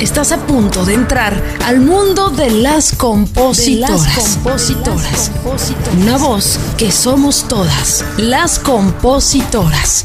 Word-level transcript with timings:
Estás 0.00 0.30
a 0.30 0.46
punto 0.46 0.84
de 0.84 0.94
entrar 0.94 1.42
al 1.66 1.80
mundo 1.80 2.30
de 2.30 2.52
las 2.52 2.94
compositoras. 2.94 4.04
De 4.04 4.08
las 4.14 4.36
compositoras. 4.36 5.32
Una 6.00 6.16
voz 6.18 6.56
que 6.78 6.92
somos 6.92 7.48
todas. 7.48 8.04
Las 8.16 8.60
compositoras. 8.60 10.04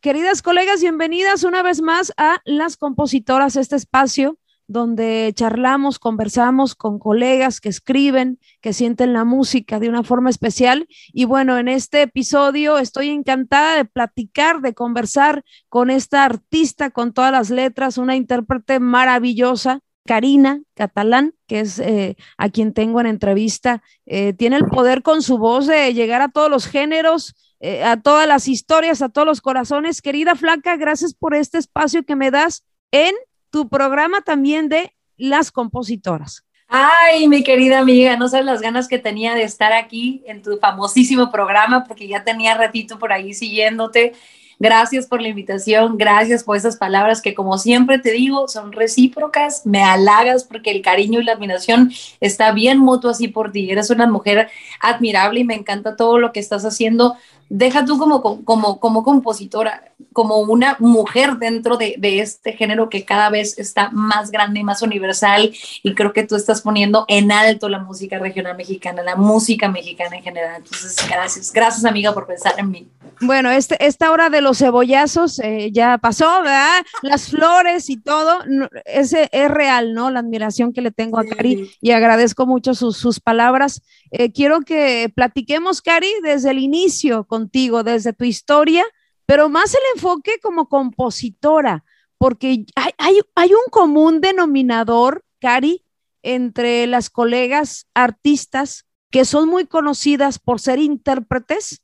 Queridas 0.00 0.40
colegas, 0.40 0.80
bienvenidas 0.82 1.42
una 1.42 1.64
vez 1.64 1.82
más 1.82 2.12
a 2.16 2.40
Las 2.44 2.76
Compositoras, 2.76 3.56
este 3.56 3.74
espacio 3.74 4.38
donde 4.68 5.32
charlamos, 5.34 5.98
conversamos 5.98 6.74
con 6.74 6.98
colegas 6.98 7.60
que 7.60 7.70
escriben, 7.70 8.38
que 8.60 8.74
sienten 8.74 9.14
la 9.14 9.24
música 9.24 9.80
de 9.80 9.88
una 9.88 10.04
forma 10.04 10.30
especial. 10.30 10.86
Y 11.12 11.24
bueno, 11.24 11.58
en 11.58 11.68
este 11.68 12.02
episodio 12.02 12.78
estoy 12.78 13.08
encantada 13.08 13.76
de 13.76 13.86
platicar, 13.86 14.60
de 14.60 14.74
conversar 14.74 15.42
con 15.70 15.90
esta 15.90 16.24
artista 16.24 16.90
con 16.90 17.14
todas 17.14 17.32
las 17.32 17.50
letras, 17.50 17.98
una 17.98 18.14
intérprete 18.14 18.78
maravillosa. 18.78 19.80
Karina 20.06 20.62
Catalán, 20.74 21.34
que 21.46 21.60
es 21.60 21.78
eh, 21.78 22.16
a 22.38 22.48
quien 22.48 22.72
tengo 22.72 22.98
en 23.00 23.06
entrevista, 23.06 23.82
eh, 24.06 24.32
tiene 24.32 24.56
el 24.56 24.64
poder 24.64 25.02
con 25.02 25.20
su 25.20 25.36
voz 25.36 25.66
de 25.66 25.92
llegar 25.92 26.22
a 26.22 26.30
todos 26.30 26.50
los 26.50 26.66
géneros, 26.66 27.34
eh, 27.60 27.84
a 27.84 28.00
todas 28.00 28.26
las 28.26 28.48
historias, 28.48 29.02
a 29.02 29.10
todos 29.10 29.26
los 29.26 29.42
corazones. 29.42 30.00
Querida 30.00 30.34
Flaca, 30.34 30.76
gracias 30.76 31.12
por 31.12 31.34
este 31.34 31.58
espacio 31.58 32.04
que 32.04 32.16
me 32.16 32.30
das 32.30 32.64
en 32.90 33.14
tu 33.50 33.68
programa 33.68 34.22
también 34.22 34.68
de 34.68 34.94
las 35.16 35.50
compositoras. 35.50 36.44
Ay, 36.68 37.28
mi 37.28 37.42
querida 37.42 37.78
amiga, 37.78 38.16
no 38.16 38.28
sabes 38.28 38.44
las 38.44 38.60
ganas 38.60 38.88
que 38.88 38.98
tenía 38.98 39.34
de 39.34 39.42
estar 39.42 39.72
aquí 39.72 40.22
en 40.26 40.42
tu 40.42 40.58
famosísimo 40.58 41.32
programa, 41.32 41.84
porque 41.84 42.06
ya 42.06 42.24
tenía 42.24 42.54
ratito 42.54 42.98
por 42.98 43.10
ahí 43.10 43.32
siguiéndote. 43.32 44.12
Gracias 44.60 45.06
por 45.06 45.22
la 45.22 45.28
invitación, 45.28 45.96
gracias 45.96 46.42
por 46.42 46.56
esas 46.56 46.76
palabras 46.76 47.22
que 47.22 47.32
como 47.32 47.58
siempre 47.58 48.00
te 48.00 48.10
digo 48.10 48.48
son 48.48 48.72
recíprocas, 48.72 49.64
me 49.64 49.84
halagas 49.84 50.42
porque 50.42 50.72
el 50.72 50.82
cariño 50.82 51.20
y 51.20 51.24
la 51.24 51.34
admiración 51.34 51.92
está 52.20 52.50
bien 52.50 52.78
mutuo 52.78 53.12
así 53.12 53.28
por 53.28 53.52
ti. 53.52 53.70
Eres 53.70 53.90
una 53.90 54.08
mujer 54.08 54.50
admirable 54.80 55.40
y 55.40 55.44
me 55.44 55.54
encanta 55.54 55.94
todo 55.94 56.18
lo 56.18 56.32
que 56.32 56.40
estás 56.40 56.64
haciendo 56.64 57.16
deja 57.48 57.84
tú 57.84 57.98
como, 57.98 58.44
como, 58.44 58.78
como 58.78 59.02
compositora, 59.02 59.92
como 60.12 60.38
una 60.38 60.76
mujer 60.80 61.36
dentro 61.36 61.76
de, 61.76 61.94
de, 61.98 62.20
este 62.20 62.52
género 62.52 62.88
que 62.88 63.04
cada 63.04 63.30
vez 63.30 63.58
está 63.58 63.90
más 63.90 64.30
grande 64.30 64.60
y 64.60 64.64
más 64.64 64.82
universal 64.82 65.52
y 65.82 65.94
creo 65.94 66.12
que 66.12 66.26
tú 66.26 66.36
estás 66.36 66.62
poniendo 66.62 67.04
en 67.08 67.32
alto 67.32 67.68
la 67.68 67.78
música 67.78 68.18
regional 68.18 68.56
mexicana, 68.56 69.02
la 69.02 69.16
música 69.16 69.68
mexicana 69.68 70.16
en 70.16 70.22
general. 70.22 70.56
Entonces, 70.56 70.96
gracias, 71.08 71.52
gracias 71.52 71.84
amiga 71.84 72.12
por 72.12 72.26
pensar 72.26 72.54
en 72.58 72.70
mí. 72.70 72.88
Bueno, 73.20 73.50
este, 73.50 73.84
esta 73.84 74.12
hora 74.12 74.30
de 74.30 74.40
los 74.40 74.58
cebollazos 74.58 75.40
eh, 75.40 75.70
ya 75.72 75.98
pasó, 75.98 76.42
¿verdad? 76.42 76.84
Las 77.02 77.30
flores 77.30 77.90
y 77.90 77.96
todo, 77.96 78.38
ese 78.84 79.28
es 79.32 79.50
real, 79.50 79.92
¿no? 79.92 80.10
La 80.10 80.20
admiración 80.20 80.72
que 80.72 80.82
le 80.82 80.92
tengo 80.92 81.18
a 81.18 81.24
Cari 81.24 81.70
y 81.80 81.90
agradezco 81.90 82.46
mucho 82.46 82.74
sus, 82.74 82.96
sus 82.96 83.18
palabras. 83.18 83.82
Eh, 84.10 84.32
quiero 84.32 84.60
que 84.60 85.10
platiquemos, 85.14 85.82
Cari, 85.82 86.08
desde 86.22 86.50
el 86.50 86.58
inicio 86.58 87.24
contigo, 87.38 87.84
desde 87.84 88.12
tu 88.12 88.24
historia, 88.24 88.84
pero 89.26 89.48
más 89.48 89.72
el 89.74 89.80
enfoque 89.94 90.40
como 90.42 90.68
compositora, 90.68 91.84
porque 92.18 92.64
hay, 92.74 93.20
hay, 93.34 93.52
un 93.52 93.70
común 93.70 94.20
denominador, 94.20 95.22
Cari, 95.40 95.84
entre 96.22 96.86
las 96.88 97.10
colegas 97.10 97.86
artistas 97.94 98.86
que 99.10 99.24
son 99.24 99.48
muy 99.48 99.66
conocidas 99.66 100.40
por 100.40 100.58
ser 100.58 100.80
intérpretes, 100.80 101.82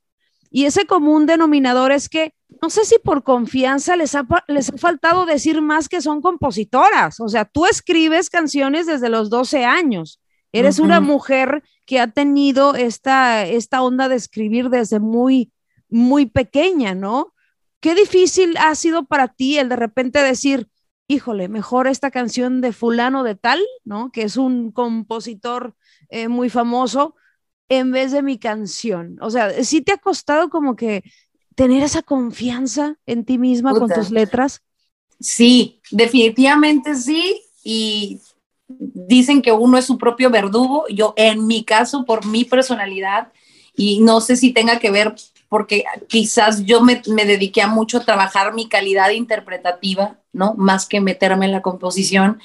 y 0.51 0.65
ese 0.65 0.85
común 0.85 1.25
denominador 1.25 1.91
es 1.91 2.09
que 2.09 2.33
no 2.61 2.69
sé 2.69 2.85
si 2.85 2.97
por 2.99 3.23
confianza 3.23 3.95
les 3.95 4.15
ha, 4.15 4.25
les 4.47 4.69
ha 4.69 4.77
faltado 4.77 5.25
decir 5.25 5.61
más 5.61 5.89
que 5.89 6.01
son 6.01 6.21
compositoras. 6.21 7.19
O 7.19 7.27
sea, 7.27 7.43
tú 7.43 7.65
escribes 7.65 8.29
canciones 8.29 8.87
desde 8.87 9.09
los 9.09 9.29
12 9.29 9.65
años. 9.65 10.19
Eres 10.57 10.79
una 10.79 11.01
mujer 11.01 11.63
que 11.85 11.99
ha 11.99 12.07
tenido 12.11 12.75
esta, 12.75 13.45
esta 13.45 13.81
onda 13.81 14.07
de 14.07 14.15
escribir 14.15 14.69
desde 14.69 14.99
muy, 14.99 15.51
muy 15.89 16.27
pequeña, 16.27 16.95
¿no? 16.95 17.33
Qué 17.81 17.93
difícil 17.93 18.55
ha 18.57 18.73
sido 18.75 19.05
para 19.05 19.27
ti 19.27 19.57
el 19.57 19.67
de 19.67 19.75
repente 19.75 20.23
decir, 20.23 20.69
híjole, 21.07 21.49
mejor 21.49 21.87
esta 21.87 22.09
canción 22.09 22.61
de 22.61 22.71
fulano 22.71 23.23
de 23.23 23.35
tal, 23.35 23.61
¿no? 23.83 24.11
Que 24.13 24.23
es 24.23 24.37
un 24.37 24.71
compositor 24.71 25.75
eh, 26.09 26.29
muy 26.29 26.49
famoso, 26.49 27.15
en 27.67 27.91
vez 27.91 28.13
de 28.13 28.21
mi 28.21 28.37
canción. 28.37 29.17
O 29.21 29.29
sea, 29.31 29.63
¿sí 29.63 29.81
te 29.81 29.91
ha 29.91 29.97
costado 29.97 30.49
como 30.49 30.77
que 30.77 31.03
tener 31.55 31.83
esa 31.83 32.01
confianza 32.01 32.97
en 33.05 33.25
ti 33.25 33.37
misma 33.37 33.77
con 33.77 33.89
tus 33.89 34.09
letras? 34.09 34.61
Sí, 35.19 35.81
definitivamente 35.91 36.95
sí. 36.95 37.41
Y 37.63 38.21
dicen 38.67 39.41
que 39.41 39.51
uno 39.51 39.77
es 39.77 39.85
su 39.85 39.97
propio 39.97 40.29
verdugo. 40.29 40.85
Yo, 40.89 41.13
en 41.17 41.47
mi 41.47 41.63
caso, 41.63 42.05
por 42.05 42.25
mi 42.25 42.45
personalidad, 42.45 43.31
y 43.75 43.99
no 43.99 44.21
sé 44.21 44.35
si 44.35 44.53
tenga 44.53 44.79
que 44.79 44.91
ver 44.91 45.15
porque 45.49 45.83
quizás 46.07 46.65
yo 46.65 46.81
me, 46.81 47.01
me, 47.07 47.25
dediqué 47.25 47.61
a 47.61 47.67
mucho 47.67 47.97
a 47.97 48.05
trabajar 48.05 48.53
mi 48.53 48.67
calidad 48.67 49.11
interpretativa, 49.11 50.17
¿no? 50.33 50.55
Más 50.55 50.87
que 50.87 51.01
meterme 51.01 51.45
en 51.45 51.51
la 51.51 51.61
composición. 51.61 52.39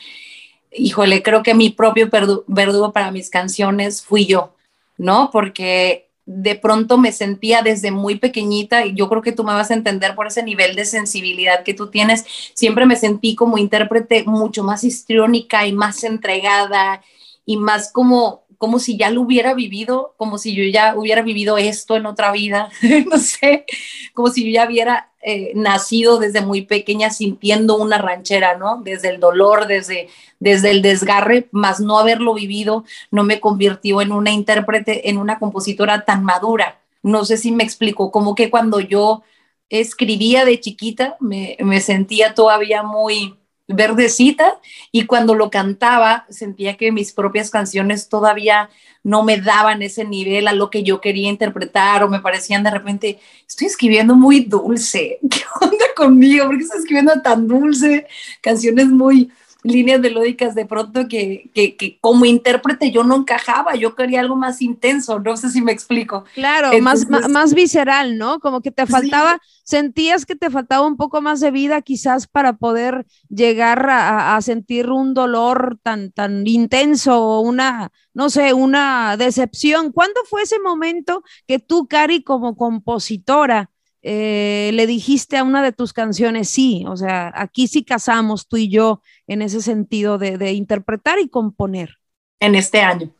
Híjole, 0.73 1.23
creo 1.23 1.43
que 1.43 1.55
mi 1.55 1.71
propio 1.71 2.11
verdugo 2.47 2.93
para 2.93 3.11
mis 3.11 3.31
canciones 3.31 4.03
fui 4.03 4.27
yo, 4.27 4.55
¿no? 4.99 5.31
Porque 5.33 6.10
de 6.33 6.55
pronto 6.55 6.97
me 6.97 7.11
sentía 7.11 7.63
desde 7.63 7.91
muy 7.91 8.15
pequeñita, 8.15 8.87
y 8.87 8.95
yo 8.95 9.09
creo 9.09 9.21
que 9.21 9.33
tú 9.33 9.43
me 9.43 9.53
vas 9.53 9.73
a 9.73 9.75
entender 9.75 10.15
por 10.15 10.29
ese 10.29 10.45
nivel 10.45 10.77
de 10.77 10.85
sensibilidad 10.85 11.65
que 11.65 11.75
tú 11.75 11.89
tienes, 11.89 12.25
siempre 12.55 12.87
me 12.87 12.95
sentí 12.95 13.35
como 13.35 13.59
intérprete 13.59 14.23
mucho 14.25 14.63
más 14.63 14.85
histriónica 14.85 15.67
y 15.67 15.73
más 15.73 16.05
entregada 16.05 17.03
y 17.45 17.57
más 17.57 17.91
como 17.93 18.45
como 18.61 18.79
si 18.79 18.99
ya 18.99 19.09
lo 19.09 19.23
hubiera 19.23 19.55
vivido, 19.55 20.13
como 20.19 20.37
si 20.37 20.55
yo 20.55 20.63
ya 20.65 20.95
hubiera 20.95 21.23
vivido 21.23 21.57
esto 21.57 21.97
en 21.97 22.05
otra 22.05 22.31
vida, 22.31 22.69
no 23.11 23.17
sé, 23.17 23.65
como 24.13 24.29
si 24.29 24.45
yo 24.45 24.51
ya 24.51 24.67
hubiera 24.67 25.13
eh, 25.23 25.53
nacido 25.55 26.19
desde 26.19 26.43
muy 26.43 26.67
pequeña 26.67 27.09
sintiendo 27.09 27.79
una 27.79 27.97
ranchera, 27.97 28.59
¿no? 28.59 28.83
Desde 28.83 29.09
el 29.09 29.19
dolor, 29.19 29.67
desde, 29.67 30.11
desde 30.41 30.73
el 30.73 30.83
desgarre, 30.83 31.49
más 31.53 31.81
no 31.81 31.99
haberlo 31.99 32.35
vivido, 32.35 32.85
no 33.11 33.25
me 33.25 33.41
convirtió 33.41 34.03
en 34.03 34.13
una 34.13 34.31
intérprete, 34.31 35.09
en 35.09 35.17
una 35.17 35.39
compositora 35.39 36.05
tan 36.05 36.23
madura. 36.23 36.83
No 37.03 37.25
sé 37.25 37.39
si 37.39 37.53
me 37.53 37.65
explico, 37.65 38.13
como 38.13 38.35
que 38.35 38.51
cuando 38.51 38.79
yo 38.79 39.23
escribía 39.71 40.45
de 40.45 40.61
chiquita, 40.61 41.17
me, 41.19 41.57
me 41.61 41.81
sentía 41.81 42.35
todavía 42.35 42.83
muy 42.83 43.40
verdecita 43.75 44.59
y 44.93 45.07
cuando 45.07 45.35
lo 45.35 45.51
cantaba 45.51 46.27
sentía 46.29 46.77
que 46.77 46.93
mis 46.93 47.13
propias 47.13 47.51
canciones 47.51 48.09
todavía 48.09 48.71
no 49.03 49.23
me 49.23 49.41
daban 49.41 49.83
ese 49.83 50.05
nivel 50.05 50.49
a 50.49 50.53
lo 50.53 50.71
que 50.71 50.83
yo 50.83 51.01
quería 51.01 51.29
interpretar 51.29 52.03
o 52.03 52.11
me 52.11 52.21
parecían 52.21 52.63
de 52.63 52.71
repente, 52.71 53.19
estoy 53.49 53.67
escribiendo 53.69 54.15
muy 54.15 54.41
dulce, 54.41 55.19
¿qué 55.31 55.43
onda 55.61 55.87
conmigo? 55.97 56.47
¿Por 56.47 56.57
qué 56.59 56.65
estoy 56.65 56.81
escribiendo 56.81 57.21
tan 57.23 57.47
dulce? 57.49 58.07
Canciones 58.41 58.87
muy, 58.87 59.31
líneas 59.63 60.01
melódicas 60.01 60.55
de 60.55 60.67
pronto 60.67 61.09
que, 61.09 61.51
que, 61.55 61.77
que, 61.77 61.99
como 62.01 62.25
intérprete 62.25 62.91
yo 62.91 63.05
no 63.05 63.17
encajaba, 63.17 63.75
yo 63.75 63.95
quería 63.95 64.21
algo 64.21 64.37
más 64.37 64.63
intenso, 64.63 65.19
no 65.19 65.37
sé 65.37 65.51
si 65.51 65.63
me 65.63 65.73
explico. 65.73 66.25
Claro, 66.35 66.71
más, 66.81 67.09
más, 67.09 67.55
visceral, 67.55 68.17
¿no? 68.19 68.41
Como 68.41 68.61
que 68.61 68.71
te 68.71 68.87
faltaba, 68.87 69.41
sentías 69.65 70.27
que 70.27 70.37
te 70.37 70.51
faltaba 70.51 70.87
un 70.87 70.97
poco 70.97 71.21
más 71.21 71.41
de 71.41 71.51
vida 71.51 71.83
quizás 71.83 72.27
para 72.27 72.55
poder 72.55 73.07
llegar 73.29 73.89
a, 73.91 74.37
a 74.37 74.43
sentir 74.43 74.91
un 74.91 75.15
dolor 75.15 75.79
tan, 75.83 76.13
tan 76.13 76.47
intenso 76.47 77.23
o 77.23 77.41
una, 77.41 77.91
no 78.15 78.31
sé, 78.31 78.53
una 78.53 79.17
decepción. 79.17 79.93
¿Cuándo 79.93 80.21
fue 80.29 80.43
ese 80.43 80.59
momento 80.59 81.23
que 81.47 81.59
tú, 81.59 81.87
Cari, 81.87 82.23
como 82.23 82.57
compositora, 82.57 83.70
eh, 84.03 84.71
le 84.73 84.87
dijiste 84.87 85.37
a 85.37 85.45
una 85.45 85.63
de 85.63 85.73
tus 85.73 85.93
canciones, 85.93 86.49
sí, 86.49 86.85
o 86.89 86.97
sea, 86.97 87.33
aquí 87.35 87.69
sí 87.69 87.85
casamos 87.85 88.49
tú 88.49 88.57
y 88.57 88.71
yo 88.71 89.03
en 89.27 89.43
ese 89.43 89.61
sentido 89.61 90.17
de, 90.17 90.53
interpretar 90.53 91.19
y 91.19 91.29
componer. 91.29 91.99
En 92.41 92.55
este 92.55 92.81
año, 92.81 93.11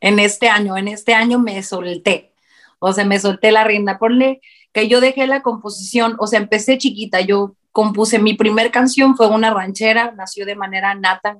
en 0.00 0.18
este 0.18 0.48
año, 0.48 0.76
en 0.76 0.88
este 0.88 1.14
año 1.14 1.38
me 1.38 1.62
solté, 1.62 2.32
o 2.78 2.92
sea, 2.92 3.04
me 3.04 3.18
solté 3.18 3.52
la 3.52 3.64
rienda, 3.64 3.98
ponle 3.98 4.40
que 4.72 4.88
yo 4.88 5.00
dejé 5.00 5.26
la 5.26 5.42
composición, 5.42 6.16
o 6.18 6.26
sea, 6.26 6.40
empecé 6.40 6.78
chiquita, 6.78 7.20
yo 7.20 7.54
compuse 7.70 8.18
mi 8.18 8.34
primer 8.34 8.70
canción, 8.70 9.16
fue 9.16 9.28
una 9.28 9.52
ranchera, 9.52 10.12
nació 10.16 10.46
de 10.46 10.56
manera 10.56 10.94
nata 10.94 11.38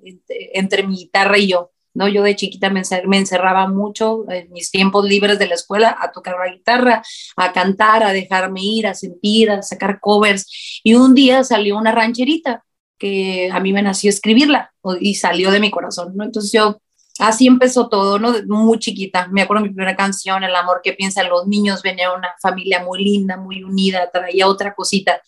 entre 0.52 0.86
mi 0.86 0.96
guitarra 0.96 1.38
y 1.38 1.48
yo. 1.48 1.70
¿No? 1.94 2.08
Yo 2.08 2.22
de 2.22 2.36
chiquita 2.36 2.70
me, 2.70 2.82
encerraba 3.18 3.68
mucho 3.68 4.24
en 4.30 4.52
mis 4.52 4.70
tiempos 4.70 5.04
libres 5.04 5.38
de 5.38 5.46
la 5.46 5.54
escuela 5.54 5.96
a 5.98 6.12
tocar 6.12 6.36
la 6.38 6.52
guitarra, 6.52 7.02
a 7.36 7.52
cantar, 7.52 8.02
a 8.02 8.12
dejarme 8.12 8.60
ir, 8.62 8.86
a 8.86 8.94
sentir, 8.94 9.50
a 9.50 9.62
sacar 9.62 10.00
covers. 10.00 10.80
Y 10.82 10.94
un 10.94 11.14
día 11.14 11.44
salió 11.44 11.78
una 11.78 11.92
rancherita 11.92 12.64
que 12.98 13.50
a 13.52 13.60
mí 13.60 13.72
me 13.72 13.82
nació 13.82 14.10
escribirla 14.10 14.72
y 15.00 15.14
salió 15.14 15.50
de 15.50 15.60
mi 15.60 15.70
corazón, 15.70 16.12
¿no? 16.16 16.24
Entonces 16.24 16.52
yo, 16.52 16.78
así 17.18 17.46
empezó 17.46 17.88
todo, 17.88 18.18
¿no? 18.18 18.34
Muy 18.46 18.78
chiquita. 18.78 19.28
Me 19.28 19.42
acuerdo 19.42 19.62
mi 19.62 19.70
primera 19.70 19.96
canción, 19.96 20.44
El 20.44 20.54
amor 20.54 20.80
que 20.82 20.92
piensan 20.92 21.28
los 21.28 21.46
niños, 21.46 21.82
venía 21.82 22.12
una 22.12 22.34
familia 22.40 22.82
muy 22.82 23.02
linda, 23.02 23.36
muy 23.36 23.62
unida, 23.62 24.10
traía 24.12 24.48
otra 24.48 24.74
cosita 24.74 25.20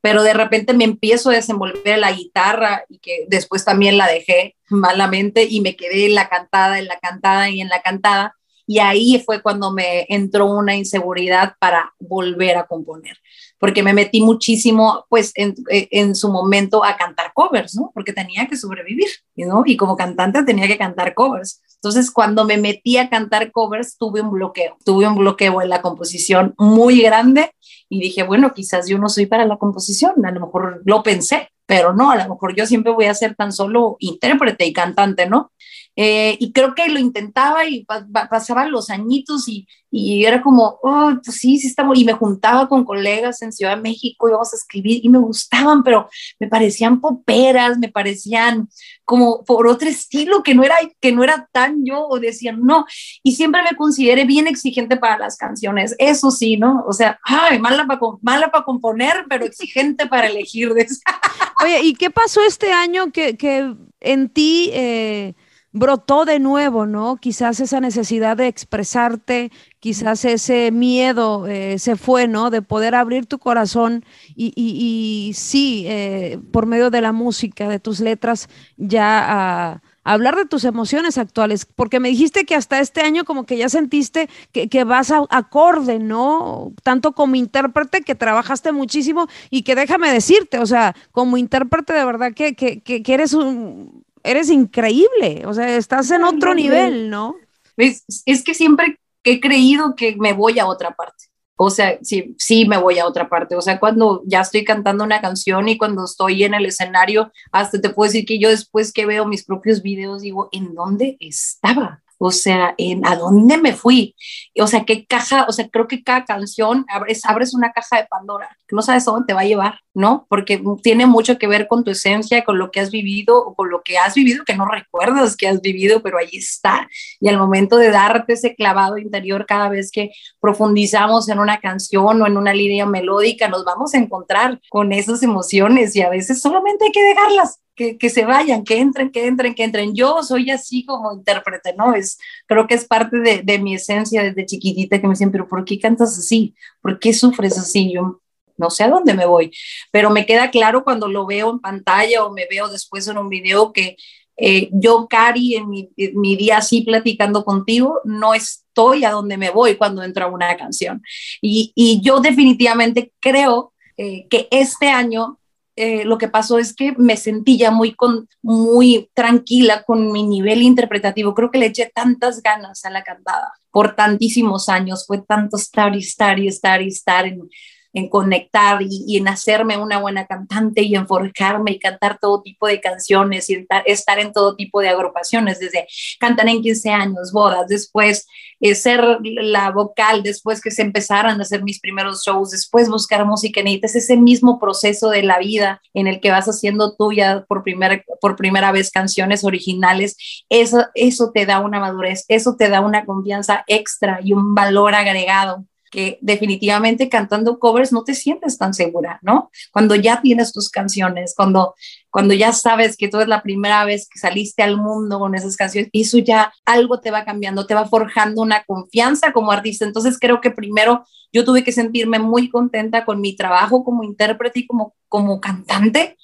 pero 0.00 0.22
de 0.22 0.34
repente 0.34 0.74
me 0.74 0.84
empiezo 0.84 1.30
a 1.30 1.34
desenvolver 1.34 1.98
la 1.98 2.12
guitarra 2.12 2.84
y 2.88 2.98
que 2.98 3.26
después 3.28 3.64
también 3.64 3.98
la 3.98 4.06
dejé 4.06 4.56
malamente 4.68 5.46
y 5.48 5.60
me 5.60 5.76
quedé 5.76 6.06
en 6.06 6.14
la 6.14 6.28
cantada, 6.28 6.78
en 6.78 6.86
la 6.86 6.98
cantada 6.98 7.50
y 7.50 7.60
en 7.60 7.68
la 7.68 7.82
cantada. 7.82 8.34
Y 8.66 8.80
ahí 8.80 9.22
fue 9.24 9.40
cuando 9.42 9.72
me 9.72 10.06
entró 10.08 10.46
una 10.46 10.76
inseguridad 10.76 11.54
para 11.58 11.94
volver 11.98 12.56
a 12.58 12.66
componer 12.66 13.16
porque 13.58 13.82
me 13.82 13.92
metí 13.92 14.20
muchísimo, 14.20 15.06
pues, 15.08 15.32
en, 15.34 15.54
en, 15.68 16.14
su 16.14 16.30
momento 16.30 16.84
a 16.84 16.96
cantar 16.96 17.32
covers, 17.34 17.74
¿no? 17.74 17.90
Porque 17.92 18.12
tenía 18.12 18.46
que 18.46 18.56
sobrevivir, 18.56 19.08
¿no? 19.36 19.62
Y 19.66 19.76
como 19.76 19.96
cantante 19.96 20.44
tenía 20.44 20.68
que 20.68 20.78
cantar 20.78 21.14
covers. 21.14 21.60
Entonces, 21.80 22.10
cuando 22.10 22.44
me 22.44 22.56
metí 22.56 22.96
a 22.96 23.08
cantar 23.08 23.52
covers, 23.52 23.96
tuve 23.98 24.20
un 24.20 24.30
bloqueo, 24.30 24.76
tuve 24.84 25.06
un 25.06 25.14
bloqueo 25.14 25.62
en 25.62 25.68
la 25.68 25.80
composición 25.80 26.54
muy 26.58 27.02
grande 27.02 27.52
y 27.88 28.00
dije, 28.00 28.24
bueno, 28.24 28.52
quizás 28.52 28.88
yo 28.88 28.98
no 28.98 29.08
soy 29.08 29.26
para 29.26 29.46
la 29.46 29.58
composición, 29.58 30.26
a 30.26 30.32
lo 30.32 30.40
mejor 30.40 30.82
lo 30.84 31.04
pensé, 31.04 31.50
pero 31.66 31.92
no, 31.92 32.10
a 32.10 32.16
lo 32.16 32.28
mejor 32.28 32.56
yo 32.56 32.66
siempre 32.66 32.92
voy 32.92 33.04
a 33.04 33.14
ser 33.14 33.36
tan 33.36 33.52
solo 33.52 33.96
intérprete 34.00 34.66
y 34.66 34.72
cantante, 34.72 35.28
¿no? 35.28 35.52
Eh, 36.00 36.36
y 36.38 36.52
creo 36.52 36.76
que 36.76 36.86
lo 36.86 37.00
intentaba 37.00 37.66
y 37.66 37.84
pasaban 38.30 38.70
los 38.70 38.88
añitos 38.88 39.48
y, 39.48 39.66
y 39.90 40.24
era 40.24 40.40
como, 40.40 40.78
oh, 40.84 41.10
pues 41.24 41.38
sí, 41.38 41.58
sí 41.58 41.66
estamos, 41.66 41.98
y 41.98 42.04
me 42.04 42.12
juntaba 42.12 42.68
con 42.68 42.84
colegas 42.84 43.42
en 43.42 43.50
Ciudad 43.50 43.74
de 43.74 43.82
México, 43.82 44.28
íbamos 44.28 44.52
a 44.52 44.56
escribir 44.56 45.00
y 45.04 45.08
me 45.08 45.18
gustaban, 45.18 45.82
pero 45.82 46.08
me 46.38 46.46
parecían 46.46 47.00
poperas, 47.00 47.78
me 47.78 47.88
parecían 47.88 48.68
como 49.04 49.42
por 49.44 49.66
otro 49.66 49.88
estilo 49.88 50.44
que 50.44 50.54
no 50.54 50.62
era, 50.62 50.76
que 51.00 51.10
no 51.10 51.24
era 51.24 51.48
tan 51.50 51.84
yo, 51.84 52.06
o 52.06 52.20
decían, 52.20 52.60
no, 52.62 52.86
y 53.24 53.32
siempre 53.32 53.62
me 53.68 53.76
consideré 53.76 54.24
bien 54.24 54.46
exigente 54.46 54.98
para 54.98 55.18
las 55.18 55.36
canciones, 55.36 55.96
eso 55.98 56.30
sí, 56.30 56.58
¿no? 56.58 56.84
O 56.86 56.92
sea, 56.92 57.18
ay, 57.24 57.58
mala 57.58 57.88
para 57.88 57.98
mala 58.22 58.52
para 58.52 58.64
componer, 58.64 59.24
pero 59.28 59.44
exigente 59.44 60.06
para 60.06 60.28
elegir. 60.28 60.68
Oye, 61.64 61.80
¿y 61.82 61.94
qué 61.94 62.10
pasó 62.10 62.40
este 62.44 62.70
año 62.70 63.10
que, 63.10 63.36
que 63.36 63.74
en 63.98 64.28
ti... 64.28 64.70
Eh 64.72 65.34
brotó 65.72 66.24
de 66.24 66.38
nuevo, 66.38 66.86
¿no? 66.86 67.16
Quizás 67.16 67.60
esa 67.60 67.80
necesidad 67.80 68.36
de 68.36 68.46
expresarte, 68.46 69.52
quizás 69.80 70.24
ese 70.24 70.70
miedo 70.72 71.46
eh, 71.46 71.78
se 71.78 71.96
fue, 71.96 72.26
¿no? 72.26 72.50
De 72.50 72.62
poder 72.62 72.94
abrir 72.94 73.26
tu 73.26 73.38
corazón 73.38 74.04
y, 74.34 75.32
sí, 75.34 75.84
eh, 75.86 76.38
por 76.52 76.66
medio 76.66 76.90
de 76.90 77.00
la 77.02 77.12
música, 77.12 77.68
de 77.68 77.80
tus 77.80 78.00
letras, 78.00 78.48
ya 78.76 79.72
a, 79.74 79.82
hablar 80.04 80.36
de 80.36 80.46
tus 80.46 80.64
emociones 80.64 81.18
actuales, 81.18 81.66
porque 81.66 82.00
me 82.00 82.08
dijiste 82.08 82.46
que 82.46 82.54
hasta 82.54 82.80
este 82.80 83.02
año 83.02 83.26
como 83.26 83.44
que 83.44 83.58
ya 83.58 83.68
sentiste 83.68 84.30
que, 84.52 84.84
vas 84.84 85.10
a, 85.10 85.24
acorde, 85.28 85.98
¿no? 85.98 86.72
Tanto 86.82 87.12
como 87.12 87.34
intérprete 87.34 88.00
que 88.00 88.14
trabajaste 88.14 88.72
muchísimo 88.72 89.28
y 89.50 89.62
que 89.62 89.74
déjame 89.74 90.10
decirte, 90.10 90.60
o 90.60 90.66
sea, 90.66 90.96
como 91.12 91.36
intérprete 91.36 91.92
de 91.92 92.04
verdad 92.06 92.32
que, 92.32 92.54
que, 92.54 92.80
que 92.80 93.14
eres 93.14 93.34
un 93.34 94.06
eres 94.30 94.50
increíble, 94.50 95.44
o 95.46 95.54
sea, 95.54 95.76
estás 95.76 96.10
en 96.10 96.24
otro 96.24 96.54
nivel, 96.54 97.10
¿no? 97.10 97.36
Es, 97.76 98.04
es 98.26 98.42
que 98.42 98.54
siempre 98.54 98.98
he 99.24 99.40
creído 99.40 99.94
que 99.94 100.16
me 100.16 100.32
voy 100.32 100.58
a 100.58 100.66
otra 100.66 100.94
parte. 100.94 101.24
O 101.60 101.70
sea, 101.70 101.98
sí, 102.02 102.36
sí 102.38 102.66
me 102.66 102.78
voy 102.78 103.00
a 103.00 103.06
otra 103.06 103.28
parte. 103.28 103.56
O 103.56 103.60
sea, 103.60 103.80
cuando 103.80 104.22
ya 104.24 104.42
estoy 104.42 104.64
cantando 104.64 105.02
una 105.02 105.20
canción 105.20 105.68
y 105.68 105.76
cuando 105.76 106.04
estoy 106.04 106.44
en 106.44 106.54
el 106.54 106.66
escenario, 106.66 107.32
hasta 107.50 107.80
te 107.80 107.90
puedo 107.90 108.08
decir 108.08 108.24
que 108.24 108.38
yo 108.38 108.48
después 108.48 108.92
que 108.92 109.06
veo 109.06 109.26
mis 109.26 109.44
propios 109.44 109.82
videos 109.82 110.22
digo, 110.22 110.48
¿en 110.52 110.74
dónde 110.74 111.16
estaba? 111.18 112.02
O 112.18 112.32
sea, 112.32 112.74
¿en, 112.78 113.06
¿a 113.06 113.14
dónde 113.14 113.56
me 113.58 113.72
fui? 113.72 114.16
O 114.60 114.66
sea, 114.66 114.84
¿qué 114.84 115.06
caja? 115.06 115.46
O 115.48 115.52
sea, 115.52 115.68
creo 115.68 115.86
que 115.86 116.02
cada 116.02 116.24
canción 116.24 116.84
abres, 116.88 117.54
una 117.54 117.72
caja 117.72 117.98
de 117.98 118.06
Pandora, 118.06 118.56
no 118.72 118.82
sabes 118.82 119.04
dónde 119.04 119.26
te 119.26 119.34
va 119.34 119.42
a 119.42 119.44
llevar, 119.44 119.80
¿no? 119.94 120.26
Porque 120.28 120.60
tiene 120.82 121.06
mucho 121.06 121.38
que 121.38 121.46
ver 121.46 121.68
con 121.68 121.84
tu 121.84 121.92
esencia, 121.92 122.44
con 122.44 122.58
lo 122.58 122.70
que 122.72 122.80
has 122.80 122.90
vivido 122.90 123.38
o 123.38 123.54
con 123.54 123.70
lo 123.70 123.82
que 123.82 123.98
has 123.98 124.14
vivido 124.14 124.44
que 124.44 124.56
no 124.56 124.66
recuerdas 124.66 125.36
que 125.36 125.48
has 125.48 125.60
vivido, 125.60 126.02
pero 126.02 126.18
ahí 126.18 126.30
está. 126.32 126.88
Y 127.20 127.28
al 127.28 127.38
momento 127.38 127.76
de 127.76 127.90
darte 127.90 128.32
ese 128.32 128.54
clavado 128.56 128.98
interior 128.98 129.46
cada 129.46 129.68
vez 129.68 129.92
que 129.92 130.10
profundizamos 130.40 131.28
en 131.28 131.38
una 131.38 131.60
canción 131.60 132.20
o 132.20 132.26
en 132.26 132.36
una 132.36 132.52
línea 132.52 132.84
melódica, 132.84 133.48
nos 133.48 133.64
vamos 133.64 133.94
a 133.94 133.98
encontrar 133.98 134.60
con 134.70 134.92
esas 134.92 135.22
emociones 135.22 135.94
y 135.94 136.02
a 136.02 136.10
veces 136.10 136.40
solamente 136.40 136.86
hay 136.86 136.92
que 136.92 137.02
dejarlas 137.02 137.60
que, 137.78 138.10
se 138.10 138.24
vayan, 138.24 138.64
que 138.64 138.78
entren, 138.78 139.10
que 139.10 139.26
entren, 139.26 139.54
que 139.54 139.64
entren. 139.64 139.94
Yo 139.94 140.22
soy 140.22 140.50
así 140.50 140.84
como 140.84 141.12
intérprete, 141.12 141.74
¿no? 141.74 141.94
Es, 141.94 142.18
creo 142.46 142.66
que 142.66 142.74
es 142.74 142.84
parte 142.84 143.18
de, 143.18 143.42
de 143.42 143.58
mi 143.58 143.74
esencia 143.74 144.22
desde 144.22 144.46
chiquitita 144.46 145.00
que 145.00 145.06
me 145.06 145.14
dicen, 145.14 145.30
pero 145.30 145.48
¿por 145.48 145.64
qué 145.64 145.78
cantas 145.78 146.18
así? 146.18 146.54
¿Por 146.82 146.98
qué 146.98 147.12
sufres 147.12 147.56
así? 147.56 147.92
Yo 147.92 148.20
no 148.56 148.70
sé 148.70 148.84
a 148.84 148.88
dónde 148.88 149.14
me 149.14 149.24
voy, 149.24 149.52
pero 149.92 150.10
me 150.10 150.26
queda 150.26 150.50
claro 150.50 150.82
cuando 150.84 151.08
lo 151.08 151.24
veo 151.26 151.50
en 151.50 151.60
pantalla 151.60 152.24
o 152.24 152.32
me 152.32 152.46
veo 152.50 152.68
después 152.68 153.06
en 153.06 153.16
un 153.16 153.28
video 153.28 153.72
que 153.72 153.96
eh, 154.36 154.68
yo, 154.72 155.08
Cari, 155.08 155.56
en 155.56 155.68
mi, 155.68 155.90
mi, 156.14 156.36
día 156.36 156.58
así 156.58 156.82
platicando 156.82 157.44
contigo, 157.44 158.00
no 158.04 158.34
estoy 158.34 159.04
a 159.04 159.10
donde 159.10 159.36
me 159.36 159.50
voy 159.50 159.76
cuando 159.76 160.02
entra 160.02 160.28
una 160.28 160.56
canción. 160.56 161.02
Y, 161.42 161.72
y 161.74 162.00
yo 162.02 162.20
definitivamente 162.20 163.12
creo 163.20 163.72
eh, 163.96 164.26
que 164.30 164.46
este 164.52 164.88
año 164.88 165.38
eh, 165.80 166.04
lo 166.04 166.18
que 166.18 166.26
pasó 166.26 166.58
es 166.58 166.74
que 166.74 166.92
me 166.98 167.16
sentí 167.16 167.56
ya 167.56 167.70
muy, 167.70 167.94
con, 167.94 168.28
muy 168.42 169.10
tranquila 169.14 169.84
con 169.84 170.10
mi 170.10 170.24
nivel 170.24 170.62
interpretativo. 170.62 171.34
Creo 171.34 171.52
que 171.52 171.58
le 171.58 171.66
eché 171.66 171.90
tantas 171.94 172.42
ganas 172.42 172.84
a 172.84 172.90
la 172.90 173.04
cantada 173.04 173.52
por 173.70 173.94
tantísimos 173.94 174.68
años. 174.68 175.06
Fue 175.06 175.22
tanto 175.22 175.56
estar 175.56 175.94
y 175.94 176.00
estar 176.00 176.38
y 176.40 176.48
estar 176.48 176.82
y 176.82 176.88
estar 176.88 177.26
en, 177.26 177.48
en 177.92 178.08
conectar 178.08 178.80
y, 178.82 179.16
en 179.16 179.28
hacerme 179.28 179.76
una 179.76 179.98
buena 179.98 180.26
cantante 180.26 180.82
y 180.82 180.94
en 180.94 181.06
forjarme 181.06 181.72
y 181.72 181.78
cantar 181.78 182.18
todo 182.20 182.42
tipo 182.42 182.66
de 182.66 182.80
canciones 182.80 183.48
y 183.50 183.66
estar, 183.86 184.18
en 184.18 184.32
todo 184.32 184.56
tipo 184.56 184.80
de 184.80 184.88
agrupaciones, 184.88 185.58
desde 185.58 185.86
cantar 186.20 186.48
en 186.48 186.62
15 186.62 186.90
años, 186.90 187.32
bodas, 187.32 187.66
después 187.68 188.26
eh, 188.60 188.74
ser 188.74 189.18
la 189.22 189.70
vocal, 189.70 190.22
después 190.22 190.60
que 190.60 190.70
se 190.70 190.82
empezaran 190.82 191.38
a 191.38 191.42
hacer 191.42 191.62
mis 191.62 191.80
primeros 191.80 192.22
shows, 192.24 192.50
después 192.50 192.88
buscar 192.88 193.24
música, 193.24 193.62
necesitas 193.62 193.96
ese 193.96 194.16
mismo 194.16 194.58
proceso 194.58 195.10
de 195.10 195.22
la 195.22 195.38
vida 195.38 195.80
en 195.94 196.06
el 196.06 196.20
que 196.20 196.30
vas 196.30 196.46
haciendo 196.46 196.94
tuya 196.96 197.44
por 197.48 197.62
primera, 197.62 198.02
por 198.20 198.36
primera 198.36 198.72
vez 198.72 198.90
canciones 198.90 199.44
originales, 199.44 200.16
eso, 200.48 200.86
eso 200.94 201.30
te 201.32 201.46
da 201.46 201.60
una 201.60 201.80
madurez, 201.80 202.24
eso 202.28 202.56
te 202.56 202.68
da 202.68 202.80
una 202.80 203.04
confianza 203.04 203.64
extra 203.66 204.20
y 204.22 204.32
un 204.32 204.54
valor 204.54 204.94
agregado 204.94 205.64
que 205.90 206.18
definitivamente 206.20 207.08
cantando 207.08 207.58
covers 207.58 207.92
no 207.92 208.04
te 208.04 208.14
sientes 208.14 208.58
tan 208.58 208.74
segura, 208.74 209.18
¿no? 209.22 209.50
Cuando 209.72 209.94
ya 209.94 210.20
tienes 210.20 210.52
tus 210.52 210.70
canciones, 210.70 211.34
cuando, 211.36 211.74
cuando 212.10 212.34
ya 212.34 212.52
sabes 212.52 212.96
que 212.96 213.08
tú 213.08 213.20
es 213.20 213.28
la 213.28 213.42
primera 213.42 213.84
vez 213.84 214.08
que 214.08 214.18
saliste 214.18 214.62
al 214.62 214.76
mundo 214.76 215.18
con 215.18 215.34
esas 215.34 215.56
canciones, 215.56 215.90
eso 215.92 216.18
ya 216.18 216.52
algo 216.64 217.00
te 217.00 217.10
va 217.10 217.24
cambiando, 217.24 217.66
te 217.66 217.74
va 217.74 217.86
forjando 217.86 218.42
una 218.42 218.64
confianza 218.64 219.32
como 219.32 219.52
artista. 219.52 219.84
Entonces 219.84 220.18
creo 220.18 220.40
que 220.40 220.50
primero 220.50 221.04
yo 221.32 221.44
tuve 221.44 221.64
que 221.64 221.72
sentirme 221.72 222.18
muy 222.18 222.48
contenta 222.50 223.04
con 223.04 223.20
mi 223.20 223.36
trabajo 223.36 223.84
como 223.84 224.02
intérprete 224.02 224.60
y 224.60 224.66
como, 224.66 224.94
como 225.08 225.40
cantante 225.40 226.16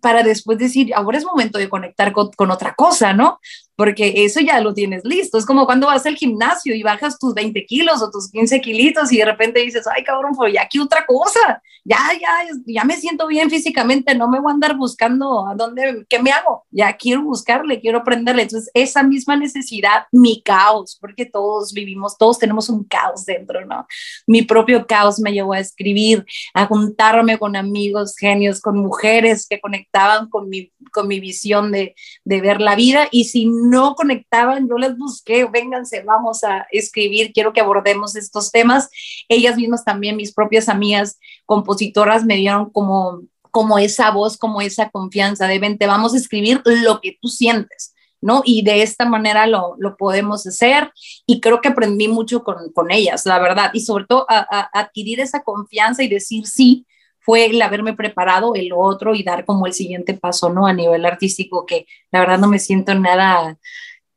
para 0.00 0.24
después 0.24 0.58
decir, 0.58 0.92
ahora 0.96 1.16
es 1.16 1.24
momento 1.24 1.58
de 1.58 1.68
conectar 1.68 2.12
con, 2.12 2.32
con 2.32 2.50
otra 2.50 2.74
cosa, 2.74 3.12
¿no? 3.12 3.38
Porque 3.76 4.24
eso 4.24 4.40
ya 4.40 4.60
lo 4.60 4.74
tienes 4.74 5.04
listo. 5.04 5.38
Es 5.38 5.46
como 5.46 5.66
cuando 5.66 5.86
vas 5.86 6.04
al 6.06 6.16
gimnasio 6.16 6.74
y 6.74 6.82
bajas 6.82 7.18
tus 7.18 7.34
20 7.34 7.64
kilos 7.66 8.02
o 8.02 8.10
tus 8.10 8.30
15 8.30 8.60
kilitos 8.60 9.12
y 9.12 9.18
de 9.18 9.24
repente 9.24 9.60
dices, 9.60 9.86
ay 9.94 10.04
cabrón, 10.04 10.32
pues 10.36 10.52
ya 10.52 10.62
aquí 10.62 10.78
otra 10.78 11.04
cosa, 11.06 11.62
ya, 11.84 11.98
ya, 12.20 12.28
ya 12.66 12.84
me 12.84 12.96
siento 12.96 13.26
bien 13.26 13.50
físicamente, 13.50 14.14
no 14.14 14.28
me 14.28 14.40
voy 14.40 14.50
a 14.50 14.54
andar 14.54 14.76
buscando 14.76 15.48
a 15.48 15.54
dónde, 15.54 16.04
qué 16.08 16.22
me 16.22 16.30
hago, 16.30 16.64
ya 16.70 16.96
quiero 16.96 17.22
buscarle, 17.22 17.80
quiero 17.80 17.98
aprenderle. 17.98 18.42
Entonces, 18.42 18.70
esa 18.74 19.02
misma 19.02 19.36
necesidad, 19.36 20.04
mi 20.12 20.42
caos, 20.42 20.96
porque 21.00 21.26
todos 21.26 21.72
vivimos, 21.72 22.16
todos 22.18 22.38
tenemos 22.38 22.68
un 22.68 22.84
caos 22.84 23.24
dentro, 23.24 23.64
¿no? 23.66 23.86
Mi 24.26 24.42
propio 24.42 24.86
caos 24.86 25.18
me 25.18 25.32
llevó 25.32 25.54
a 25.54 25.60
escribir, 25.60 26.24
a 26.54 26.66
juntarme 26.66 27.38
con 27.38 27.56
amigos 27.56 28.16
genios, 28.16 28.60
con 28.60 28.78
mujeres 28.78 29.46
que 29.48 29.60
conectaban 29.60 30.28
con 30.28 30.48
mi, 30.48 30.70
con 30.92 31.08
mi 31.08 31.20
visión 31.20 31.72
de, 31.72 31.94
de 32.24 32.40
ver 32.40 32.60
la 32.60 32.76
vida 32.76 33.08
y 33.10 33.24
sin 33.24 33.61
no 33.62 33.94
conectaban, 33.94 34.68
yo 34.68 34.76
les 34.76 34.96
busqué, 34.96 35.44
vénganse, 35.46 36.02
vamos 36.02 36.44
a 36.44 36.66
escribir, 36.70 37.32
quiero 37.32 37.52
que 37.52 37.60
abordemos 37.60 38.16
estos 38.16 38.50
temas. 38.50 38.90
Ellas 39.28 39.56
mismas 39.56 39.84
también, 39.84 40.16
mis 40.16 40.32
propias 40.32 40.68
amigas 40.68 41.18
compositoras, 41.46 42.24
me 42.24 42.36
dieron 42.36 42.70
como, 42.70 43.22
como 43.50 43.78
esa 43.78 44.10
voz, 44.10 44.36
como 44.36 44.60
esa 44.60 44.90
confianza 44.90 45.46
de, 45.46 45.58
vente, 45.58 45.86
vamos 45.86 46.14
a 46.14 46.16
escribir 46.16 46.62
lo 46.64 47.00
que 47.00 47.18
tú 47.20 47.28
sientes. 47.28 47.94
¿no? 48.20 48.42
Y 48.44 48.62
de 48.62 48.82
esta 48.82 49.04
manera 49.04 49.46
lo, 49.46 49.74
lo, 49.78 49.96
podemos 49.96 50.46
hacer 50.46 50.92
y 51.26 51.40
creo 51.40 51.60
que 51.60 51.68
aprendí 51.68 52.06
mucho 52.06 52.44
con, 52.44 52.72
con 52.72 52.92
ellas, 52.92 53.26
la 53.26 53.40
verdad, 53.40 53.70
y 53.74 53.80
sobre 53.80 54.04
todo 54.06 54.26
a, 54.28 54.70
adquirir 54.72 55.18
esa 55.18 55.42
confianza 55.42 56.04
y 56.04 56.08
decir 56.08 56.46
sí 56.46 56.86
fue 57.22 57.46
el 57.46 57.62
haberme 57.62 57.94
preparado 57.94 58.54
el 58.54 58.72
otro 58.74 59.14
y 59.14 59.22
dar 59.22 59.44
como 59.44 59.66
el 59.66 59.72
siguiente 59.72 60.14
paso, 60.14 60.50
¿no? 60.50 60.66
A 60.66 60.72
nivel 60.72 61.06
artístico, 61.06 61.64
que 61.66 61.86
la 62.10 62.20
verdad 62.20 62.38
no 62.38 62.48
me 62.48 62.58
siento 62.58 62.94
nada, 62.94 63.56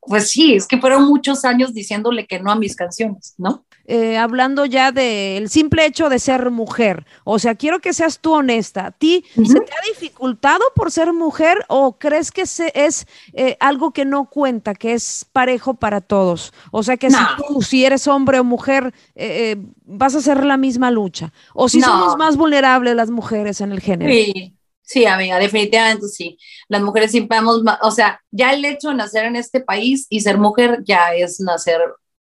pues 0.01 0.29
sí, 0.29 0.55
es 0.55 0.67
que 0.67 0.77
fueron 0.77 1.07
muchos 1.07 1.45
años 1.45 1.73
diciéndole 1.73 2.27
que 2.27 2.39
no 2.39 2.51
a 2.51 2.55
mis 2.55 2.75
canciones, 2.75 3.33
¿no? 3.37 3.65
Eh, 3.85 4.17
hablando 4.17 4.65
ya 4.65 4.91
del 4.91 5.49
simple 5.49 5.85
hecho 5.85 6.09
de 6.09 6.19
ser 6.19 6.49
mujer. 6.51 7.05
O 7.23 7.39
sea, 7.39 7.55
quiero 7.55 7.79
que 7.79 7.93
seas 7.93 8.19
tú 8.19 8.33
honesta. 8.33 8.87
¿A 8.87 8.91
ti 8.91 9.23
se 9.35 9.59
te 9.59 9.71
ha 9.71 9.87
dificultado 9.87 10.63
por 10.75 10.91
ser 10.91 11.13
mujer 11.13 11.63
o 11.67 11.97
crees 11.97 12.31
que 12.31 12.43
es 12.43 13.07
eh, 13.33 13.57
algo 13.59 13.91
que 13.91 14.05
no 14.05 14.29
cuenta, 14.29 14.73
que 14.73 14.93
es 14.93 15.25
parejo 15.31 15.75
para 15.75 16.01
todos? 16.01 16.53
O 16.71 16.83
sea, 16.83 16.97
que 16.97 17.11
si 17.11 17.17
tú, 17.37 17.61
si 17.61 17.85
eres 17.85 18.07
hombre 18.07 18.39
o 18.39 18.43
mujer, 18.43 18.93
eh, 19.15 19.57
vas 19.85 20.15
a 20.15 20.19
hacer 20.19 20.43
la 20.45 20.57
misma 20.57 20.91
lucha. 20.91 21.31
O 21.53 21.69
si 21.69 21.81
somos 21.81 22.17
más 22.17 22.37
vulnerables 22.37 22.95
las 22.95 23.09
mujeres 23.09 23.61
en 23.61 23.71
el 23.71 23.81
género. 23.81 24.11
Sí. 24.11 24.51
Sí, 24.87 25.05
amiga, 25.07 25.39
definitivamente 25.39 26.07
sí. 26.07 26.37
Las 26.67 26.83
mujeres 26.83 27.09
siempre 27.09 27.37
vamos, 27.37 27.63
o 27.81 27.89
sea, 27.89 28.21
ya 28.29 28.53
el 28.53 28.63
hecho 28.63 28.89
de 28.89 28.95
nacer 28.95 29.25
en 29.25 29.35
este 29.35 29.59
país 29.59 30.05
y 30.09 30.21
ser 30.21 30.37
mujer 30.37 30.83
ya 30.85 31.15
es 31.15 31.39
nacer 31.39 31.81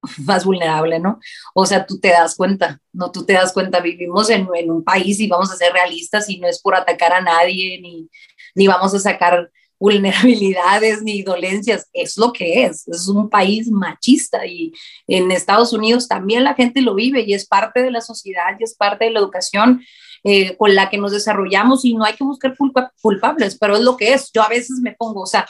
más 0.26 0.46
vulnerable, 0.46 1.00
¿no? 1.00 1.20
O 1.54 1.66
sea, 1.66 1.86
tú 1.86 2.00
te 2.00 2.10
das 2.10 2.36
cuenta, 2.36 2.80
¿no? 2.92 3.12
Tú 3.12 3.26
te 3.26 3.34
das 3.34 3.54
cuenta, 3.54 3.80
vivimos 3.80 4.30
en, 4.30 4.48
un 4.70 4.84
país 4.84 5.20
y 5.20 5.28
vamos 5.28 5.52
a 5.52 5.56
ser 5.56 5.74
realistas 5.74 6.30
y 6.30 6.38
no 6.38 6.48
es 6.48 6.62
por 6.62 6.76
atacar 6.76 7.14
a 7.14 7.22
nadie, 7.22 7.80
ni, 7.82 8.10
ni 8.56 8.68
vamos 8.68 8.94
a 8.94 9.00
sacar 9.00 9.50
vulnerabilidades 9.80 11.02
ni 11.04 11.24
dolencias, 11.24 11.90
es 11.92 12.18
lo 12.18 12.32
que 12.32 12.64
es, 12.64 12.88
es 12.88 13.08
un 13.10 13.30
país 13.30 13.70
machista 13.70 14.46
y 14.46 14.72
en 15.08 15.30
Estados 15.30 15.74
Unidos 15.74 16.08
también 16.08 16.46
la 16.46 16.54
gente 16.54 16.82
lo 16.82 16.96
vive 16.96 17.26
y 17.28 17.34
es 17.34 17.46
parte 17.46 17.82
de 17.84 17.92
la 17.92 18.00
sociedad 18.00 18.56
y 18.58 18.64
es 18.64 18.76
parte 18.76 19.06
de 19.06 19.12
la 19.12 19.20
educación 19.20 19.82
eh, 20.26 20.56
con 20.56 20.74
la 20.74 20.90
que 20.90 20.98
nos 20.98 21.12
desarrollamos 21.12 21.84
y 21.84 21.96
no 21.96 22.06
hay 22.06 22.14
que 22.14 22.24
buscar 22.24 22.56
culpables, 23.02 23.58
pero 23.58 23.76
es 23.76 23.82
lo 23.82 23.98
que 23.98 24.14
es. 24.14 24.32
Yo 24.32 24.42
a 24.42 24.48
veces 24.48 24.80
me 24.82 24.94
pongo, 24.94 25.24
o 25.24 25.26
sea, 25.26 25.46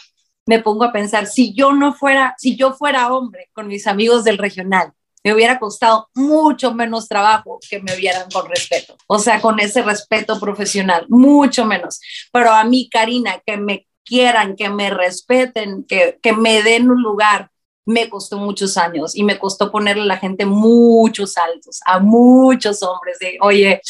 me 0.45 0.59
pongo 0.59 0.83
a 0.83 0.91
pensar, 0.91 1.27
si 1.27 1.53
yo 1.53 1.73
no 1.73 1.93
fuera, 1.93 2.35
si 2.37 2.55
yo 2.55 2.73
fuera 2.73 3.13
hombre 3.13 3.49
con 3.53 3.67
mis 3.67 3.87
amigos 3.87 4.23
del 4.23 4.37
regional, 4.37 4.93
me 5.23 5.33
hubiera 5.33 5.57
costado 5.57 6.09
mucho 6.15 6.73
menos 6.73 7.07
trabajo 7.07 7.59
que 7.69 7.81
me 7.81 7.95
vieran 7.95 8.29
con 8.29 8.49
respeto, 8.49 8.97
o 9.07 9.19
sea, 9.19 9.39
con 9.39 9.59
ese 9.59 9.81
respeto 9.81 10.39
profesional, 10.39 11.05
mucho 11.07 11.65
menos. 11.65 12.01
Pero 12.31 12.51
a 12.51 12.63
mí, 12.65 12.89
Karina, 12.89 13.41
que 13.45 13.55
me 13.57 13.87
quieran, 14.03 14.55
que 14.55 14.69
me 14.69 14.89
respeten, 14.89 15.85
que, 15.85 16.19
que 16.21 16.33
me 16.33 16.61
den 16.61 16.91
un 16.91 17.01
lugar, 17.01 17.49
me 17.85 18.09
costó 18.09 18.37
muchos 18.37 18.77
años 18.77 19.15
y 19.15 19.23
me 19.23 19.39
costó 19.39 19.71
ponerle 19.71 20.03
a 20.03 20.07
la 20.07 20.17
gente 20.17 20.45
muchos 20.45 21.33
saltos, 21.33 21.79
a 21.85 21.99
muchos 21.99 22.81
hombres 22.83 23.19
de, 23.19 23.37
oye, 23.41 23.81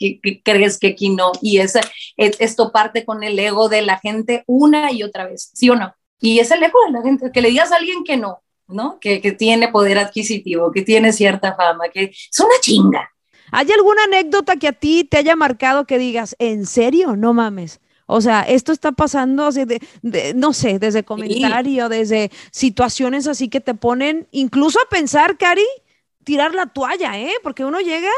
que, 0.00 0.42
crees 0.42 0.78
que 0.78 0.88
aquí 0.88 1.10
no. 1.10 1.32
Y 1.42 1.58
esa, 1.58 1.80
esto 2.16 2.72
parte 2.72 3.04
con 3.04 3.22
el 3.22 3.38
ego 3.38 3.68
de 3.68 3.82
la 3.82 3.98
gente 3.98 4.42
una 4.46 4.90
y 4.90 5.02
otra 5.02 5.26
vez, 5.26 5.50
¿sí 5.54 5.68
o 5.70 5.76
no? 5.76 5.94
Y 6.20 6.38
es 6.38 6.50
el 6.50 6.62
ego 6.62 6.78
de 6.86 6.92
la 6.92 7.02
gente, 7.02 7.30
que 7.32 7.42
le 7.42 7.50
digas 7.50 7.70
a 7.70 7.76
alguien 7.76 8.02
que 8.04 8.16
no, 8.16 8.42
¿no? 8.66 8.98
Que, 9.00 9.20
que 9.20 9.32
tiene 9.32 9.68
poder 9.68 9.98
adquisitivo, 9.98 10.72
que 10.72 10.82
tiene 10.82 11.12
cierta 11.12 11.54
fama, 11.54 11.88
que 11.90 12.04
es 12.04 12.40
una 12.40 12.54
chinga. 12.60 13.10
¿Hay 13.52 13.70
alguna 13.72 14.04
anécdota 14.04 14.56
que 14.56 14.68
a 14.68 14.72
ti 14.72 15.04
te 15.04 15.18
haya 15.18 15.36
marcado 15.36 15.84
que 15.84 15.98
digas, 15.98 16.36
¿en 16.38 16.66
serio? 16.66 17.16
No 17.16 17.34
mames. 17.34 17.80
O 18.12 18.20
sea, 18.20 18.42
esto 18.42 18.72
está 18.72 18.90
pasando, 18.90 19.52
de, 19.52 19.80
no 20.34 20.52
sé, 20.52 20.80
desde 20.80 21.04
comentario, 21.04 21.88
desde 21.88 22.32
situaciones 22.50 23.28
así 23.28 23.48
que 23.48 23.60
te 23.60 23.74
ponen 23.74 24.26
incluso 24.32 24.80
a 24.80 24.88
pensar, 24.88 25.38
Cari, 25.38 25.66
tirar 26.24 26.52
la 26.52 26.66
toalla, 26.66 27.20
¿eh? 27.20 27.32
Porque 27.44 27.64
uno 27.64 27.80
llega 27.80 28.10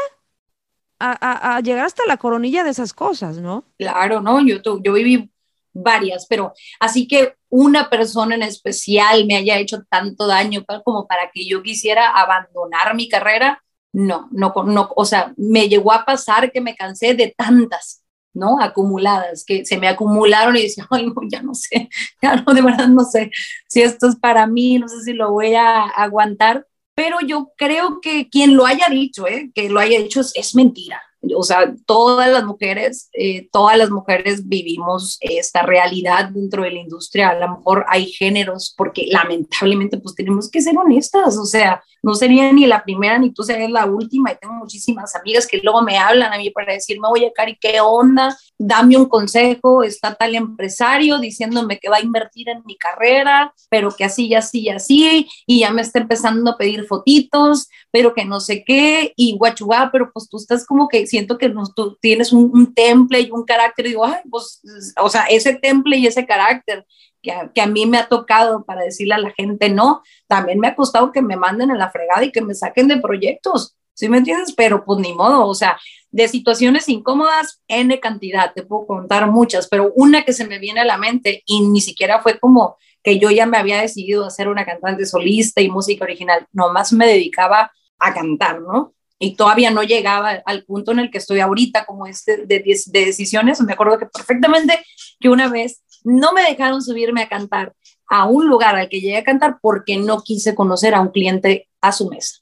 a, 0.99 1.59
llegar 1.61 1.85
hasta 1.85 2.03
la 2.07 2.17
coronilla 2.17 2.63
de 2.63 2.69
esas 2.69 2.93
cosas, 2.93 3.37
¿no? 3.37 3.65
Claro, 3.77 4.21
no, 4.21 4.39
yo, 4.45 4.57
yo 4.63 4.93
viví 4.93 5.29
varias, 5.73 6.25
pero 6.27 6.53
así 6.79 7.07
que 7.07 7.35
una 7.49 7.89
persona 7.89 8.35
en 8.35 8.43
especial 8.43 9.25
me 9.25 9.35
haya 9.35 9.57
hecho 9.57 9.83
tanto 9.89 10.27
daño 10.27 10.63
como 10.83 11.07
para 11.07 11.31
que 11.31 11.45
yo 11.47 11.61
quisiera 11.61 12.09
abandonar 12.09 12.95
mi 12.95 13.09
carrera, 13.09 13.63
no, 13.91 14.27
no, 14.31 14.53
no, 14.65 14.89
o 14.95 15.05
sea, 15.05 15.33
me 15.37 15.67
llegó 15.67 15.91
a 15.91 16.05
pasar 16.05 16.51
que 16.51 16.61
me 16.61 16.75
cansé 16.75 17.13
de 17.13 17.33
tantas, 17.35 18.03
¿no? 18.33 18.59
Acumuladas, 18.59 19.45
que 19.45 19.65
se 19.65 19.77
me 19.77 19.87
acumularon 19.87 20.55
y 20.57 20.63
decía, 20.63 20.87
ay, 20.89 21.07
no, 21.07 21.13
ya 21.29 21.41
no 21.43 21.53
sé, 21.53 21.89
ya 22.21 22.35
no, 22.37 22.53
de 22.53 22.61
verdad 22.61 22.87
no 22.87 23.03
sé 23.03 23.29
si 23.67 23.81
esto 23.81 24.07
es 24.07 24.15
para 24.15 24.47
mí, 24.47 24.79
no 24.79 24.87
sé 24.87 25.01
si 25.01 25.13
lo 25.13 25.31
voy 25.31 25.55
a 25.55 25.83
aguantar, 25.83 26.65
pero 26.95 27.17
yo 27.25 27.51
creo 27.57 27.99
que 28.01 28.29
quien 28.29 28.55
lo 28.55 28.65
haya 28.65 28.87
dicho, 28.89 29.27
¿eh? 29.27 29.51
que 29.53 29.69
lo 29.69 29.79
haya 29.79 29.99
dicho 29.99 30.21
es, 30.21 30.55
mentira. 30.55 31.01
O 31.35 31.43
sea, 31.43 31.73
todas 31.85 32.29
las 32.29 32.43
mujeres, 32.43 33.09
eh, 33.13 33.47
todas 33.51 33.77
las 33.77 33.89
mujeres 33.89 34.47
vivimos 34.47 35.17
esta 35.21 35.61
realidad 35.61 36.29
dentro 36.29 36.63
de 36.63 36.71
la 36.71 36.79
industria. 36.79 37.29
A 37.29 37.39
lo 37.39 37.57
mejor 37.57 37.85
hay 37.87 38.07
géneros, 38.07 38.73
porque 38.77 39.07
lamentablemente 39.09 39.97
pues 39.97 40.15
tenemos 40.15 40.51
que 40.51 40.61
ser 40.61 40.77
honestas. 40.77 41.37
O 41.37 41.45
sea, 41.45 41.81
no 42.03 42.15
sería 42.15 42.51
ni 42.51 42.67
la 42.67 42.83
primera 42.83 43.17
ni 43.17 43.31
tú 43.31 43.43
serías 43.43 43.71
la 43.71 43.85
última. 43.85 44.31
Y 44.31 44.35
tengo 44.35 44.55
muchísimas 44.55 45.15
amigas 45.15 45.47
que 45.47 45.61
luego 45.63 45.81
me 45.81 45.97
hablan 45.97 46.33
a 46.33 46.37
mí 46.37 46.49
para 46.49 46.73
decirme, 46.73 47.07
oye, 47.09 47.31
Cari, 47.33 47.57
¿qué 47.59 47.79
onda? 47.79 48.37
Dame 48.57 48.97
un 48.97 49.05
consejo. 49.05 49.83
Está 49.83 50.13
tal 50.13 50.35
empresario 50.35 51.17
diciéndome 51.17 51.79
que 51.79 51.87
va 51.89 51.97
a 51.97 52.01
invertir 52.01 52.49
en 52.49 52.61
mi 52.65 52.77
carrera, 52.77 53.53
pero 53.69 53.89
que 53.95 54.03
así 54.03 54.35
así 54.35 54.67
así. 54.67 55.29
Y 55.47 55.61
ya 55.61 55.71
me 55.71 55.81
está 55.81 55.99
empezando 55.99 56.51
a 56.51 56.57
pedir 56.57 56.85
fotitos, 56.85 57.69
pero 57.89 58.13
que 58.13 58.25
no 58.25 58.41
sé 58.41 58.65
qué. 58.65 59.13
Y 59.15 59.37
guachubá, 59.37 59.89
pero 59.89 60.11
pues 60.11 60.27
tú 60.27 60.35
estás 60.35 60.65
como 60.65 60.89
que 60.89 61.07
siento 61.07 61.37
que 61.37 61.53
tú 61.73 61.97
tienes 62.01 62.33
un, 62.33 62.73
temple 62.73 63.21
y 63.21 63.31
un 63.31 63.45
carácter. 63.45 63.87
Digo, 63.87 64.03
ay, 64.03 64.19
pues, 64.29 64.61
o 65.01 65.07
sea, 65.07 65.23
ese 65.29 65.55
temple 65.55 65.95
y 65.97 66.07
ese 66.07 66.25
carácter 66.25 66.85
que 67.23 67.61
a, 67.61 67.67
mí 67.67 67.85
me 67.85 67.97
ha 67.97 68.07
tocado 68.07 68.65
para 68.65 68.81
decirle 68.81 69.13
a 69.13 69.19
la 69.19 69.31
gente 69.31 69.69
no, 69.69 70.03
también 70.27 70.59
me 70.59 70.67
ha 70.67 70.75
costado 70.75 71.11
que 71.13 71.21
me 71.21 71.37
manden 71.37 71.71
a 71.71 71.77
la 71.77 71.89
fregada 71.93 72.25
y 72.25 72.31
que 72.31 72.41
me 72.41 72.55
saquen 72.55 72.87
de 72.87 72.97
proyectos, 72.97 73.77
¿sí 73.93 74.09
me 74.09 74.17
entiendes? 74.17 74.53
Pero 74.57 74.83
pues 74.83 74.99
ni 74.99 75.13
modo, 75.13 75.47
o 75.47 75.53
sea, 75.53 75.79
de 76.11 76.27
situaciones 76.27 76.89
incómodas, 76.89 77.61
N 77.67 77.99
cantidad, 77.99 78.51
te 78.53 78.63
puedo 78.63 78.85
contar 78.85 79.31
muchas, 79.31 79.67
pero 79.67 79.93
una 79.95 80.23
que 80.23 80.33
se 80.33 80.47
me 80.47 80.59
viene 80.59 80.81
a 80.81 80.85
la 80.85 80.97
mente 80.97 81.43
y 81.45 81.61
ni 81.61 81.79
siquiera 81.79 82.21
fue 82.21 82.39
como 82.39 82.77
que 83.03 83.19
yo 83.19 83.29
ya 83.29 83.45
me 83.45 83.57
había 83.57 83.81
decidido 83.81 84.25
a 84.25 84.29
ser 84.29 84.47
una 84.47 84.65
cantante 84.65 85.05
solista 85.05 85.61
y 85.61 85.69
música 85.69 86.05
original, 86.05 86.47
nomás 86.51 86.93
me 86.93 87.05
dedicaba 87.05 87.71
a 87.99 88.13
cantar, 88.13 88.61
¿no? 88.61 88.93
Y 89.19 89.35
todavía 89.35 89.71
no 89.71 89.83
llegaba 89.83 90.41
al 90.45 90.63
punto 90.65 90.91
en 90.91 90.99
el 90.99 91.11
que 91.11 91.17
estoy 91.17 91.39
ahorita, 91.39 91.85
como 91.85 92.07
este 92.07 92.45
de, 92.45 92.59
de 92.59 93.05
decisiones. 93.05 93.61
Me 93.61 93.73
acuerdo 93.73 93.97
que 93.97 94.05
perfectamente 94.07 94.83
que 95.19 95.29
una 95.29 95.47
vez 95.47 95.81
no 96.03 96.33
me 96.33 96.43
dejaron 96.43 96.81
subirme 96.81 97.23
a 97.23 97.29
cantar 97.29 97.73
a 98.07 98.25
un 98.25 98.47
lugar 98.47 98.75
al 98.75 98.89
que 98.89 99.01
llegué 99.01 99.17
a 99.17 99.23
cantar 99.23 99.57
porque 99.61 99.97
no 99.97 100.21
quise 100.21 100.55
conocer 100.55 100.93
a 100.93 101.01
un 101.01 101.09
cliente 101.09 101.69
a 101.81 101.91
su 101.91 102.09
mesa. 102.09 102.37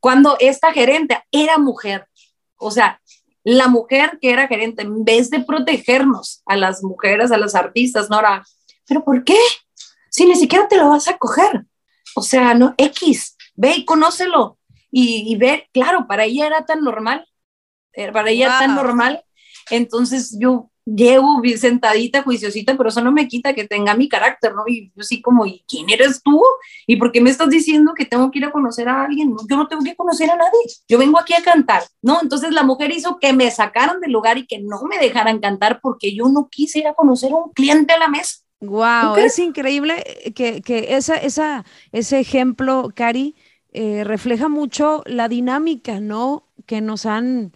Cuando 0.00 0.36
esta 0.40 0.72
gerente 0.72 1.22
era 1.30 1.58
mujer, 1.58 2.06
o 2.56 2.70
sea, 2.70 3.00
la 3.44 3.68
mujer 3.68 4.18
que 4.20 4.30
era 4.30 4.48
gerente, 4.48 4.82
en 4.82 5.04
vez 5.04 5.30
de 5.30 5.40
protegernos 5.40 6.42
a 6.46 6.56
las 6.56 6.82
mujeres, 6.82 7.30
a 7.30 7.38
las 7.38 7.54
artistas, 7.54 8.10
no 8.10 8.18
era, 8.18 8.44
pero 8.86 9.04
¿por 9.04 9.24
qué? 9.24 9.38
Si 10.10 10.26
ni 10.26 10.34
siquiera 10.34 10.68
te 10.68 10.76
lo 10.76 10.90
vas 10.90 11.08
a 11.08 11.16
coger. 11.16 11.64
O 12.14 12.22
sea, 12.22 12.54
no, 12.54 12.74
X, 12.76 13.36
ve 13.54 13.76
y 13.76 13.84
conócelo. 13.84 14.58
Y, 14.90 15.36
ve, 15.36 15.68
claro, 15.72 16.06
para 16.08 16.24
ella 16.24 16.46
era 16.46 16.64
tan 16.64 16.82
normal, 16.82 17.28
eh, 17.92 18.10
para 18.10 18.30
ella 18.30 18.46
era 18.46 18.58
tan 18.58 18.74
normal. 18.74 19.22
Entonces 19.70 20.36
yo 20.40 20.70
llevo 20.94 21.42
sentadita, 21.56 22.22
juiciosita, 22.22 22.76
pero 22.76 22.88
eso 22.88 23.02
no 23.02 23.12
me 23.12 23.28
quita 23.28 23.54
que 23.54 23.66
tenga 23.66 23.94
mi 23.94 24.08
carácter, 24.08 24.54
¿no? 24.54 24.64
Y 24.66 24.92
yo 24.94 25.02
sí 25.02 25.20
como, 25.20 25.46
¿y 25.46 25.64
quién 25.68 25.90
eres 25.90 26.22
tú? 26.22 26.42
¿Y 26.86 26.96
por 26.96 27.12
qué 27.12 27.20
me 27.20 27.30
estás 27.30 27.50
diciendo 27.50 27.92
que 27.94 28.06
tengo 28.06 28.30
que 28.30 28.38
ir 28.38 28.44
a 28.44 28.52
conocer 28.52 28.88
a 28.88 29.04
alguien? 29.04 29.34
yo 29.48 29.56
no 29.56 29.68
tengo 29.68 29.82
que 29.82 29.96
conocer 29.96 30.30
a 30.30 30.36
nadie, 30.36 30.60
yo 30.88 30.98
vengo 30.98 31.18
aquí 31.18 31.34
a 31.34 31.42
cantar, 31.42 31.82
¿no? 32.02 32.20
Entonces 32.22 32.52
la 32.52 32.62
mujer 32.62 32.90
hizo 32.92 33.18
que 33.18 33.32
me 33.32 33.50
sacaran 33.50 34.00
del 34.00 34.12
lugar 34.12 34.38
y 34.38 34.46
que 34.46 34.60
no 34.60 34.82
me 34.82 34.98
dejaran 34.98 35.38
cantar 35.40 35.80
porque 35.82 36.14
yo 36.14 36.28
no 36.28 36.48
quise 36.50 36.80
ir 36.80 36.88
a 36.88 36.94
conocer 36.94 37.32
a 37.32 37.36
un 37.36 37.52
cliente 37.52 37.92
a 37.92 37.98
la 37.98 38.08
mesa. 38.08 38.38
Wow, 38.60 39.16
es 39.16 39.38
increíble 39.38 40.04
que, 40.34 40.62
que 40.62 40.96
esa, 40.96 41.14
esa, 41.14 41.64
ese 41.92 42.18
ejemplo, 42.18 42.90
Cari, 42.94 43.36
eh, 43.72 44.02
refleja 44.02 44.48
mucho 44.48 45.02
la 45.06 45.28
dinámica, 45.28 46.00
¿no? 46.00 46.48
Que 46.66 46.80
nos 46.80 47.06
han 47.06 47.52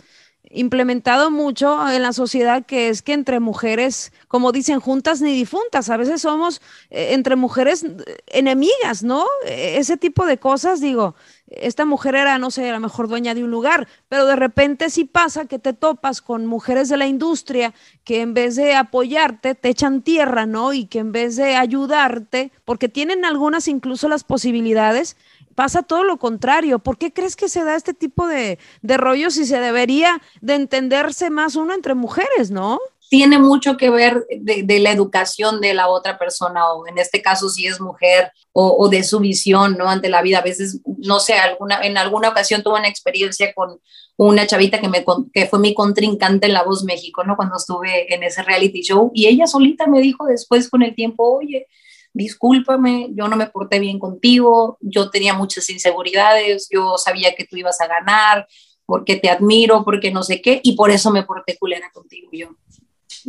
implementado 0.53 1.31
mucho 1.31 1.89
en 1.91 2.03
la 2.03 2.13
sociedad 2.13 2.65
que 2.65 2.89
es 2.89 3.03
que 3.03 3.15
entre 3.15 3.41
mujeres, 3.41 4.13
como 4.29 4.53
dicen, 4.53 4.81
juntas 4.81 5.21
ni 5.21 5.33
difuntas, 5.35 5.89
a 5.89 5.97
veces 5.97 6.23
somos 6.23 6.61
eh, 6.91 7.09
entre 7.13 7.37
mujeres 7.37 7.85
eh, 7.85 8.19
enemigas, 8.27 9.03
¿no? 9.03 9.25
E, 9.47 9.79
ese 9.79 9.97
tipo 9.97 10.27
de 10.27 10.39
cosas, 10.39 10.81
digo, 10.81 11.15
esta 11.49 11.85
mujer 11.85 12.15
era, 12.15 12.39
no 12.39 12.51
sé, 12.51 12.71
la 12.71 12.81
mejor 12.81 13.09
dueña 13.09 13.35
de 13.35 13.45
un 13.45 13.51
lugar, 13.51 13.89
pero 14.09 14.27
de 14.27 14.37
repente 14.37 14.91
sí 14.91 15.05
pasa 15.05 15.47
que 15.47 15.59
te 15.59 15.73
topas 15.73 16.21
con 16.21 16.47
mujeres 16.47 16.89
de 16.89 16.97
la 16.97 17.07
industria 17.07 17.75
que 18.05 18.21
en 18.21 18.35
vez 18.35 18.57
de 18.57 18.75
apoyarte 18.75 19.55
te 19.55 19.69
echan 19.69 20.03
tierra, 20.03 20.47
¿no? 20.47 20.73
Y 20.73 20.87
que 20.87 20.99
en 20.99 21.13
vez 21.13 21.37
de 21.37 21.57
ayudarte, 21.57 22.53
porque 22.65 22.89
tienen 22.89 23.25
algunas 23.25 23.69
incluso 23.69 24.09
las 24.09 24.25
posibilidades, 24.25 25.17
pasa 25.55 25.83
todo 25.83 26.05
lo 26.05 26.19
contrario. 26.19 26.79
¿Por 26.79 26.99
qué 26.99 27.13
crees 27.13 27.37
que 27.37 27.49
se 27.49 27.65
da 27.65 27.77
este 27.77 27.95
tipo 27.95 28.27
de, 28.27 28.59
de 28.83 28.97
rollos 28.97 29.37
y 29.37 29.47
se 29.47 29.61
debería 29.61 30.21
de 30.41 30.55
entenderse 30.55 31.31
más 31.31 31.57
uno 31.57 31.75
entre 31.75 31.95
mujeres, 31.95 32.51
no? 32.51 32.81
tiene 33.13 33.39
mucho 33.39 33.77
que 33.77 33.91
ver 33.91 34.27
de, 34.31 34.79
la 34.79 34.91
educación 34.91 35.61
de 35.61 35.75
la 35.75 35.89
otra 35.89 36.19
persona, 36.19 36.73
o 36.73 36.87
en 36.87 36.97
este 36.97 37.21
caso 37.21 37.51
si 37.51 37.67
es 37.67 37.79
mujer, 37.79 38.33
o, 38.53 38.89
de 38.89 39.05
su 39.05 39.21
visión, 39.21 39.77
¿no? 39.77 39.91
Ante 39.91 40.09
la 40.09 40.23
vida. 40.23 40.39
A 40.39 40.43
veces, 40.43 40.81
no 40.97 41.21
sé, 41.21 41.35
alguna, 41.35 41.83
en 41.83 41.99
alguna 41.99 42.31
ocasión 42.31 42.63
tuve 42.63 42.79
una 42.79 42.89
experiencia 42.89 43.53
con 43.53 43.79
una 44.17 44.47
chavita 44.47 44.81
que, 44.81 44.89
me, 44.89 45.05
que 45.31 45.45
fue 45.45 45.59
mi 45.59 45.75
contrincante 45.75 46.47
en 46.47 46.55
La 46.55 46.63
Voz 46.63 46.85
México, 46.85 47.23
¿no? 47.23 47.37
Cuando 47.37 47.59
estuve 47.59 48.15
en 48.15 48.23
ese 48.23 48.43
reality 48.45 48.81
show, 48.81 49.11
y 49.13 49.27
ella 49.27 49.47
solita 49.47 49.87
me 49.87 50.01
dijo 50.01 50.25
después 50.25 50.71
con 50.71 50.83
el 50.83 50.95
tiempo, 50.95 51.37
oye, 51.37 51.67
discúlpame, 52.13 53.11
yo 53.15 53.29
no 53.29 53.37
me 53.37 53.47
porté 53.47 53.79
bien 53.79 53.99
contigo, 53.99 54.79
yo 54.81 55.11
tenía 55.11 55.35
muchas 55.35 55.69
inseguridades, 55.71 56.69
yo 56.71 56.99
sabía 56.99 57.35
que 57.35 57.45
tú 57.45 57.57
ibas 57.57 57.81
a 57.81 57.87
ganar, 57.87 58.47
porque 58.87 59.17
te 59.17 59.31
admiro, 59.31 59.85
porque 59.85 60.11
no 60.11 60.23
sé 60.23 60.43
qué, 60.43 60.61
y 60.63 60.77
por 60.77 60.91
eso 60.91 61.11
me 61.11 61.23
porté 61.23 61.57
culera 61.57 61.91
contigo 61.93 62.29
yo. 62.33 62.49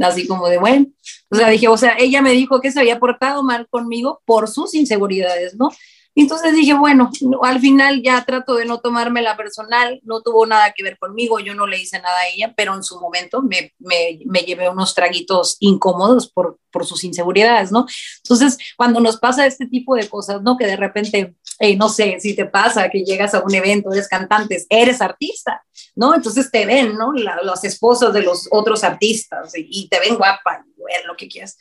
Así 0.02 0.28
como 0.28 0.48
de, 0.48 0.58
bueno, 0.58 0.88
o 1.30 1.36
sea, 1.36 1.50
dije, 1.50 1.68
o 1.68 1.78
sea, 1.78 1.96
ella 2.00 2.22
me 2.22 2.32
dijo 2.32 2.60
que 2.62 2.72
se 2.72 2.80
había 2.80 3.00
portado 3.00 3.44
mal 3.44 3.68
conmigo 3.70 4.22
por 4.26 4.50
sus 4.50 4.74
inseguridades, 4.74 5.56
¿no? 5.56 5.70
Entonces 6.16 6.54
dije, 6.54 6.74
bueno, 6.76 7.10
al 7.42 7.60
final 7.60 8.02
ya 8.04 8.24
trato 8.24 8.56
de 8.56 8.66
no 8.66 8.80
tomarme 8.80 9.22
la 9.24 9.36
personal, 9.36 10.00
no 10.04 10.22
tuvo 10.22 10.46
nada 10.46 10.72
que 10.72 10.84
ver 10.84 10.98
conmigo, 11.00 11.40
yo 11.40 11.56
no 11.56 11.66
le 11.66 11.80
hice 11.80 12.00
nada 12.00 12.20
a 12.20 12.28
ella, 12.28 12.54
pero 12.56 12.76
en 12.76 12.84
su 12.84 13.00
momento 13.00 13.42
me, 13.42 13.74
me, 13.80 14.20
me 14.26 14.42
llevé 14.42 14.70
unos 14.70 14.94
traguitos 14.94 15.58
incómodos 15.60 16.32
por, 16.32 16.60
por 16.72 16.86
sus 16.86 17.04
inseguridades, 17.04 17.72
¿no? 17.72 17.88
Entonces, 18.24 18.58
cuando 18.78 19.00
nos 19.00 19.18
pasa 19.18 19.48
este 19.48 19.66
tipo 19.66 19.96
de 19.96 20.08
cosas, 20.08 20.44
¿no? 20.44 20.56
Que 20.56 20.68
de 20.68 20.76
repente, 20.76 21.36
no 21.78 21.90
sé, 21.90 22.18
si 22.20 22.36
te 22.36 22.46
pasa 22.46 22.90
que 22.90 23.04
llegas 23.04 23.34
a 23.34 23.42
un 23.42 23.56
evento, 23.56 23.92
eres 23.92 24.08
cantante, 24.08 24.64
eres 24.70 25.02
artista, 25.02 25.64
¿no? 25.96 26.14
Entonces 26.14 26.52
te 26.52 26.66
ven, 26.66 26.96
¿no? 26.96 27.12
los 27.14 27.64
esposos 27.64 28.14
de 28.14 28.22
los 28.22 28.48
otros 28.52 28.84
artistas 28.84 29.54
y, 29.56 29.88
te 29.88 30.00
ven 30.00 30.16
guapa, 30.16 30.64
lo 31.06 31.16
que 31.16 31.28
quieras 31.28 31.58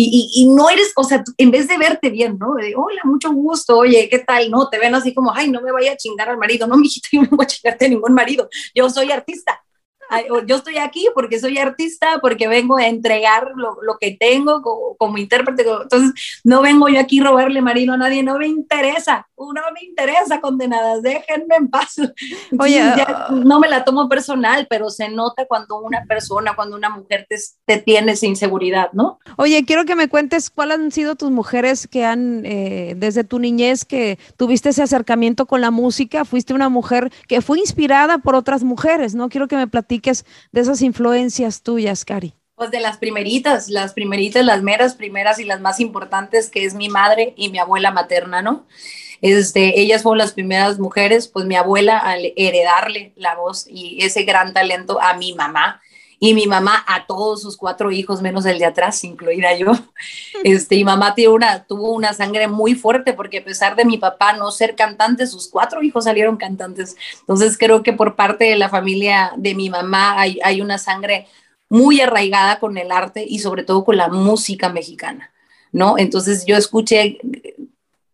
y, 0.00 0.30
y, 0.32 0.46
no 0.46 0.70
eres, 0.70 0.92
o 0.94 1.02
sea, 1.02 1.24
en 1.36 1.50
vez 1.50 1.66
de 1.66 1.76
verte 1.76 2.08
bien, 2.08 2.38
¿no? 2.38 2.54
De, 2.54 2.74
hola, 2.76 3.00
mucho 3.02 3.32
gusto, 3.32 3.76
oye, 3.76 4.08
¿qué 4.08 4.20
tal? 4.20 4.48
No, 4.48 4.68
te 4.68 4.78
ven 4.78 4.94
así 4.94 5.12
como, 5.12 5.34
ay, 5.34 5.50
no 5.50 5.60
me 5.60 5.72
vaya 5.72 5.92
a 5.92 5.96
chingar 5.96 6.28
al 6.28 6.38
marido. 6.38 6.68
No, 6.68 6.76
mijito, 6.76 7.08
yo 7.12 7.22
no 7.22 7.36
voy 7.36 7.44
a 7.44 7.48
chingarte 7.48 7.86
a 7.86 7.88
ningún 7.88 8.14
marido. 8.14 8.48
Yo 8.74 8.88
soy 8.90 9.10
artista 9.10 9.60
yo 10.46 10.56
estoy 10.56 10.78
aquí 10.78 11.06
porque 11.14 11.38
soy 11.38 11.58
artista, 11.58 12.18
porque 12.20 12.48
vengo 12.48 12.76
a 12.76 12.86
entregar 12.86 13.52
lo, 13.56 13.76
lo 13.82 13.98
que 13.98 14.16
tengo 14.18 14.62
como, 14.62 14.96
como, 14.96 15.18
intérprete. 15.18 15.62
Entonces, 15.62 16.40
no 16.44 16.62
vengo 16.62 16.88
yo 16.88 17.00
aquí 17.00 17.20
a 17.20 17.24
robarle 17.24 17.60
marido 17.60 17.94
a 17.94 17.96
nadie, 17.96 18.22
no 18.22 18.38
me 18.38 18.46
interesa, 18.46 19.28
no 19.36 19.52
me 19.72 19.84
interesa, 19.86 20.40
condenadas, 20.40 21.02
déjenme 21.02 21.56
en 21.56 21.68
paz. 21.68 21.96
Oye, 22.58 22.80
ah, 22.80 23.28
no 23.30 23.60
me 23.60 23.68
la 23.68 23.84
tomo 23.84 24.08
personal, 24.08 24.66
pero 24.68 24.90
se 24.90 25.08
nota 25.08 25.46
cuando 25.46 25.78
una 25.80 26.04
persona, 26.06 26.54
cuando 26.54 26.76
una 26.76 26.90
mujer 26.90 27.26
te, 27.28 27.36
te 27.66 27.78
tiene 27.78 28.12
esa 28.12 28.26
inseguridad, 28.26 28.90
¿no? 28.92 29.18
Oye, 29.36 29.64
quiero 29.64 29.84
que 29.84 29.94
me 29.94 30.08
cuentes 30.08 30.50
cuáles 30.50 30.78
han 30.78 30.90
sido 30.90 31.16
tus 31.16 31.30
mujeres 31.30 31.86
que 31.86 32.04
han, 32.04 32.44
eh, 32.44 32.94
desde 32.96 33.24
tu 33.24 33.38
niñez, 33.38 33.84
que 33.84 34.18
tuviste 34.36 34.70
ese 34.70 34.82
acercamiento 34.82 35.46
con 35.46 35.60
la 35.60 35.70
música, 35.70 36.24
fuiste 36.24 36.54
una 36.54 36.68
mujer 36.68 37.12
que 37.26 37.42
fue 37.42 37.58
inspirada 37.58 38.18
por 38.18 38.34
otras 38.34 38.64
mujeres, 38.64 39.14
¿no? 39.14 39.28
Quiero 39.28 39.48
que 39.48 39.56
me 39.56 39.66
platiques 39.66 39.97
de 40.02 40.60
esas 40.60 40.82
influencias 40.82 41.62
tuyas, 41.62 42.04
Cari? 42.04 42.34
Pues 42.54 42.70
de 42.70 42.80
las 42.80 42.98
primeritas, 42.98 43.68
las 43.68 43.92
primeritas, 43.92 44.44
las 44.44 44.62
meras 44.62 44.94
primeras 44.94 45.38
y 45.38 45.44
las 45.44 45.60
más 45.60 45.78
importantes, 45.78 46.50
que 46.50 46.64
es 46.64 46.74
mi 46.74 46.88
madre 46.88 47.34
y 47.36 47.50
mi 47.50 47.58
abuela 47.58 47.92
materna, 47.92 48.42
¿no? 48.42 48.66
Este, 49.20 49.80
ellas 49.80 50.02
fueron 50.02 50.18
las 50.18 50.32
primeras 50.32 50.78
mujeres, 50.78 51.28
pues 51.28 51.44
mi 51.46 51.56
abuela 51.56 51.98
al 51.98 52.32
heredarle 52.36 53.12
la 53.16 53.34
voz 53.34 53.66
y 53.68 53.98
ese 54.04 54.22
gran 54.22 54.54
talento 54.54 55.00
a 55.00 55.14
mi 55.14 55.34
mamá, 55.34 55.80
y 56.20 56.34
mi 56.34 56.46
mamá 56.46 56.84
a 56.86 57.06
todos 57.06 57.42
sus 57.42 57.56
cuatro 57.56 57.92
hijos, 57.92 58.22
menos 58.22 58.44
el 58.46 58.58
de 58.58 58.64
atrás, 58.64 59.04
incluida 59.04 59.56
yo. 59.56 59.72
Este, 60.44 60.76
y 60.76 60.84
mamá 60.84 61.16
tiene 61.16 61.32
una, 61.32 61.64
tuvo 61.64 61.90
una 61.90 62.12
sangre 62.12 62.46
muy 62.46 62.76
fuerte 62.76 63.12
porque 63.12 63.38
a 63.38 63.44
pesar 63.44 63.74
de 63.74 63.84
mi 63.84 63.98
papá 63.98 64.34
no 64.34 64.52
ser 64.52 64.76
cantante, 64.76 65.26
sus 65.26 65.48
cuatro 65.48 65.82
hijos 65.82 66.04
salieron 66.04 66.36
cantantes. 66.36 66.96
Entonces 67.20 67.58
creo 67.58 67.82
que 67.82 67.92
por 67.92 68.14
parte 68.14 68.44
de 68.44 68.56
la 68.56 68.68
familia 68.68 69.32
de 69.36 69.56
mi 69.56 69.68
mamá 69.68 70.20
hay, 70.20 70.38
hay 70.44 70.60
una 70.60 70.78
sangre 70.78 71.26
muy 71.68 72.00
arraigada 72.00 72.60
con 72.60 72.78
el 72.78 72.92
arte 72.92 73.24
y 73.28 73.40
sobre 73.40 73.64
todo 73.64 73.84
con 73.84 73.96
la 73.96 74.08
música 74.08 74.68
mexicana, 74.68 75.32
¿no? 75.72 75.98
Entonces 75.98 76.46
yo 76.46 76.56
escuché 76.56 77.18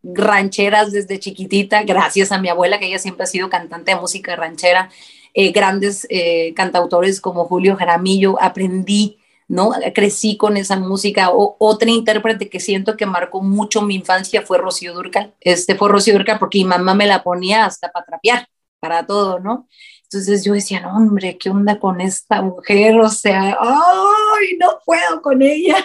rancheras 0.03 0.93
desde 0.93 1.19
chiquitita, 1.19 1.83
gracias 1.83 2.33
a 2.33 2.39
mi 2.39 2.49
abuela, 2.49 2.79
que 2.79 2.87
ella 2.87 2.99
siempre 2.99 3.25
ha 3.25 3.27
sido 3.27 3.49
cantante 3.49 3.93
de 3.95 4.01
música 4.01 4.37
ranchera, 4.37 4.91
eh, 5.35 5.51
grandes 5.53 6.07
eh, 6.11 6.55
cantautores 6.55 7.21
como 7.21 7.45
Julio 7.45 7.77
Jaramillo, 7.77 8.41
aprendí, 8.41 9.19
¿no? 9.49 9.73
Crecí 9.95 10.37
con 10.37 10.57
esa 10.57 10.77
música. 10.77 11.31
O, 11.31 11.57
otra 11.59 11.91
intérprete 11.91 12.49
que 12.49 12.61
siento 12.61 12.97
que 12.97 13.05
marcó 13.05 13.43
mucho 13.43 13.83
mi 13.83 13.97
infancia 13.97 14.43
fue 14.43 14.59
Rocío 14.59 14.95
Durcal. 14.95 15.35
Este 15.41 15.75
fue 15.75 15.89
Rocío 15.89 16.15
Durcal 16.15 16.39
porque 16.39 16.59
mi 16.59 16.65
mamá 16.67 16.95
me 16.95 17.07
la 17.07 17.23
ponía 17.25 17.65
hasta 17.65 17.91
para 17.91 18.07
trapear, 18.07 18.49
para 18.81 19.07
todo, 19.07 19.41
¿no? 19.41 19.69
Entonces 20.05 20.45
yo 20.45 20.53
decía, 20.53 20.81
no, 20.81 20.97
hombre, 20.97 21.37
¿qué 21.37 21.51
onda 21.51 21.81
con 21.81 22.01
esta 22.01 22.41
mujer? 22.41 23.01
O 23.01 23.09
sea, 23.09 23.59
¡ay, 23.61 24.57
no 24.61 24.79
puedo 24.87 25.21
con 25.21 25.43
ella! 25.43 25.77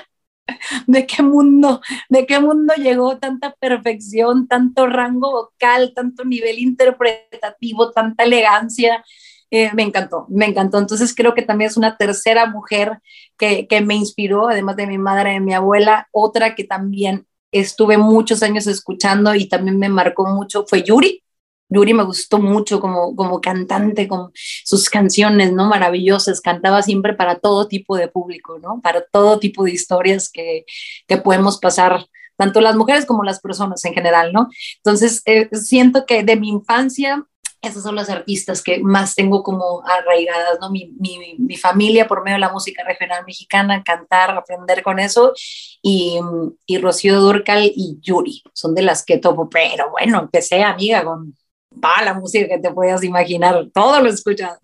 ¿De 0.88 1.08
qué 1.08 1.24
mundo, 1.24 1.82
de 2.10 2.26
qué 2.26 2.40
mundo 2.40 2.74
llegó 2.76 3.18
tanta 3.18 3.56
perfección, 3.56 4.48
tanto 4.48 4.86
rango 4.88 5.32
vocal, 5.32 5.94
tanto 5.96 6.26
nivel 6.26 6.60
interpretativo, 6.60 7.92
tanta 7.92 8.24
elegancia? 8.24 9.04
Eh, 9.52 9.72
me 9.74 9.84
encantó, 9.84 10.26
me 10.30 10.46
encantó. 10.46 10.78
Entonces 10.78 11.14
creo 11.16 11.34
que 11.34 11.42
también 11.42 11.70
es 11.70 11.78
una 11.78 11.98
tercera 11.98 12.46
mujer 12.46 13.00
que, 13.38 13.68
que 13.68 13.82
me 13.82 13.96
inspiró, 13.96 14.50
además 14.50 14.76
de 14.76 14.88
mi 14.88 14.98
madre 14.98 15.36
y 15.36 15.40
mi 15.40 15.54
abuela. 15.54 16.08
Otra 16.12 16.56
que 16.56 16.64
también 16.64 17.26
estuve 17.52 17.98
muchos 17.98 18.44
años 18.44 18.68
escuchando 18.68 19.34
y 19.36 19.48
también 19.48 19.80
me 19.80 19.90
marcó 19.90 20.28
mucho 20.28 20.66
fue 20.68 20.84
Yuri. 20.84 21.24
Yuri 21.70 21.94
me 21.94 22.04
gustó 22.04 22.40
mucho 22.40 22.80
como, 22.80 23.16
como 23.16 23.40
cantante, 23.42 24.08
con 24.08 24.32
sus 24.34 24.90
canciones, 24.90 25.54
¿no? 25.54 25.68
Maravillosas, 25.68 26.42
cantaba 26.42 26.82
siempre 26.82 27.14
para 27.14 27.40
todo 27.40 27.68
tipo 27.68 27.96
de 27.96 28.08
público, 28.08 28.58
¿no? 28.60 28.82
Para 28.82 29.06
todo 29.06 29.40
tipo 29.40 29.64
de 29.64 29.72
historias 29.72 30.32
que, 30.32 30.66
que 31.08 31.18
podemos 31.18 31.60
pasar, 31.60 32.08
tanto 32.38 32.60
las 32.60 32.76
mujeres 32.76 33.06
como 33.06 33.24
las 33.24 33.40
personas 33.40 33.86
en 33.86 33.94
general, 33.94 34.34
¿no? 34.34 34.50
Entonces, 34.78 35.22
eh, 35.26 35.48
siento 35.52 36.06
que 36.08 36.24
de 36.24 36.38
mi 36.38 36.50
infancia 36.50 37.24
esas 37.62 37.84
son 37.84 37.96
las 37.96 38.10
artistas 38.10 38.62
que 38.62 38.80
más 38.80 39.16
tengo 39.16 39.44
como 39.44 39.84
arraigadas, 39.86 40.60
¿no? 40.62 40.70
Mi, 40.70 40.94
mi, 41.00 41.36
mi, 41.38 41.58
familia 41.58 42.08
por 42.08 42.24
medio 42.24 42.36
de 42.36 42.42
la 42.42 42.54
música 42.54 42.84
regional 42.84 43.24
mexicana, 43.26 43.84
cantar, 43.84 44.32
aprender 44.32 44.82
con 44.82 45.00
eso, 45.00 45.34
y, 45.82 46.20
y 46.66 46.78
Rocío 46.78 47.20
Durcal 47.20 47.64
y 47.64 47.98
Yuri, 48.02 48.44
son 48.54 48.76
de 48.76 48.82
las 48.82 49.04
que 49.04 49.18
topo, 49.18 49.50
pero 49.50 49.92
bueno, 49.92 50.20
empecé, 50.20 50.64
amiga, 50.64 51.04
con 51.04 51.36
toda 51.82 52.02
la 52.04 52.14
música 52.14 52.48
que 52.48 52.60
te 52.60 52.72
puedas 52.72 53.04
imaginar, 53.04 53.68
todo 53.74 54.00
lo 54.02 54.10
he 54.10 54.14
escuchado. 54.14 54.58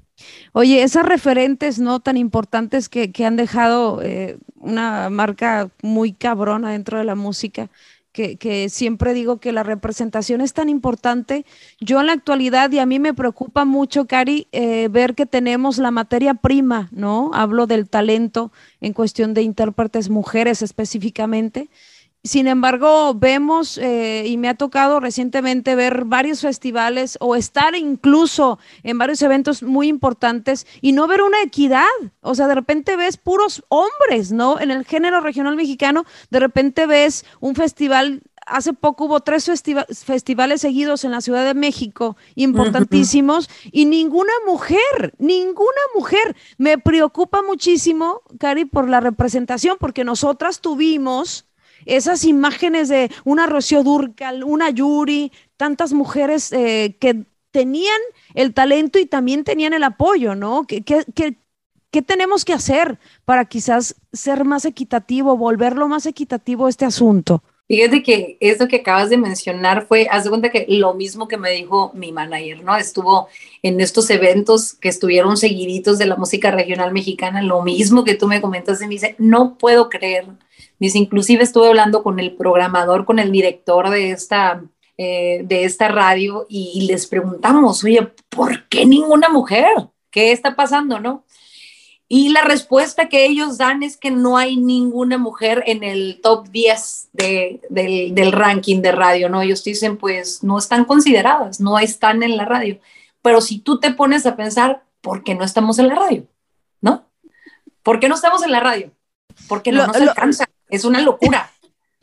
Oye, 0.53 0.83
esas 0.83 1.05
referentes 1.05 1.79
no 1.79 1.99
tan 1.99 2.15
importantes 2.15 2.87
que, 2.87 3.11
que 3.11 3.25
han 3.25 3.35
dejado 3.35 4.01
eh, 4.01 4.37
una 4.55 5.09
marca 5.09 5.69
muy 5.81 6.13
cabrona 6.13 6.71
dentro 6.71 6.97
de 6.97 7.03
la 7.03 7.15
música, 7.15 7.69
que, 8.15 8.69
siempre 8.69 9.13
digo 9.13 9.37
que 9.39 9.51
la 9.51 9.63
representación 9.63 10.39
es 10.39 10.53
tan 10.53 10.69
importante. 10.69 11.45
Yo 11.81 11.99
en 11.99 12.07
la 12.07 12.13
actualidad, 12.13 12.71
y 12.71 12.79
a 12.79 12.85
mí 12.85 12.97
me 12.97 13.13
preocupa 13.13 13.65
mucho, 13.65 14.05
Cari, 14.05 14.47
eh, 14.53 14.87
ver 14.89 15.15
que 15.15 15.25
tenemos 15.25 15.77
la 15.77 15.91
materia 15.91 16.33
prima, 16.33 16.87
¿no? 16.91 17.31
Hablo 17.33 17.67
del 17.67 17.89
talento 17.89 18.51
en 18.79 18.93
cuestión 18.93 19.33
de 19.33 19.41
intérpretes 19.41 20.09
mujeres 20.09 20.61
específicamente 20.61 21.69
sin 22.25 22.47
embargo, 22.47 23.13
vemos, 23.13 23.77
eh, 23.77 24.23
y 24.25 24.37
me 24.37 24.49
ha 24.49 24.55
tocado 24.55 24.99
recientemente 24.99 25.75
ver 25.75 26.05
varios 26.05 26.41
festivales 26.41 27.17
o 27.21 27.35
estar 27.35 27.75
incluso 27.75 28.59
en 28.83 28.97
varios 28.97 29.21
eventos 29.21 29.61
muy 29.61 29.87
importantes 29.87 30.65
y 30.81 30.91
no 30.91 31.07
ver 31.07 31.21
una 31.21 31.41
equidad. 31.43 31.85
O 32.21 32.33
sea, 32.33 32.47
de 32.47 32.55
repente 32.55 32.97
ves 32.97 33.17
puros 33.17 33.63
hombres, 33.69 34.31
¿no? 34.31 34.59
En 34.59 34.71
el 34.71 34.85
género 34.85 35.21
regional 35.21 35.55
mexicano, 35.55 36.05
de 36.31 36.39
repente 36.39 36.87
ves 36.87 37.25
un 37.39 37.55
festival 37.55 38.23
hace 38.45 38.73
poco 38.73 39.05
hubo 39.05 39.21
tres 39.21 39.49
festivales 40.05 40.61
seguidos 40.61 41.03
en 41.03 41.11
la 41.11 41.21
Ciudad 41.21 41.43
de 41.45 41.53
México, 41.53 42.15
importantísimos, 42.35 43.49
y 43.71 43.85
ninguna 43.85 44.31
mujer, 44.45 45.15
ninguna 45.17 45.81
mujer. 45.95 46.35
Me 46.57 46.77
preocupa 46.77 47.41
muchísimo, 47.41 48.21
Cari, 48.39 48.65
por 48.65 48.87
la 48.87 48.99
representación, 48.99 49.77
porque 49.79 50.03
nosotras 50.03 50.61
tuvimos 50.61 51.45
esas 51.85 52.23
imágenes 52.23 52.89
de 52.89 53.11
una 53.23 53.45
Rocío 53.47 53.83
Durcal, 53.83 54.43
una 54.43 54.69
Yuri, 54.69 55.31
tantas 55.57 55.93
mujeres 55.93 56.51
eh, 56.51 56.97
que 56.99 57.25
tenían 57.51 57.99
el 58.33 58.53
talento 58.53 58.99
y 58.99 59.05
también 59.05 59.43
tenían 59.43 59.73
el 59.73 59.83
apoyo, 59.83 60.35
¿no? 60.35 60.65
¿Qué, 60.67 60.81
qué, 60.83 62.01
tenemos 62.01 62.43
que 62.43 62.51
hacer 62.51 62.99
para 63.23 63.45
quizás 63.45 63.95
ser 64.11 64.43
más 64.43 64.65
equitativo, 64.65 65.37
volverlo 65.37 65.87
más 65.87 66.05
equitativo 66.05 66.67
este 66.67 66.83
asunto? 66.83 67.41
Fíjate 67.67 68.03
que 68.03 68.37
eso 68.41 68.67
que 68.67 68.77
acabas 68.77 69.09
de 69.09 69.17
mencionar 69.17 69.87
fue, 69.87 70.07
haz 70.11 70.23
de 70.23 70.29
cuenta 70.29 70.49
que 70.49 70.67
lo 70.69 70.93
mismo 70.93 71.27
que 71.27 71.37
me 71.37 71.49
dijo 71.49 71.91
mi 71.95 72.11
manager, 72.11 72.63
¿no? 72.63 72.75
Estuvo 72.75 73.27
en 73.63 73.81
estos 73.81 74.07
eventos 74.11 74.73
que 74.73 74.89
estuvieron 74.89 75.35
seguiditos 75.35 75.97
de 75.97 76.05
la 76.05 76.15
música 76.15 76.51
regional 76.51 76.93
mexicana, 76.93 77.41
lo 77.41 77.63
mismo 77.63 78.03
que 78.03 78.13
tú 78.13 78.27
me 78.27 78.39
comentas 78.39 78.81
y 78.81 78.85
me 78.85 78.91
dice, 78.91 79.15
no 79.17 79.57
puedo 79.57 79.89
creer. 79.89 80.27
Dice, 80.79 80.99
inclusive 80.99 81.43
estuve 81.43 81.67
hablando 81.67 82.03
con 82.03 82.19
el 82.19 82.35
programador, 82.35 83.03
con 83.03 83.17
el 83.17 83.31
director 83.31 83.89
de 83.89 84.11
esta, 84.11 84.63
eh, 84.99 85.41
de 85.43 85.63
esta 85.63 85.87
radio 85.87 86.45
y 86.47 86.85
les 86.87 87.07
preguntamos, 87.07 87.83
oye, 87.83 88.11
¿por 88.29 88.67
qué 88.67 88.85
ninguna 88.85 89.29
mujer? 89.29 89.65
¿Qué 90.11 90.31
está 90.31 90.55
pasando, 90.55 90.99
no? 90.99 91.25
Y 92.07 92.29
la 92.29 92.43
respuesta 92.43 93.09
que 93.09 93.25
ellos 93.25 93.57
dan 93.57 93.81
es 93.81 93.97
que 93.97 94.11
no 94.11 94.37
hay 94.37 94.57
ninguna 94.57 95.17
mujer 95.17 95.63
en 95.65 95.83
el 95.83 96.19
top 96.21 96.49
10 96.49 97.09
del, 97.13 98.31
ranking 98.31 98.81
de 98.81 98.91
radio, 98.91 99.27
¿no? 99.27 99.41
Ellos 99.41 99.63
dicen, 99.63 99.97
pues 99.97 100.43
no 100.43 100.59
están 100.59 100.85
consideradas, 100.85 101.59
no 101.59 101.79
están 101.79 102.21
en 102.21 102.37
la 102.37 102.45
radio. 102.45 102.79
Pero 103.23 103.41
si 103.41 103.57
tú 103.57 103.79
te 103.79 103.91
pones 103.91 104.27
a 104.27 104.35
pensar, 104.35 104.83
¿por 105.01 105.23
qué 105.23 105.33
no 105.33 105.43
estamos 105.43 105.79
en 105.79 105.87
la 105.87 105.95
radio? 105.95 106.27
¿No? 106.79 107.05
¿Por 107.81 107.99
qué 107.99 108.07
no 108.07 108.15
estamos 108.15 108.43
en 108.43 108.51
la 108.51 108.59
radio? 108.59 108.91
Porque 109.47 109.71
no 109.71 109.87
nos 109.87 109.95
alcanza. 109.95 110.45
Es 110.69 110.85
una 110.85 111.01
locura. 111.01 111.51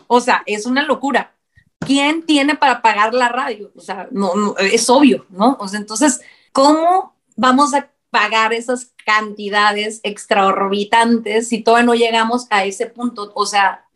O 0.08 0.20
sea, 0.20 0.42
es 0.46 0.66
una 0.66 0.82
locura. 0.82 1.32
¿Quién 1.78 2.26
tiene 2.26 2.56
para 2.56 2.82
pagar 2.82 3.14
la 3.14 3.28
radio? 3.28 3.70
O 3.76 3.80
sea, 3.80 4.08
no, 4.10 4.56
es 4.58 4.90
obvio, 4.90 5.26
¿no? 5.30 5.56
O 5.60 5.68
sea, 5.68 5.78
entonces, 5.78 6.20
¿cómo 6.52 7.14
vamos 7.36 7.72
a 7.74 7.91
pagar 8.12 8.52
esas 8.52 8.92
cantidades 9.06 10.00
extraorbitantes 10.02 11.48
si 11.48 11.62
todavía 11.62 11.86
no 11.86 11.94
llegamos 11.94 12.46
a 12.50 12.66
ese 12.66 12.86
punto. 12.86 13.32
O 13.34 13.46
sea, 13.46 13.86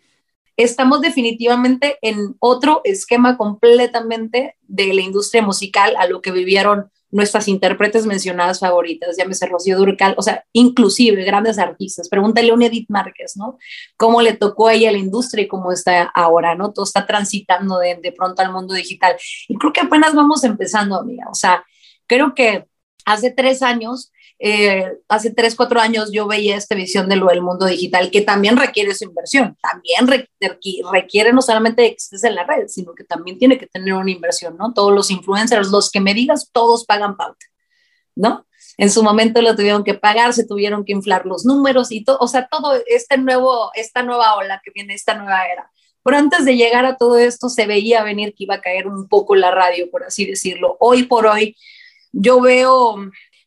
estamos 0.57 1.03
definitivamente 1.03 1.99
en 2.01 2.35
otro 2.39 2.81
esquema 2.85 3.37
completamente 3.37 4.57
de 4.63 4.95
la 4.95 5.03
industria 5.03 5.43
musical 5.43 5.95
a 5.99 6.07
lo 6.07 6.23
que 6.23 6.33
vivieron 6.33 6.91
nuestras 7.11 7.47
intérpretes 7.47 8.07
mencionadas 8.07 8.59
favoritas, 8.59 9.17
llámese 9.17 9.47
Rocío 9.47 9.77
Durcal, 9.77 10.15
o 10.17 10.23
sea, 10.23 10.45
inclusive 10.53 11.23
grandes 11.25 11.59
artistas. 11.59 12.09
Pregúntale 12.09 12.51
a 12.51 12.55
un 12.55 12.63
Edith 12.63 12.89
Márquez, 12.89 13.37
¿no? 13.37 13.59
¿Cómo 13.99 14.23
le 14.23 14.33
tocó 14.33 14.69
a 14.69 14.75
ella 14.75 14.91
la 14.93 14.99
industria 14.99 15.45
y 15.45 15.49
cómo 15.49 15.73
está 15.73 16.05
ahora, 16.15 16.55
¿no? 16.55 16.73
Todo 16.73 16.85
está 16.85 17.07
transitando 17.07 17.79
de, 17.79 17.97
de 18.03 18.13
pronto 18.13 18.43
al 18.43 18.51
mundo 18.51 18.75
digital. 18.75 19.17
Y 19.47 19.57
creo 19.57 19.73
que 19.73 19.81
apenas 19.81 20.15
vamos 20.15 20.43
empezando, 20.43 20.99
amiga. 20.99 21.27
O 21.31 21.35
sea, 21.35 21.65
creo 22.07 22.35
que 22.35 22.67
hace 23.07 23.31
tres 23.31 23.63
años, 23.63 24.13
eh, 24.39 24.93
hace 25.09 25.31
tres, 25.31 25.55
cuatro 25.55 25.81
años 25.81 26.11
yo 26.13 26.27
veía 26.27 26.57
esta 26.57 26.75
visión 26.75 27.09
de 27.09 27.17
lo 27.17 27.29
del 27.29 27.41
mundo 27.41 27.65
digital 27.65 28.11
que 28.11 28.21
también 28.21 28.59
requiere 28.59 28.95
su 28.95 29.05
inversión, 29.05 29.57
también 29.63 30.29
requiere 30.93 31.33
no 31.33 31.41
solamente 31.41 31.95
estés 31.97 32.25
en 32.25 32.35
la 32.35 32.45
red, 32.45 32.69
sino 32.69 32.95
que 32.95 33.05
también 33.05 33.39
tiene 33.39 33.57
que 33.57 33.67
tener 33.67 33.95
una 33.95 34.11
inversión, 34.11 34.59
¿no? 34.59 34.75
Todos 34.75 34.93
los 34.93 35.11
influencers, 35.11 35.69
los 35.69 35.91
que 35.91 36.01
me 36.01 36.13
digas, 36.13 36.51
todos 36.53 36.85
pagan 36.85 37.17
pauta, 37.17 37.47
¿no? 38.15 38.47
En 38.77 38.91
su 38.91 39.03
momento 39.03 39.41
lo 39.41 39.57
tuvieron 39.57 39.85
que 39.85 39.95
pagar, 39.95 40.35
se 40.35 40.45
tuvieron 40.45 40.85
que 40.85 40.93
inflar 40.93 41.25
los 41.25 41.47
números 41.47 41.91
y 41.91 42.05
todo, 42.05 42.19
o 42.21 42.29
sea, 42.29 42.47
todo 42.51 42.75
este 42.87 43.17
nuevo, 43.17 43.71
esta 43.75 44.03
nueva 44.03 44.35
ola 44.35 44.61
que 44.63 44.73
viene, 44.75 44.93
esta 44.93 45.15
nueva 45.15 45.47
era. 45.47 45.71
Pero 46.03 46.19
antes 46.19 46.45
de 46.45 46.57
llegar 46.57 46.85
a 46.85 46.97
todo 46.97 47.19
esto, 47.19 47.49
se 47.49 47.67
veía 47.67 48.03
venir 48.05 48.35
que 48.35 48.45
iba 48.45 48.57
a 48.57 48.61
caer 48.61 48.87
un 48.87 49.09
poco 49.09 49.35
la 49.35 49.51
radio, 49.51 49.91
por 49.91 50.05
así 50.05 50.27
decirlo. 50.27 50.77
Hoy 50.79 51.05
por 51.05 51.27
hoy, 51.27 51.57
yo 52.19 52.41
veo, 52.41 52.97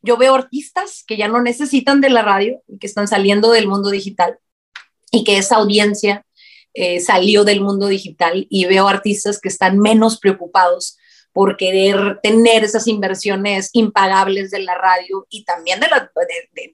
yo 0.02 0.18
veo 0.18 0.36
artistas 0.36 1.04
que 1.06 1.18
ya 1.18 1.28
no 1.28 1.42
necesitan 1.42 2.02
de 2.02 2.10
la 2.10 2.22
radio 2.22 2.62
y 2.68 2.78
que 2.78 2.88
están 2.88 3.08
saliendo 3.08 3.52
del 3.52 3.68
mundo 3.68 3.90
digital 3.90 4.38
y 5.12 5.24
que 5.24 5.38
esa 5.38 5.56
audiencia 5.56 6.26
eh, 6.74 7.00
salió 7.00 7.44
del 7.44 7.62
mundo 7.62 7.88
digital 7.88 8.46
y 8.50 8.66
veo 8.66 8.88
artistas 8.88 9.42
que 9.42 9.50
están 9.50 9.80
menos 9.80 10.20
preocupados 10.20 10.98
por 11.34 11.58
querer 11.58 12.20
tener 12.22 12.64
esas 12.64 12.88
inversiones 12.88 13.70
impagables 13.74 14.52
de 14.52 14.60
la 14.60 14.76
radio 14.76 15.26
y 15.30 15.44
también 15.46 15.80
de 15.80 15.88
la, 15.88 16.12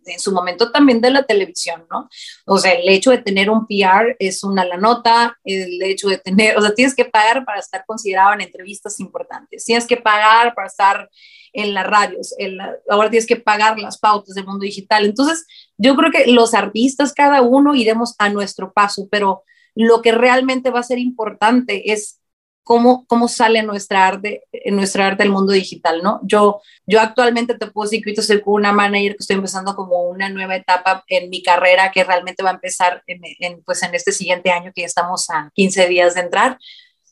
en 0.06 0.20
su 0.20 0.32
momento 0.32 0.72
también 0.72 1.02
de 1.02 1.12
la 1.12 1.24
televisión, 1.24 1.86
¿no? 1.92 2.10
O 2.46 2.58
sea, 2.58 2.72
el 2.74 2.88
hecho 2.90 3.12
de 3.12 3.20
tener 3.20 3.50
un 3.50 3.68
PR 3.68 4.16
es 4.18 4.44
una 4.44 4.66
la 4.66 4.78
nota, 4.78 5.38
el 5.44 5.82
hecho 5.84 6.08
de 6.08 6.18
tener, 6.18 6.58
o 6.58 6.62
sea, 6.62 6.74
tienes 6.74 6.96
que 6.96 7.06
pagar 7.06 7.46
para 7.46 7.60
estar 7.60 7.86
considerado 7.86 8.34
en 8.34 8.42
entrevistas 8.42 9.00
importantes, 9.00 9.66
tienes 9.66 9.86
que 9.86 9.98
pagar 9.98 10.54
para 10.56 10.68
estar 10.68 11.10
en 11.56 11.74
las 11.74 11.88
radios, 11.88 12.36
en 12.38 12.58
ahora 12.90 13.10
tienes 13.10 13.26
que 13.26 13.38
pagar 13.38 13.80
las 13.80 13.98
pautas 13.98 14.36
del 14.36 14.46
mundo 14.46 14.64
digital. 14.64 15.06
Entonces, 15.06 15.48
yo 15.78 15.96
creo 15.96 16.12
que 16.12 16.28
los 16.32 16.54
artistas, 16.54 17.14
cada 17.14 17.42
uno, 17.42 17.76
iremos 17.76 18.16
a 18.20 18.30
nuestro 18.30 18.74
paso, 18.74 19.08
pero 19.10 19.44
lo 19.74 20.02
que 20.02 20.12
realmente 20.12 20.70
va 20.70 20.82
a 20.82 20.84
ser 20.84 21.00
importante 21.00 21.92
es 21.92 22.20
cómo, 22.66 23.06
cómo 23.08 23.28
sale 23.28 23.62
nuestra 23.64 24.08
arte, 24.08 24.44
nuestra 24.66 25.08
arte 25.08 25.24
del 25.24 25.32
mundo 25.32 25.54
digital, 25.54 26.02
¿no? 26.02 26.20
Yo, 26.24 26.62
yo 26.86 27.00
actualmente 27.00 27.58
te 27.58 27.68
puedo 27.68 27.86
decir 27.88 28.04
que 28.04 28.10
ahorita 28.10 28.24
soy 28.24 28.42
una 28.46 28.74
manager 28.74 29.12
que 29.12 29.22
estoy 29.22 29.36
empezando 29.36 29.76
como 29.76 30.10
una 30.10 30.30
nueva 30.30 30.56
etapa 30.56 31.04
en 31.08 31.30
mi 31.30 31.44
carrera 31.44 31.92
que 31.92 32.04
realmente 32.04 32.44
va 32.44 32.50
a 32.50 32.56
empezar 32.56 33.04
en, 33.06 33.62
pues 33.64 33.84
en 33.84 33.94
este 33.94 34.12
siguiente 34.12 34.50
año 34.50 34.72
que 34.74 34.82
ya 34.82 34.88
estamos 34.88 35.30
a 35.30 35.52
15 35.54 35.88
días 35.88 36.16
de 36.16 36.22
entrar. 36.22 36.58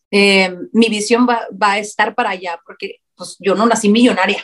Eh, 0.09 0.55
mi 0.73 0.89
visión 0.89 1.27
va, 1.29 1.47
va 1.51 1.73
a 1.73 1.79
estar 1.79 2.15
para 2.15 2.31
allá, 2.31 2.59
porque 2.65 3.02
pues 3.15 3.37
yo 3.39 3.55
no 3.55 3.65
nací 3.65 3.89
millonaria, 3.89 4.43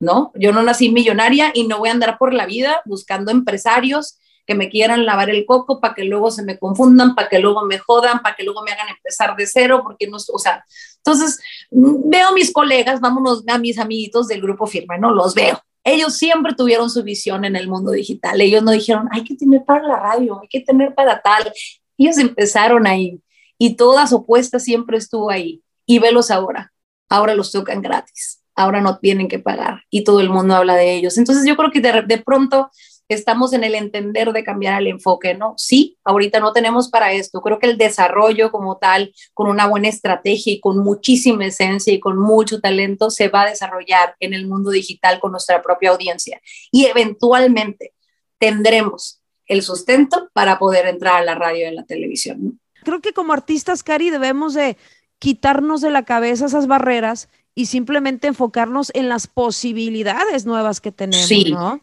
¿no? 0.00 0.32
Yo 0.34 0.52
no 0.52 0.62
nací 0.62 0.90
millonaria 0.90 1.50
y 1.54 1.66
no 1.66 1.78
voy 1.78 1.88
a 1.88 1.92
andar 1.92 2.18
por 2.18 2.34
la 2.34 2.46
vida 2.46 2.80
buscando 2.84 3.30
empresarios 3.30 4.18
que 4.46 4.54
me 4.54 4.68
quieran 4.68 5.06
lavar 5.06 5.30
el 5.30 5.46
coco 5.46 5.80
para 5.80 5.94
que 5.94 6.04
luego 6.04 6.30
se 6.30 6.42
me 6.42 6.58
confundan, 6.58 7.14
para 7.14 7.28
que 7.28 7.38
luego 7.38 7.64
me 7.66 7.78
jodan, 7.78 8.20
para 8.20 8.34
que 8.34 8.42
luego 8.42 8.62
me 8.62 8.72
hagan 8.72 8.88
empezar 8.88 9.36
de 9.36 9.46
cero, 9.46 9.80
porque 9.84 10.08
no, 10.08 10.16
o 10.16 10.38
sea, 10.38 10.64
entonces 10.96 11.40
veo 11.70 12.28
a 12.28 12.32
mis 12.32 12.52
colegas, 12.52 13.00
vámonos 13.00 13.44
a 13.46 13.58
mis 13.58 13.78
amiguitos 13.78 14.26
del 14.26 14.40
grupo 14.40 14.66
firme, 14.66 14.98
¿no? 14.98 15.12
Los 15.12 15.34
veo. 15.34 15.60
Ellos 15.84 16.16
siempre 16.16 16.54
tuvieron 16.54 16.90
su 16.90 17.02
visión 17.02 17.44
en 17.44 17.56
el 17.56 17.68
mundo 17.68 17.92
digital. 17.92 18.40
Ellos 18.40 18.62
no 18.62 18.72
dijeron, 18.72 19.08
hay 19.12 19.24
que 19.24 19.34
tener 19.34 19.64
para 19.64 19.86
la 19.86 20.00
radio, 20.00 20.40
hay 20.42 20.48
que 20.48 20.60
tener 20.60 20.94
para 20.94 21.22
tal. 21.22 21.52
Ellos 21.96 22.18
empezaron 22.18 22.86
ahí 22.86 23.20
y 23.56 23.76
toda 23.76 24.06
su 24.06 24.16
apuesta 24.16 24.58
siempre 24.58 24.98
estuvo 24.98 25.30
ahí. 25.30 25.62
Y 25.86 25.98
velos 25.98 26.30
ahora. 26.30 26.72
Ahora 27.10 27.34
los 27.34 27.52
tocan 27.52 27.82
gratis. 27.82 28.42
Ahora 28.54 28.80
no 28.80 28.98
tienen 28.98 29.28
que 29.28 29.38
pagar 29.38 29.84
y 29.90 30.04
todo 30.04 30.20
el 30.20 30.30
mundo 30.30 30.54
habla 30.54 30.76
de 30.76 30.94
ellos. 30.94 31.18
Entonces 31.18 31.46
yo 31.46 31.56
creo 31.56 31.70
que 31.70 31.80
de, 31.80 32.18
pronto 32.18 32.70
estamos 33.08 33.52
en 33.52 33.64
el 33.64 33.74
entender 33.74 34.32
de 34.32 34.44
cambiar 34.44 34.80
el 34.80 34.88
enfoque, 34.88 35.34
¿no? 35.34 35.54
Sí, 35.56 35.98
ahorita 36.04 36.40
no 36.40 36.52
tenemos 36.52 36.88
para 36.88 37.12
esto. 37.12 37.40
Creo 37.40 37.58
que 37.58 37.66
el 37.66 37.78
desarrollo 37.78 38.52
como 38.52 38.76
tal, 38.76 39.12
con 39.34 39.48
una 39.48 39.66
buena 39.66 39.88
estrategia 39.88 40.52
y 40.52 40.60
con 40.60 40.78
muchísima 40.78 41.46
esencia 41.46 41.92
y 41.92 42.00
con 42.00 42.18
mucho 42.18 42.60
talento, 42.60 43.10
se 43.10 43.28
va 43.28 43.42
a 43.42 43.50
desarrollar 43.50 44.14
en 44.20 44.34
el 44.34 44.46
mundo 44.46 44.70
digital 44.70 45.20
con 45.20 45.32
nuestra 45.32 45.62
propia 45.62 45.90
audiencia. 45.90 46.40
Y 46.70 46.86
eventualmente 46.86 47.94
tendremos 48.38 49.22
el 49.46 49.62
sustento 49.62 50.28
para 50.32 50.58
poder 50.58 50.86
entrar 50.86 51.16
a 51.16 51.24
la 51.24 51.34
radio 51.34 51.62
y 51.62 51.66
a 51.66 51.72
la 51.72 51.84
televisión. 51.84 52.60
Creo 52.84 53.00
que 53.00 53.12
como 53.12 53.32
artistas, 53.32 53.82
Cari, 53.82 54.10
debemos 54.10 54.54
de 54.54 54.76
quitarnos 55.20 55.80
de 55.80 55.90
la 55.90 56.04
cabeza 56.04 56.46
esas 56.46 56.66
barreras 56.66 57.28
y 57.54 57.66
simplemente 57.66 58.26
enfocarnos 58.26 58.90
en 58.94 59.08
las 59.08 59.28
posibilidades 59.28 60.46
nuevas 60.46 60.80
que 60.80 60.90
tenemos, 60.90 61.28
sí. 61.28 61.52
¿no? 61.52 61.80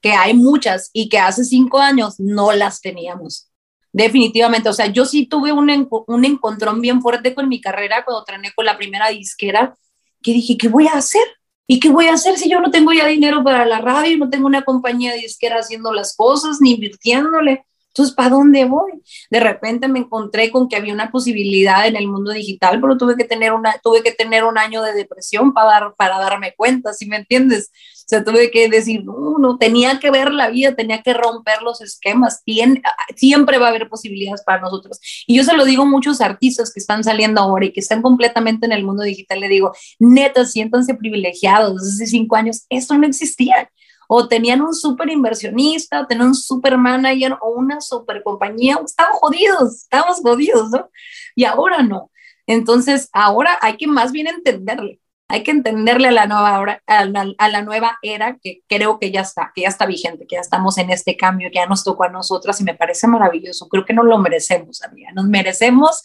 que 0.00 0.12
hay 0.12 0.34
muchas 0.34 0.90
y 0.92 1.08
que 1.08 1.18
hace 1.18 1.44
cinco 1.44 1.78
años 1.78 2.18
no 2.18 2.52
las 2.52 2.80
teníamos. 2.80 3.50
Definitivamente, 3.92 4.68
o 4.68 4.72
sea, 4.72 4.86
yo 4.86 5.04
sí 5.04 5.26
tuve 5.26 5.52
un, 5.52 5.88
un 6.06 6.24
encontrón 6.24 6.80
bien 6.80 7.02
fuerte 7.02 7.34
con 7.34 7.48
mi 7.48 7.60
carrera 7.60 8.04
cuando 8.04 8.24
trené 8.24 8.52
con 8.54 8.64
la 8.64 8.76
primera 8.76 9.08
disquera, 9.08 9.76
que 10.22 10.32
dije, 10.32 10.56
¿qué 10.56 10.68
voy 10.68 10.86
a 10.86 10.92
hacer? 10.92 11.22
¿Y 11.66 11.80
qué 11.80 11.88
voy 11.88 12.06
a 12.06 12.14
hacer 12.14 12.36
si 12.38 12.48
yo 12.50 12.60
no 12.60 12.70
tengo 12.70 12.92
ya 12.92 13.06
dinero 13.06 13.44
para 13.44 13.64
la 13.64 13.80
radio, 13.80 14.16
no 14.18 14.30
tengo 14.30 14.46
una 14.46 14.62
compañía 14.62 15.14
disquera 15.14 15.58
haciendo 15.58 15.92
las 15.92 16.16
cosas, 16.16 16.58
ni 16.60 16.72
invirtiéndole? 16.72 17.64
Entonces, 17.90 18.14
¿para 18.14 18.30
dónde 18.30 18.64
voy? 18.66 18.92
De 19.30 19.40
repente 19.40 19.88
me 19.88 19.98
encontré 19.98 20.50
con 20.50 20.68
que 20.68 20.76
había 20.76 20.94
una 20.94 21.10
posibilidad 21.10 21.86
en 21.88 21.96
el 21.96 22.06
mundo 22.06 22.30
digital, 22.30 22.80
pero 22.80 22.96
tuve 22.96 23.16
que 23.16 23.24
tener, 23.24 23.52
una, 23.52 23.74
tuve 23.82 24.02
que 24.02 24.12
tener 24.12 24.44
un 24.44 24.58
año 24.58 24.80
de 24.82 24.92
depresión 24.92 25.52
para, 25.52 25.92
para 25.94 26.18
darme 26.18 26.54
cuenta, 26.56 26.92
¿sí 26.92 27.06
me 27.06 27.16
entiendes? 27.16 27.72
O 27.72 28.08
sea, 28.10 28.24
tuve 28.24 28.50
que 28.52 28.68
decir, 28.68 29.04
no, 29.04 29.38
no, 29.38 29.58
tenía 29.58 29.98
que 29.98 30.10
ver 30.10 30.32
la 30.32 30.50
vida, 30.50 30.74
tenía 30.74 31.02
que 31.02 31.14
romper 31.14 31.62
los 31.62 31.80
esquemas, 31.80 32.42
Tien, 32.44 32.80
siempre 33.16 33.58
va 33.58 33.66
a 33.66 33.70
haber 33.70 33.88
posibilidades 33.88 34.42
para 34.44 34.60
nosotros. 34.60 35.00
Y 35.26 35.36
yo 35.36 35.44
se 35.44 35.56
lo 35.56 35.64
digo 35.64 35.82
a 35.82 35.86
muchos 35.86 36.20
artistas 36.20 36.72
que 36.72 36.80
están 36.80 37.02
saliendo 37.02 37.40
ahora 37.40 37.66
y 37.66 37.72
que 37.72 37.80
están 37.80 38.02
completamente 38.02 38.66
en 38.66 38.72
el 38.72 38.84
mundo 38.84 39.02
digital, 39.02 39.40
le 39.40 39.48
digo, 39.48 39.72
neta, 39.98 40.44
siéntanse 40.44 40.94
privilegiados, 40.94 41.82
hace 41.82 42.06
cinco 42.06 42.36
años 42.36 42.66
esto 42.68 42.96
no 42.96 43.06
existía 43.06 43.68
o 44.12 44.26
tenían 44.26 44.60
un 44.60 44.74
súper 44.74 45.08
inversionista, 45.08 46.00
o 46.00 46.06
tenían 46.08 46.28
un 46.28 46.34
súper 46.34 46.76
manager 46.76 47.38
o 47.40 47.50
una 47.50 47.80
súper 47.80 48.24
compañía, 48.24 48.76
estaban 48.84 49.12
jodidos, 49.12 49.82
estábamos 49.82 50.18
jodidos, 50.20 50.68
¿no? 50.70 50.90
Y 51.36 51.44
ahora 51.44 51.84
no. 51.84 52.10
Entonces, 52.44 53.08
ahora 53.12 53.56
hay 53.62 53.76
que 53.76 53.86
más 53.86 54.10
bien 54.10 54.26
entenderle, 54.26 54.98
hay 55.28 55.44
que 55.44 55.52
entenderle 55.52 56.08
a 56.08 56.10
la 56.10 56.26
nueva 56.26 56.58
hora, 56.58 56.82
a 56.88 57.04
la, 57.04 57.32
a 57.38 57.48
la, 57.48 57.62
nueva 57.62 57.98
era 58.02 58.36
que 58.42 58.62
creo 58.66 58.98
que 58.98 59.12
ya 59.12 59.20
está, 59.20 59.52
que 59.54 59.60
ya 59.60 59.68
está 59.68 59.86
vigente, 59.86 60.26
que 60.26 60.34
ya 60.34 60.40
estamos 60.40 60.76
en 60.78 60.90
este 60.90 61.16
cambio, 61.16 61.48
que 61.52 61.60
ya 61.60 61.66
nos 61.66 61.84
tocó 61.84 62.02
a 62.02 62.08
nosotras 62.08 62.60
y 62.60 62.64
me 62.64 62.74
parece 62.74 63.06
maravilloso. 63.06 63.68
Creo 63.68 63.84
que 63.84 63.94
nos 63.94 64.06
lo 64.06 64.18
merecemos, 64.18 64.82
amiga. 64.82 65.12
Nos 65.12 65.26
merecemos 65.26 66.02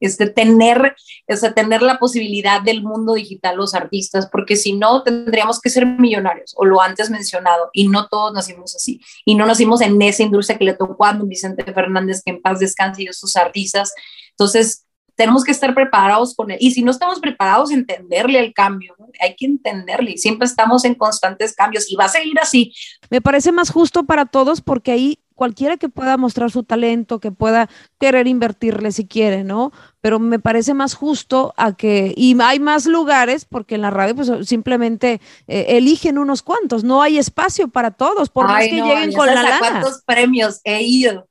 este, 0.00 0.28
tener, 0.28 0.94
sea, 1.28 1.54
tener 1.54 1.82
la 1.82 1.98
posibilidad 1.98 2.62
del 2.62 2.82
mundo 2.82 3.14
digital 3.14 3.56
los 3.56 3.74
artistas, 3.74 4.28
porque 4.30 4.56
si 4.56 4.72
no, 4.72 5.02
tendríamos 5.02 5.60
que 5.60 5.70
ser 5.70 5.86
millonarios, 5.86 6.54
o 6.56 6.64
lo 6.64 6.80
antes 6.80 7.10
mencionado, 7.10 7.70
y 7.72 7.88
no 7.88 8.08
todos 8.08 8.32
nacimos 8.32 8.74
así, 8.74 9.00
y 9.24 9.34
no 9.34 9.46
nacimos 9.46 9.80
en 9.80 10.00
esa 10.02 10.22
industria 10.22 10.58
que 10.58 10.64
le 10.64 10.74
tocó 10.74 11.04
a 11.04 11.12
don 11.12 11.28
Vicente 11.28 11.64
Fernández, 11.72 12.22
que 12.24 12.32
en 12.32 12.42
paz 12.42 12.58
descanse 12.58 13.02
y 13.02 13.08
sus 13.12 13.36
artistas. 13.36 13.92
Entonces, 14.30 14.84
tenemos 15.16 15.44
que 15.44 15.52
estar 15.52 15.74
preparados 15.74 16.34
con 16.34 16.50
él. 16.50 16.58
Y 16.60 16.72
si 16.72 16.82
no 16.82 16.90
estamos 16.90 17.20
preparados, 17.20 17.70
entenderle 17.70 18.38
el 18.38 18.52
cambio, 18.52 18.94
hay 19.20 19.36
que 19.36 19.46
entenderle. 19.46 20.16
Siempre 20.16 20.46
estamos 20.46 20.84
en 20.84 20.94
constantes 20.94 21.54
cambios 21.54 21.90
y 21.90 21.96
va 21.96 22.06
a 22.06 22.08
seguir 22.08 22.38
así. 22.40 22.72
Me 23.10 23.20
parece 23.20 23.52
más 23.52 23.70
justo 23.70 24.04
para 24.04 24.26
todos 24.26 24.60
porque 24.60 24.92
ahí 24.92 25.18
cualquiera 25.34 25.76
que 25.76 25.88
pueda 25.88 26.16
mostrar 26.16 26.50
su 26.50 26.62
talento, 26.62 27.20
que 27.20 27.32
pueda 27.32 27.68
querer 27.98 28.26
invertirle 28.26 28.92
si 28.92 29.06
quiere, 29.06 29.44
¿no? 29.44 29.72
Pero 30.00 30.18
me 30.18 30.38
parece 30.38 30.74
más 30.74 30.94
justo 30.94 31.54
a 31.56 31.76
que, 31.76 32.14
y 32.16 32.36
hay 32.40 32.60
más 32.60 32.86
lugares, 32.86 33.44
porque 33.44 33.74
en 33.74 33.82
la 33.82 33.90
radio 33.90 34.14
pues 34.14 34.30
simplemente 34.46 35.20
eh, 35.46 35.66
eligen 35.68 36.18
unos 36.18 36.42
cuantos, 36.42 36.84
no 36.84 37.02
hay 37.02 37.18
espacio 37.18 37.68
para 37.68 37.90
todos, 37.90 38.30
por 38.30 38.46
más 38.46 38.64
que 38.64 38.80
lleguen 38.80 39.12
con 39.12 39.26
la 39.26 39.42
lana. 39.42 39.58
¿Cuántos 39.58 40.02
premios 40.04 40.60
he 40.64 40.82
ido? 40.82 41.28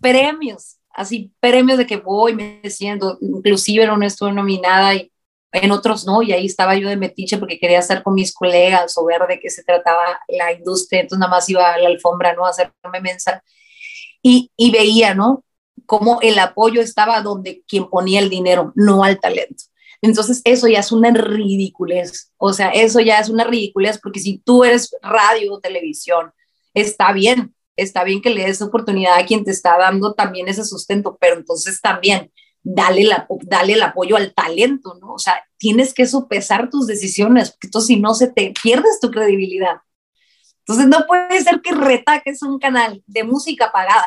Premios 0.00 0.78
así 0.92 1.32
premios 1.40 1.78
de 1.78 1.86
que 1.86 1.96
voy, 1.96 2.34
me 2.34 2.60
siento, 2.70 3.18
inclusive 3.20 3.90
uno 3.90 4.06
estuve 4.06 4.32
nominada 4.32 4.94
y 4.94 5.10
en 5.52 5.70
otros 5.70 6.06
no, 6.06 6.22
y 6.22 6.32
ahí 6.32 6.46
estaba 6.46 6.74
yo 6.76 6.88
de 6.88 6.96
metiche 6.96 7.36
porque 7.36 7.58
quería 7.58 7.78
estar 7.78 8.02
con 8.02 8.14
mis 8.14 8.32
colegas 8.32 8.96
o 8.96 9.04
ver 9.04 9.20
de 9.28 9.38
qué 9.38 9.50
se 9.50 9.62
trataba 9.62 10.18
la 10.28 10.52
industria, 10.52 11.02
entonces 11.02 11.20
nada 11.20 11.30
más 11.30 11.48
iba 11.48 11.74
a 11.74 11.78
la 11.78 11.88
alfombra, 11.88 12.34
¿no? 12.34 12.46
A 12.46 12.50
hacerme 12.50 13.00
mensa. 13.02 13.42
Y, 14.22 14.50
y 14.56 14.70
veía, 14.70 15.14
¿no? 15.14 15.44
Cómo 15.84 16.20
el 16.22 16.38
apoyo 16.38 16.80
estaba 16.80 17.20
donde 17.20 17.62
quien 17.68 17.88
ponía 17.90 18.20
el 18.20 18.30
dinero, 18.30 18.72
no 18.76 19.04
al 19.04 19.20
talento. 19.20 19.64
Entonces 20.00 20.40
eso 20.44 20.66
ya 20.68 20.80
es 20.80 20.90
una 20.90 21.10
ridiculez, 21.12 22.32
o 22.36 22.52
sea, 22.52 22.70
eso 22.70 22.98
ya 23.00 23.20
es 23.20 23.28
una 23.28 23.44
ridiculez 23.44 24.00
porque 24.02 24.18
si 24.18 24.38
tú 24.38 24.64
eres 24.64 24.96
radio 25.00 25.54
o 25.54 25.60
televisión, 25.60 26.32
está 26.74 27.12
bien, 27.12 27.54
está 27.76 28.02
bien 28.02 28.20
que 28.20 28.30
le 28.30 28.44
des 28.44 28.62
oportunidad 28.62 29.16
a 29.16 29.26
quien 29.26 29.44
te 29.44 29.52
está 29.52 29.78
dando 29.78 30.14
también 30.14 30.48
ese 30.48 30.64
sustento, 30.64 31.16
pero 31.20 31.36
entonces 31.36 31.80
también 31.80 32.32
dale, 32.62 33.04
la, 33.04 33.26
dale 33.42 33.74
el 33.74 33.82
apoyo 33.82 34.16
al 34.16 34.32
talento, 34.34 34.94
¿no? 35.00 35.14
O 35.14 35.18
sea, 35.18 35.42
tienes 35.58 35.94
que 35.94 36.06
sopesar 36.06 36.70
tus 36.70 36.86
decisiones, 36.86 37.50
porque 37.50 37.68
entonces 37.68 37.88
si 37.88 37.96
no 37.96 38.14
se 38.14 38.28
te 38.28 38.52
pierdes 38.62 39.00
tu 39.00 39.10
credibilidad. 39.10 39.76
Entonces 40.60 40.86
no 40.86 41.06
puede 41.06 41.40
ser 41.40 41.60
que 41.60 41.72
retaques 41.72 42.42
un 42.42 42.58
canal 42.58 43.02
de 43.06 43.24
música 43.24 43.72
pagada, 43.72 44.06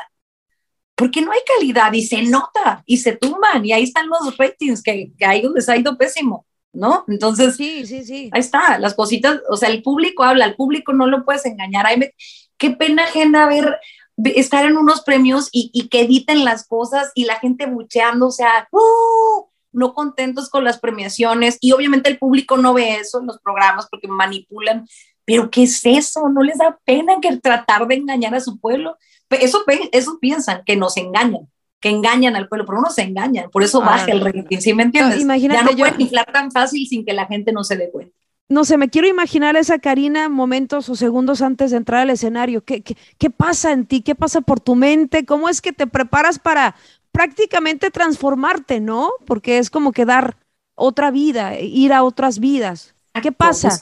porque 0.95 1.21
no 1.21 1.31
hay 1.31 1.41
calidad 1.57 1.91
y 1.91 2.03
se 2.03 2.23
nota 2.23 2.81
y 2.85 2.97
se 2.97 3.13
tumban 3.13 3.65
y 3.65 3.73
ahí 3.73 3.83
están 3.83 4.07
los 4.07 4.37
ratings 4.37 4.81
que, 4.81 5.11
que 5.17 5.25
ahí 5.25 5.43
les 5.53 5.67
ha 5.67 5.77
ido 5.77 5.97
pésimo. 5.97 6.45
¿no? 6.75 7.05
Entonces, 7.07 7.55
sí, 7.55 7.85
sí, 7.85 8.03
sí. 8.03 8.29
Ahí 8.33 8.41
está, 8.41 8.77
las 8.79 8.93
cositas, 8.93 9.39
o 9.49 9.55
sea, 9.55 9.69
el 9.69 9.81
público 9.81 10.23
habla, 10.23 10.45
el 10.45 10.55
público 10.55 10.93
no 10.93 11.07
lo 11.07 11.23
puedes 11.23 11.45
engañar. 11.45 11.85
Ahí 11.85 11.97
me, 11.97 12.13
qué 12.57 12.71
pena 12.71 13.05
ajena 13.05 13.47
ver 13.47 13.79
estar 14.23 14.65
en 14.65 14.77
unos 14.77 15.01
premios 15.01 15.49
y, 15.51 15.87
que 15.89 16.01
editen 16.01 16.45
las 16.45 16.67
cosas 16.67 17.11
y 17.15 17.25
la 17.25 17.35
gente 17.35 17.65
bucheando, 17.65 18.27
o 18.27 18.31
sea, 18.31 18.67
¡uh! 18.71 19.45
no 19.71 19.93
contentos 19.93 20.49
con 20.49 20.63
las 20.63 20.79
premiaciones 20.79 21.57
y 21.59 21.73
obviamente 21.73 22.09
el 22.09 22.17
público 22.17 22.55
no 22.57 22.73
ve 22.73 22.95
eso 22.95 23.19
en 23.19 23.27
los 23.27 23.39
programas 23.39 23.87
porque 23.89 24.07
manipulan, 24.07 24.87
pero 25.25 25.49
¿qué 25.49 25.63
es 25.63 25.85
eso? 25.85 26.29
¿No 26.29 26.43
les 26.43 26.57
da 26.57 26.79
pena 26.85 27.15
que 27.21 27.35
tratar 27.37 27.85
de 27.87 27.95
engañar 27.95 28.33
a 28.35 28.39
su 28.39 28.57
pueblo? 28.59 28.97
Eso, 29.29 29.63
eso 29.91 30.17
piensan, 30.19 30.63
que 30.65 30.77
nos 30.77 30.95
engañan, 30.95 31.49
que 31.81 31.89
engañan 31.89 32.37
al 32.37 32.47
pueblo, 32.47 32.65
pero 32.65 32.79
no 32.79 32.89
se 32.89 33.01
engañan, 33.01 33.49
por 33.49 33.63
eso 33.63 33.81
baja 33.81 34.11
el 34.11 34.21
rating, 34.21 34.59
¿sí 34.59 34.73
me 34.73 34.83
entiendes? 34.83 35.19
imagínate 35.19 35.59
ya 35.59 35.71
no 35.71 35.77
pueden 35.77 35.99
inflar 35.99 36.31
tan 36.31 36.51
fácil 36.51 36.87
sin 36.87 37.03
que 37.03 37.13
la 37.13 37.25
gente 37.25 37.51
no 37.51 37.63
se 37.65 37.75
dé 37.75 37.91
cuenta 37.91 38.15
no 38.47 38.63
sé, 38.63 38.77
me 38.77 38.89
quiero 38.89 39.07
imaginar 39.07 39.55
esa 39.55 39.79
Karina 39.79 40.29
momentos 40.29 40.87
o 40.89 40.95
segundos 40.95 41.41
antes 41.41 41.71
de 41.71 41.77
entrar 41.77 42.01
al 42.01 42.09
escenario. 42.11 42.63
¿Qué, 42.63 42.83
qué, 42.83 43.29
pasa 43.29 43.71
en 43.71 43.85
ti? 43.85 44.01
¿Qué 44.01 44.13
pasa 44.15 44.41
por 44.41 44.59
tu 44.59 44.75
mente? 44.75 45.25
¿Cómo 45.25 45.49
es 45.49 45.61
que 45.61 45.73
te 45.73 45.87
preparas 45.87 46.37
para 46.37 46.75
prácticamente 47.11 47.89
transformarte, 47.89 48.79
no? 48.79 49.11
Porque 49.25 49.57
es 49.57 49.69
como 49.69 49.91
que 49.91 50.05
dar 50.05 50.37
otra 50.75 51.09
vida, 51.09 51.59
ir 51.59 51.93
a 51.93 52.03
otras 52.03 52.39
vidas. 52.39 52.93
¿Qué 53.21 53.31
pasa? 53.31 53.81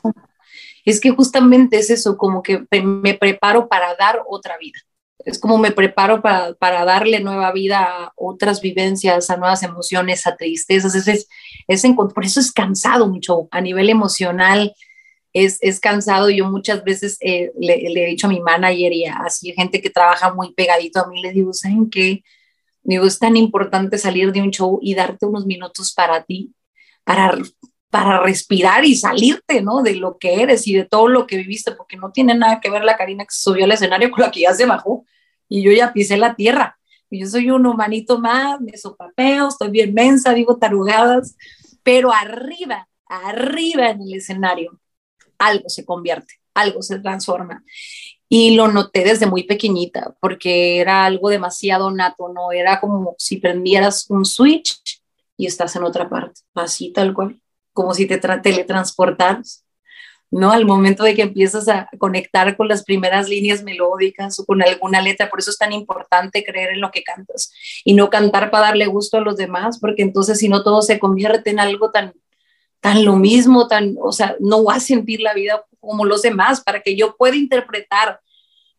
Es 0.86 1.02
que 1.02 1.10
justamente 1.12 1.80
es 1.80 1.89
eso, 1.89 2.17
como 2.17 2.43
que 2.43 2.65
me 2.71 3.15
preparo 3.15 3.67
para 3.67 3.95
dar 3.95 4.21
otra 4.28 4.58
vida 4.58 4.80
es 5.26 5.40
como 5.40 5.58
me 5.58 5.72
preparo 5.72 6.22
para, 6.22 6.54
para, 6.54 6.86
darle 6.86 7.20
nueva 7.20 7.52
vida 7.52 7.84
a 7.84 8.14
otras 8.16 8.62
vivencias, 8.62 9.30
a 9.30 9.38
nuevas 9.38 9.64
emociones, 9.64 10.28
a 10.28 10.36
tristezas. 10.36 10.96
Es, 10.96 11.28
es, 11.68 11.84
por 11.96 12.26
eso 12.26 12.40
es 12.40 12.52
cansado 12.52 13.08
mucho 13.08 13.48
a 13.52 13.62
nivel 13.62 13.90
emocional. 13.90 14.74
Es, 15.32 15.58
es 15.62 15.80
cansado. 15.80 16.30
Yo 16.30 16.50
muchas 16.50 16.84
veces 16.84 17.18
eh, 17.22 17.52
le, 17.60 17.76
he 17.76 18.08
dicho 18.08 18.28
a 18.28 18.30
mi 18.30 18.40
manager 18.40 18.92
y 18.94 19.06
a 19.06 19.18
así 19.18 19.52
gente 19.54 19.82
que 19.82 19.90
trabaja 19.90 20.34
muy 20.34 20.54
pegadito 20.54 21.00
a 21.00 21.08
mí, 21.08 21.22
le 21.22 21.32
digo, 21.32 21.54
¿saben 21.54 21.90
qué? 21.90 22.24
Digo, 22.84 23.06
es 23.06 23.18
tan 23.18 23.38
importante 23.38 23.98
salir 23.98 24.32
de 24.32 24.42
un 24.42 24.52
show 24.52 24.80
y 24.82 24.94
darte 24.94 25.26
unos 25.26 25.46
minutos 25.46 25.94
para 25.94 26.24
ti, 26.24 26.54
para, 27.06 27.38
para 27.93 28.21
respirar 28.21 28.84
y 28.86 28.95
salirte, 28.95 29.62
¿no? 29.62 29.84
De 29.84 29.93
lo 29.93 30.17
que 30.17 30.41
eres 30.41 30.65
y 30.65 30.73
de 30.73 30.84
todo 30.84 31.08
lo 31.08 31.27
que 31.27 31.38
viviste, 31.38 31.73
porque 31.73 31.95
no 31.95 32.12
tiene 32.12 32.34
nada 32.34 32.60
que 32.60 32.71
ver 32.71 32.84
la 32.84 32.97
Karina 32.97 33.23
que 33.23 33.29
se 33.29 33.43
subió 33.43 33.65
al 33.65 33.71
escenario 33.71 34.10
con 34.10 34.21
la 34.21 34.32
que 34.32 34.39
ya 34.39 34.53
se 34.56 34.65
bajó 34.65 35.06
y 35.47 35.62
yo 35.62 35.71
ya 35.71 35.93
pisé 35.93 36.17
la 36.17 36.34
tierra. 36.34 36.79
Y 37.12 37.19
yo 37.19 37.27
soy 37.27 37.51
un 37.51 37.67
humanito 37.67 38.19
más, 38.19 38.60
me 38.62 38.75
sopapeo, 38.75 39.47
estoy 39.47 39.69
bien 39.69 39.93
mensa, 39.93 40.34
digo 40.34 40.58
tarugadas, 40.58 41.38
pero 41.84 42.12
arriba, 42.12 42.89
arriba 43.06 43.91
en 43.91 44.01
el 44.01 44.15
escenario, 44.15 44.79
algo 45.38 45.69
se 45.69 45.86
convierte, 45.86 46.41
algo 46.56 46.82
se 46.82 46.97
transforma. 46.97 47.63
Y 48.27 48.56
lo 48.56 48.69
noté 48.69 49.03
desde 49.03 49.27
muy 49.27 49.43
pequeñita, 49.43 50.15
porque 50.19 50.79
era 50.79 51.06
algo 51.06 51.29
demasiado 51.29 51.91
nato, 51.91 52.34
¿no? 52.34 52.51
Era 52.51 52.79
como 52.79 53.13
si 53.19 53.38
prendieras 53.38 54.10
un 54.10 54.25
switch 54.25 54.82
y 55.38 55.45
estás 55.45 55.75
en 55.75 55.84
otra 55.84 56.10
parte, 56.10 56.41
así 56.56 56.91
tal 56.91 57.13
cual, 57.13 57.39
como 57.74 57.94
si 57.94 58.06
te 58.06 58.18
teletransportaras. 58.18 59.66
¿no? 60.34 60.52
Al 60.52 60.66
momento 60.66 61.04
de 61.04 61.14
que 61.14 61.22
empiezas 61.22 61.70
a 61.70 61.88
conectar 62.00 62.58
con 62.58 62.68
las 62.68 62.84
primeras 62.84 63.30
líneas 63.30 63.62
melódicas 63.62 64.40
o 64.40 64.46
con 64.46 64.64
alguna 64.64 65.00
letra, 65.00 65.30
por 65.30 65.40
eso 65.40 65.52
es 65.52 65.60
tan 65.60 65.72
importante 65.72 66.44
creer 66.44 66.72
en 66.72 66.82
lo 66.82 66.90
que 66.90 67.04
cantas 67.04 67.52
y 67.84 67.94
no 67.94 68.10
cantar 68.10 68.50
para 68.50 68.68
darle 68.68 68.88
gusto 68.88 69.18
a 69.18 69.22
los 69.22 69.38
demás, 69.38 69.80
porque 69.80 70.02
entonces 70.02 70.40
si 70.40 70.50
no 70.50 70.64
todo 70.64 70.82
se 70.82 70.98
convierte 70.98 71.52
en 71.52 71.60
algo 71.60 71.92
tan, 71.92 72.14
tan 72.80 73.06
lo 73.06 73.16
mismo, 73.16 73.68
tan, 73.68 73.96
o 74.02 74.12
sea, 74.12 74.36
no 74.40 74.64
va 74.64 74.76
a 74.76 74.80
sentir 74.80 75.22
la 75.22 75.36
vida 75.36 75.66
como 75.80 76.04
los 76.04 76.24
demás, 76.24 76.62
para 76.62 76.82
que 76.82 76.96
yo 76.96 77.16
pueda 77.16 77.36
interpretar 77.36 78.20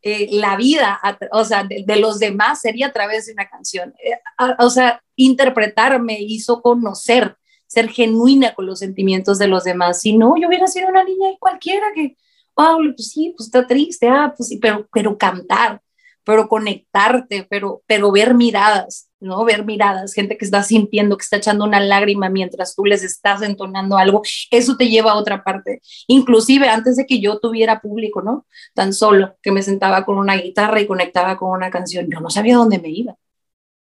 eh, 0.03 0.29
la 0.33 0.57
vida, 0.57 1.01
o 1.31 1.45
sea, 1.45 1.65
de, 1.65 1.97
los 1.97 2.19
demás 2.19 2.61
sería 2.61 2.89
a 2.89 2.93
través 2.93 3.27
de 3.27 3.33
una 3.33 3.49
canción. 3.49 3.95
Eh, 4.05 4.19
o 4.59 4.69
sea, 4.71 5.01
interpretar 5.15 6.03
me 6.03 6.21
hizo 6.21 6.61
conocer 6.61 7.37
ser 7.75 7.89
genuina 7.91 8.55
con 8.55 8.67
los 8.67 8.79
sentimientos 8.79 9.39
de 9.39 9.49
los 9.49 9.65
demás. 9.65 10.01
Si 10.01 10.17
no, 10.17 10.37
yo 10.41 10.49
hubiera 10.49 10.67
sido 10.67 10.89
una 10.89 11.05
niña 11.05 11.31
y 11.33 11.39
cualquiera 11.39 11.87
que, 11.95 12.17
wow, 12.57 12.79
pues 12.97 13.11
sí, 13.11 13.35
pues 13.37 13.49
está 13.49 13.67
triste, 13.67 14.09
ah, 14.09 14.33
pues 14.37 14.49
sí, 14.49 14.59
pero, 14.59 14.89
pero 14.93 15.19
cantar, 15.19 15.83
pero 16.25 16.49
conectarte, 16.49 17.47
pero, 17.51 17.83
pero 17.87 18.11
ver 18.13 18.35
miradas, 18.35 19.11
¿no? 19.21 19.45
Ver 19.45 19.65
miradas, 19.65 20.15
gente 20.15 20.39
que 20.39 20.45
está 20.45 20.63
sintiendo, 20.63 21.17
que 21.17 21.23
está 21.23 21.37
echando 21.37 21.65
una 21.65 21.81
lágrima 21.81 22.29
mientras 22.31 22.75
tú 22.75 22.85
les 22.85 23.03
estás 23.05 23.43
entonando 23.43 23.99
algo, 23.99 24.23
eso 24.51 24.77
te 24.77 24.89
lleva 24.89 25.13
a 25.13 25.17
otra 25.17 25.45
parte. 25.45 25.81
Inclusive 26.07 26.69
antes 26.69 26.97
de 26.97 27.07
que 27.07 27.21
yo 27.21 27.39
tuviera 27.41 27.81
público, 27.81 28.23
¿no? 28.23 28.47
Tan 28.75 28.93
solo 28.95 29.37
que 29.43 29.53
me 29.53 29.63
sentaba 29.63 30.05
con 30.05 30.19
una 30.19 30.37
guitarra 30.37 30.81
y 30.81 30.87
conectaba 30.87 31.37
con 31.37 31.51
una 31.51 31.71
canción, 31.71 32.09
yo 32.11 32.21
no 32.21 32.31
sabía 32.31 32.57
dónde 32.57 32.79
me 32.79 32.89
iba. 32.91 33.17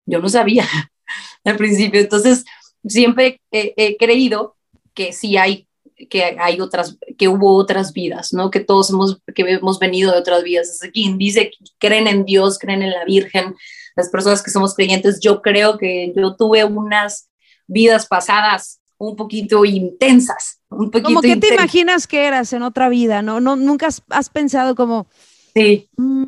Yo 0.07 0.21
no 0.21 0.29
sabía 0.29 0.67
al 1.45 1.57
principio. 1.57 2.01
Entonces, 2.01 2.45
siempre 2.85 3.41
he, 3.51 3.97
creído 3.97 4.57
que 4.95 5.13
sí 5.13 5.37
hay 5.37 5.67
que 6.11 6.37
hay 6.41 6.61
otras, 6.61 6.99
que 7.17 7.29
hubo 7.29 7.55
otras 7.55 7.93
vidas, 7.93 8.33
¿no? 8.33 8.51
Que 8.51 8.59
todos 8.59 8.91
hemos, 8.91 9.23
que 9.35 9.43
hemos 9.43 9.79
venido 9.79 10.11
de 10.11 10.19
otras 10.19 10.43
vidas. 10.43 10.81
quien 10.93 11.17
dice, 11.17 11.53
creen 11.79 12.09
en 12.09 12.25
Dios, 12.25 12.59
creen 12.59 12.83
en 12.83 12.91
la 12.91 13.05
Virgen, 13.05 13.55
las 13.95 14.09
personas 14.09 14.43
que 14.43 14.51
somos 14.51 14.75
creyentes, 14.75 15.21
yo 15.21 15.43
creo 15.43 15.79
que 15.79 16.13
yo 16.17 16.35
tuve 16.35 16.65
unas 16.65 17.29
vidas 17.69 18.07
pasadas 18.07 18.81
un 18.99 19.17
poquito 19.17 19.65
intensas, 19.65 20.61
un 20.69 20.91
poquito 20.91 21.09
Como 21.09 21.21
que 21.23 21.37
te 21.37 21.55
imaginas 21.55 22.07
que 22.07 22.25
eras 22.25 22.53
en 22.53 22.63
otra 22.63 22.89
vida, 22.89 23.21
¿no? 23.23 23.41
no 23.41 23.57
nunca 23.57 23.89
has, 24.11 24.31
pensado 24.31 24.75
como... 24.75 25.07
Sí. 25.55 25.89
Mm. 25.97 26.25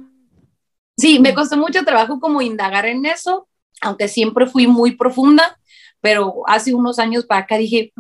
Sí, 0.97 1.19
me 1.19 1.35
costó 1.35 1.57
mucho 1.57 1.85
trabajo 1.85 2.21
como 2.21 2.43
indagar 2.43 2.87
en 2.87 3.07
eso, 3.07 3.49
aunque 3.81 4.09
siempre 4.09 4.47
fui 4.47 4.67
muy 4.67 4.93
profunda, 4.93 5.59
pero 6.05 6.43
hace 6.47 6.75
unos 6.75 6.99
años 6.99 7.25
para 7.25 7.40
acá 7.40 7.57
dije, 7.57 7.90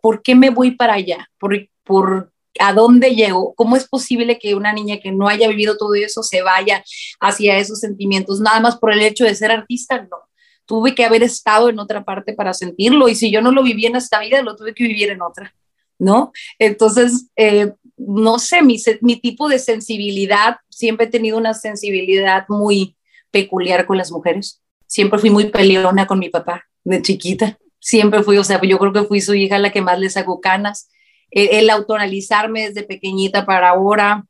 ¿por 0.00 0.22
qué 0.22 0.34
me 0.34 0.48
voy 0.48 0.70
para 0.70 0.94
allá? 0.94 1.28
¿Por, 1.38 2.32
a 2.58 2.72
dónde 2.72 3.14
llego? 3.14 3.52
¿Cómo 3.54 3.76
es 3.76 3.86
posible 3.86 4.38
que 4.38 4.54
una 4.54 4.72
niña 4.72 4.98
que 4.98 5.12
no 5.12 5.28
haya 5.28 5.46
vivido 5.46 5.76
todo 5.76 5.94
eso 5.94 6.22
se 6.22 6.40
vaya 6.40 6.82
hacia 7.20 7.58
esos 7.58 7.80
sentimientos? 7.80 8.40
Nada 8.40 8.60
más 8.60 8.78
por 8.78 8.94
el 8.94 9.02
hecho 9.02 9.24
de 9.24 9.34
ser 9.34 9.50
artista, 9.50 10.00
no. 10.10 10.16
tuve 10.64 10.94
que 10.94 11.04
haber 11.04 11.22
estado 11.22 11.68
en 11.68 11.78
otra 11.78 12.02
parte 12.02 12.32
para 12.32 12.54
sentirlo 12.54 13.10
y 13.10 13.14
si 13.14 13.30
yo 13.30 13.42
no 13.42 13.52
lo 13.52 13.62
viví 13.62 13.84
en 13.84 13.96
esta 13.96 14.20
vida, 14.20 14.40
lo 14.40 14.56
tuve 14.56 14.72
que 14.72 14.84
vivir 14.84 15.10
en 15.10 15.20
otra, 15.20 15.54
¿no? 15.98 16.32
Entonces, 16.58 17.28
eh, 17.36 17.74
no 17.98 18.38
sé, 18.38 18.62
mi, 18.62 18.78
mi 19.02 19.16
tipo 19.16 19.50
de 19.50 19.58
sensibilidad, 19.58 20.56
siempre 20.70 21.04
he 21.04 21.10
tenido 21.10 21.36
una 21.36 21.52
sensibilidad 21.52 22.46
muy 22.48 22.96
peculiar 23.30 23.84
con 23.84 23.98
las 23.98 24.10
mujeres. 24.10 24.62
Siempre 24.86 25.18
fui 25.18 25.28
muy 25.28 25.50
peleona 25.50 26.06
con 26.06 26.18
mi 26.18 26.30
papá 26.30 26.69
de 26.84 27.02
chiquita. 27.02 27.58
Siempre 27.78 28.22
fui, 28.22 28.36
o 28.38 28.44
sea, 28.44 28.60
yo 28.62 28.78
creo 28.78 28.92
que 28.92 29.04
fui 29.04 29.20
su 29.20 29.34
hija 29.34 29.58
la 29.58 29.72
que 29.72 29.80
más 29.80 29.98
le 29.98 30.10
sacó 30.10 30.40
canas. 30.40 30.90
El, 31.30 31.48
el 31.52 31.70
autonalizarme 31.70 32.68
desde 32.68 32.82
pequeñita 32.82 33.46
para 33.46 33.70
ahora. 33.70 34.26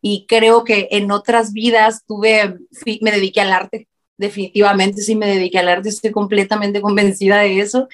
Y 0.00 0.26
creo 0.26 0.64
que 0.64 0.88
en 0.90 1.10
otras 1.10 1.52
vidas 1.52 2.04
tuve, 2.06 2.58
me 3.00 3.10
dediqué 3.10 3.40
al 3.40 3.52
arte. 3.52 3.88
Definitivamente 4.16 5.02
sí 5.02 5.16
me 5.16 5.26
dediqué 5.26 5.58
al 5.58 5.68
arte. 5.68 5.88
Estoy 5.88 6.12
completamente 6.12 6.80
convencida 6.80 7.40
de 7.40 7.60
eso. 7.60 7.88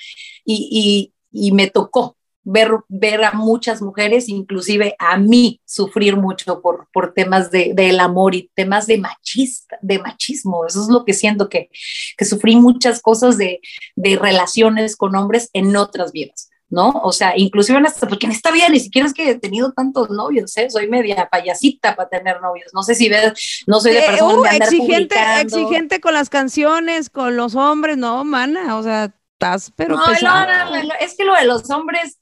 Y, 0.44 1.12
y, 1.32 1.46
y 1.46 1.52
me 1.52 1.68
tocó, 1.68 2.16
ver, 2.42 2.70
ver 2.88 3.24
a 3.24 3.32
muchas 3.32 3.82
mujeres, 3.82 4.28
inclusive 4.28 4.94
a 4.98 5.18
mí, 5.18 5.60
sufrir 5.64 6.16
mucho 6.16 6.60
por, 6.60 6.88
por 6.92 7.12
temas 7.12 7.50
de, 7.50 7.72
del 7.74 8.00
amor 8.00 8.34
y 8.34 8.50
temas 8.54 8.86
de 8.86 8.98
machista, 8.98 9.78
de 9.82 9.98
machismo. 9.98 10.66
Eso 10.66 10.82
es 10.82 10.88
lo 10.88 11.04
que 11.04 11.14
siento 11.14 11.48
que, 11.48 11.70
que 12.16 12.24
sufrí 12.24 12.56
muchas 12.56 13.00
cosas 13.00 13.38
de, 13.38 13.60
de 13.96 14.16
relaciones 14.16 14.96
con 14.96 15.14
hombres 15.16 15.50
en 15.52 15.76
otras 15.76 16.12
vidas. 16.12 16.48
¿no? 16.70 16.90
O 17.02 17.10
sea, 17.10 17.36
inclusive 17.36 17.78
en 17.78 17.86
esta, 17.86 18.06
porque 18.06 18.26
en 18.26 18.32
esta 18.32 18.52
vida 18.52 18.68
ni 18.68 18.78
siquiera 18.78 19.08
es 19.08 19.12
que 19.12 19.28
he 19.28 19.34
tenido 19.34 19.72
tantos 19.72 20.08
novios, 20.08 20.56
¿eh? 20.56 20.70
Soy 20.70 20.88
media 20.88 21.28
payasita 21.28 21.96
para 21.96 22.08
tener 22.08 22.40
novios. 22.40 22.70
No 22.72 22.84
sé 22.84 22.94
si 22.94 23.08
ves, 23.08 23.64
no 23.66 23.80
soy 23.80 23.94
de 23.94 24.02
persona 24.02 24.50
uh, 24.52 24.54
exigente, 24.54 25.16
exigente 25.40 26.00
con 26.00 26.14
las 26.14 26.30
canciones, 26.30 27.10
con 27.10 27.36
los 27.36 27.56
hombres, 27.56 27.96
no, 27.96 28.22
mana, 28.24 28.76
o 28.76 28.84
sea, 28.84 29.12
estás 29.40 29.72
pero 29.74 29.96
no, 29.96 30.06
no, 30.06 30.82
no, 30.84 30.94
es 31.00 31.16
que 31.16 31.24
lo 31.24 31.34
de 31.34 31.44
los 31.44 31.68
hombres 31.70 32.19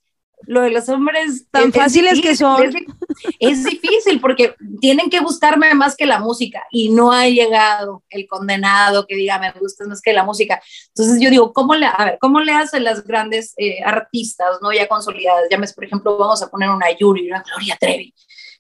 lo 0.49 0.63
de 0.63 0.71
los 0.71 0.89
hombres 0.89 1.47
tan 1.51 1.71
fáciles 1.75 2.23
que 2.23 2.35
son. 2.35 2.75
Es, 3.39 3.65
difícil 3.65 4.19
porque 4.19 4.55
tienen 4.81 5.11
que 5.11 5.21
gustarme 5.21 5.75
más 5.75 5.95
que 5.95 6.07
la 6.07 6.21
música 6.21 6.65
y 6.71 6.89
no 6.89 7.13
ha 7.13 7.29
llegado 7.29 8.03
el 8.09 8.27
condenado 8.27 9.07
que 9.07 9.15
diga 9.15 9.39
me 9.39 9.53
gusta 9.53 9.85
más 9.85 10.01
que 10.01 10.15
la 10.15 10.25
música. 10.25 10.63
Entonces 10.89 11.21
yo 11.21 11.29
digo, 11.29 11.53
¿cómo 11.53 11.75
le, 11.75 11.85
a 11.85 12.03
ver, 12.03 12.19
¿cómo 12.19 12.41
le 12.41 12.53
hacen 12.53 12.83
las 12.83 13.05
grandes 13.05 13.53
eh, 13.59 13.83
artistas, 13.85 14.59
no 14.63 14.73
ya 14.73 14.89
consolidadas? 14.89 15.49
Llames, 15.51 15.75
por 15.75 15.85
ejemplo, 15.85 16.17
vamos 16.17 16.43
a 16.43 16.49
poner 16.49 16.71
una 16.71 16.87
Yuri, 16.99 17.29
una 17.29 17.43
Gloria 17.43 17.77
Trevi. 17.79 18.15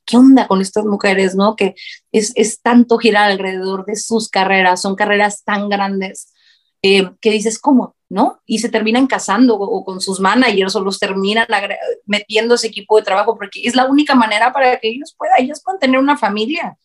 ¿Qué 0.04 0.18
onda 0.18 0.46
con 0.46 0.60
estas 0.60 0.84
mujeres, 0.84 1.34
no? 1.34 1.56
Que 1.56 1.74
es, 2.12 2.32
es 2.34 2.60
tanto 2.60 2.98
girar 2.98 3.30
alrededor 3.30 3.86
de 3.86 3.96
sus 3.96 4.28
carreras, 4.28 4.82
son 4.82 4.94
carreras 4.94 5.42
tan 5.42 5.70
grandes 5.70 6.34
eh, 6.82 7.10
que 7.22 7.30
dices, 7.30 7.58
¿cómo? 7.58 7.96
¿No? 8.10 8.40
Y 8.46 8.58
se 8.58 8.70
terminan 8.70 9.06
casando 9.06 9.56
o, 9.56 9.84
con 9.84 10.00
sus 10.00 10.18
managers 10.18 10.74
o 10.74 10.80
los 10.80 10.98
terminan 10.98 11.46
metiendo 12.06 12.54
ese 12.54 12.68
equipo 12.68 12.96
de 12.96 13.02
trabajo 13.02 13.36
porque 13.36 13.60
es 13.62 13.74
la 13.74 13.84
única 13.84 14.14
manera 14.14 14.50
para 14.50 14.78
que 14.80 14.88
ellos 14.88 15.14
puedan, 15.16 15.42
ellos 15.42 15.60
puedan 15.62 15.78
tener 15.78 16.00
una 16.00 16.16
familia. 16.16 16.76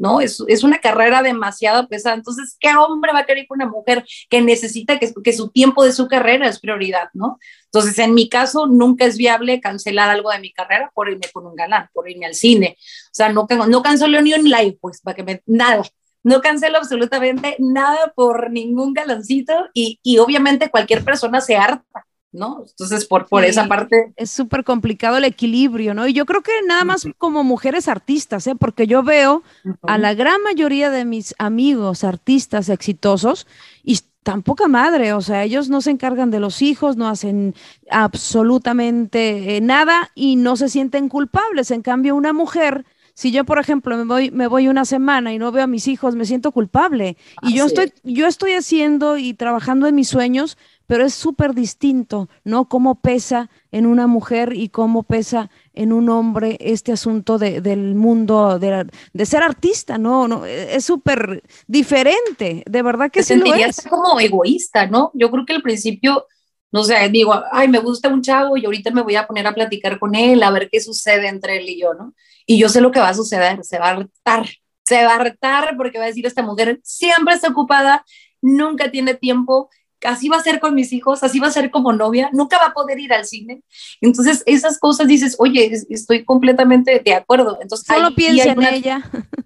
¿no? 0.00 0.22
Es, 0.22 0.42
es, 0.48 0.64
una 0.64 0.78
carrera 0.78 1.22
demasiado 1.22 1.86
pesada. 1.86 2.14
Entonces, 2.14 2.56
¿qué 2.58 2.70
hombre 2.74 3.12
va 3.12 3.20
a 3.20 3.26
querer 3.26 3.46
con 3.46 3.60
una 3.60 3.70
mujer 3.70 4.04
que 4.30 4.40
necesita 4.40 4.98
que, 4.98 5.12
que, 5.22 5.32
su 5.34 5.50
tiempo 5.50 5.84
de 5.84 5.92
su 5.92 6.08
carrera 6.08 6.48
es 6.48 6.58
prioridad, 6.58 7.10
¿no? 7.12 7.38
Entonces, 7.66 7.98
en 7.98 8.14
mi 8.14 8.28
caso, 8.30 8.66
nunca 8.66 9.04
es 9.04 9.18
viable 9.18 9.60
cancelar 9.60 10.08
algo 10.08 10.30
de 10.30 10.40
mi 10.40 10.52
carrera 10.52 10.90
por 10.94 11.10
irme 11.10 11.28
con 11.32 11.46
un 11.46 11.54
galán, 11.54 11.88
por 11.92 12.08
irme 12.08 12.24
al 12.24 12.34
cine. 12.34 12.76
O 12.78 13.12
sea, 13.12 13.28
no, 13.30 13.46
no 13.68 13.82
cancelo 13.82 14.22
ni 14.22 14.32
un 14.32 14.44
live, 14.44 14.78
pues, 14.80 15.02
para 15.02 15.14
que 15.14 15.22
me, 15.22 15.42
nada 15.46 15.82
no 16.22 16.40
cancelo 16.40 16.78
absolutamente 16.78 17.56
nada 17.58 18.12
por 18.14 18.50
ningún 18.50 18.92
galoncito 18.92 19.52
y, 19.74 19.98
y 20.02 20.18
obviamente 20.18 20.70
cualquier 20.70 21.04
persona 21.04 21.40
se 21.40 21.56
harta. 21.56 22.06
¿no? 22.32 22.64
Entonces, 22.68 23.06
por, 23.06 23.26
por 23.26 23.44
esa 23.44 23.66
parte. 23.66 24.12
Es 24.16 24.30
súper 24.30 24.62
complicado 24.62 25.16
el 25.16 25.24
equilibrio, 25.24 25.94
¿no? 25.94 26.06
Y 26.06 26.12
yo 26.12 26.26
creo 26.26 26.42
que 26.42 26.52
nada 26.66 26.84
más 26.84 27.06
como 27.18 27.42
mujeres 27.42 27.88
artistas, 27.88 28.46
¿eh? 28.46 28.54
Porque 28.54 28.86
yo 28.86 29.02
veo 29.02 29.42
a 29.82 29.98
la 29.98 30.14
gran 30.14 30.40
mayoría 30.42 30.90
de 30.90 31.04
mis 31.04 31.34
amigos 31.38 32.04
artistas 32.04 32.68
exitosos 32.68 33.46
y 33.82 33.98
tan 34.22 34.42
poca 34.42 34.68
madre, 34.68 35.12
o 35.14 35.20
sea, 35.22 35.44
ellos 35.44 35.70
no 35.70 35.80
se 35.80 35.90
encargan 35.90 36.30
de 36.30 36.40
los 36.40 36.62
hijos, 36.62 36.96
no 36.96 37.08
hacen 37.08 37.54
absolutamente 37.90 39.56
eh, 39.56 39.60
nada 39.60 40.10
y 40.14 40.36
no 40.36 40.56
se 40.56 40.68
sienten 40.68 41.08
culpables. 41.08 41.70
En 41.70 41.82
cambio, 41.82 42.14
una 42.14 42.32
mujer 42.32 42.84
si 43.20 43.32
yo, 43.32 43.44
por 43.44 43.58
ejemplo, 43.58 43.98
me 43.98 44.04
voy, 44.04 44.30
me 44.30 44.46
voy 44.46 44.66
una 44.68 44.86
semana 44.86 45.34
y 45.34 45.38
no 45.38 45.52
veo 45.52 45.64
a 45.64 45.66
mis 45.66 45.88
hijos, 45.88 46.14
me 46.16 46.24
siento 46.24 46.52
culpable. 46.52 47.18
Y 47.42 47.52
yo 47.54 47.66
estoy, 47.66 47.92
yo 48.02 48.26
estoy 48.26 48.52
haciendo 48.52 49.18
y 49.18 49.34
trabajando 49.34 49.86
en 49.86 49.94
mis 49.94 50.08
sueños, 50.08 50.56
pero 50.86 51.04
es 51.04 51.12
súper 51.12 51.52
distinto, 51.52 52.30
¿no? 52.44 52.70
Cómo 52.70 53.02
pesa 53.02 53.50
en 53.72 53.84
una 53.84 54.06
mujer 54.06 54.54
y 54.54 54.70
cómo 54.70 55.02
pesa 55.02 55.50
en 55.74 55.92
un 55.92 56.08
hombre 56.08 56.56
este 56.60 56.92
asunto 56.92 57.36
de, 57.36 57.60
del 57.60 57.94
mundo 57.94 58.58
de, 58.58 58.86
de, 59.12 59.26
ser 59.26 59.42
artista, 59.42 59.98
¿no? 59.98 60.26
no 60.26 60.46
es 60.46 60.82
súper 60.82 61.42
diferente, 61.66 62.64
de 62.66 62.82
verdad 62.82 63.10
que 63.10 63.20
Te 63.20 63.34
sí 63.34 63.36
lo 63.36 63.54
es. 63.54 63.86
como 63.86 64.18
egoísta, 64.18 64.86
¿no? 64.86 65.10
Yo 65.12 65.30
creo 65.30 65.44
que 65.44 65.52
al 65.52 65.62
principio 65.62 66.24
no 66.72 66.84
sé, 66.84 67.08
digo, 67.10 67.34
ay, 67.50 67.68
me 67.68 67.78
gusta 67.78 68.08
un 68.08 68.22
chavo 68.22 68.56
y 68.56 68.64
ahorita 68.64 68.90
me 68.90 69.02
voy 69.02 69.16
a 69.16 69.26
poner 69.26 69.46
a 69.46 69.54
platicar 69.54 69.98
con 69.98 70.14
él, 70.14 70.42
a 70.42 70.50
ver 70.50 70.68
qué 70.70 70.80
sucede 70.80 71.28
entre 71.28 71.58
él 71.58 71.68
y 71.68 71.80
yo, 71.80 71.94
¿no? 71.94 72.14
Y 72.46 72.58
yo 72.58 72.68
sé 72.68 72.80
lo 72.80 72.92
que 72.92 73.00
va 73.00 73.08
a 73.08 73.14
suceder, 73.14 73.64
se 73.64 73.78
va 73.78 73.88
a 73.88 73.90
hartar, 73.90 74.46
se 74.84 75.04
va 75.04 75.14
a 75.14 75.16
hartar 75.16 75.76
porque 75.76 75.98
va 75.98 76.04
a 76.04 76.08
decir 76.08 76.26
esta 76.26 76.42
mujer 76.42 76.80
siempre 76.82 77.34
está 77.34 77.48
ocupada, 77.48 78.04
nunca 78.40 78.90
tiene 78.90 79.14
tiempo, 79.14 79.68
así 80.04 80.28
va 80.28 80.36
a 80.36 80.42
ser 80.42 80.60
con 80.60 80.74
mis 80.74 80.92
hijos, 80.92 81.22
así 81.22 81.40
va 81.40 81.48
a 81.48 81.52
ser 81.52 81.70
como 81.70 81.92
novia, 81.92 82.30
nunca 82.32 82.58
va 82.58 82.66
a 82.66 82.72
poder 82.72 82.98
ir 83.00 83.12
al 83.12 83.24
cine. 83.26 83.62
Entonces, 84.00 84.42
esas 84.46 84.78
cosas 84.78 85.08
dices, 85.08 85.36
oye, 85.38 85.72
estoy 85.90 86.24
completamente 86.24 87.02
de 87.04 87.14
acuerdo. 87.14 87.58
Entonces, 87.60 87.86
solo 87.86 88.14
piensa 88.14 88.52
en 88.52 88.62
ella. 88.62 89.02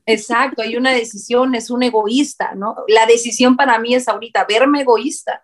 Exacto, 0.07 0.63
hay 0.63 0.77
una 0.77 0.93
decisión, 0.93 1.55
es 1.55 1.71
un 1.71 1.83
egoísta, 1.83 2.55
¿no? 2.55 2.77
La 2.87 3.07
decisión 3.07 3.57
para 3.57 3.79
mí 3.79 3.95
es 3.95 4.07
ahorita 4.07 4.45
verme 4.49 4.83
egoísta 4.83 5.43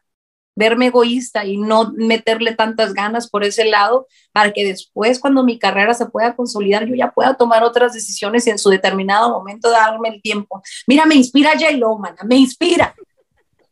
verme 0.60 0.86
egoísta 0.86 1.46
y 1.46 1.56
no 1.56 1.92
meterle 1.96 2.54
tantas 2.54 2.92
ganas 2.92 3.28
por 3.30 3.44
ese 3.44 3.64
lado 3.64 4.06
para 4.30 4.52
que 4.52 4.64
después 4.64 5.18
cuando 5.18 5.42
mi 5.42 5.58
carrera 5.58 5.94
se 5.94 6.06
pueda 6.06 6.36
consolidar 6.36 6.86
yo 6.86 6.94
ya 6.94 7.10
pueda 7.10 7.34
tomar 7.34 7.64
otras 7.64 7.94
decisiones 7.94 8.46
y 8.46 8.50
en 8.50 8.58
su 8.58 8.68
determinado 8.68 9.30
momento 9.30 9.70
darme 9.70 10.10
el 10.10 10.22
tiempo. 10.22 10.62
Mira, 10.86 11.06
me 11.06 11.14
inspira 11.14 11.52
J-Lo, 11.58 11.98
me 12.26 12.36
inspira. 12.36 12.94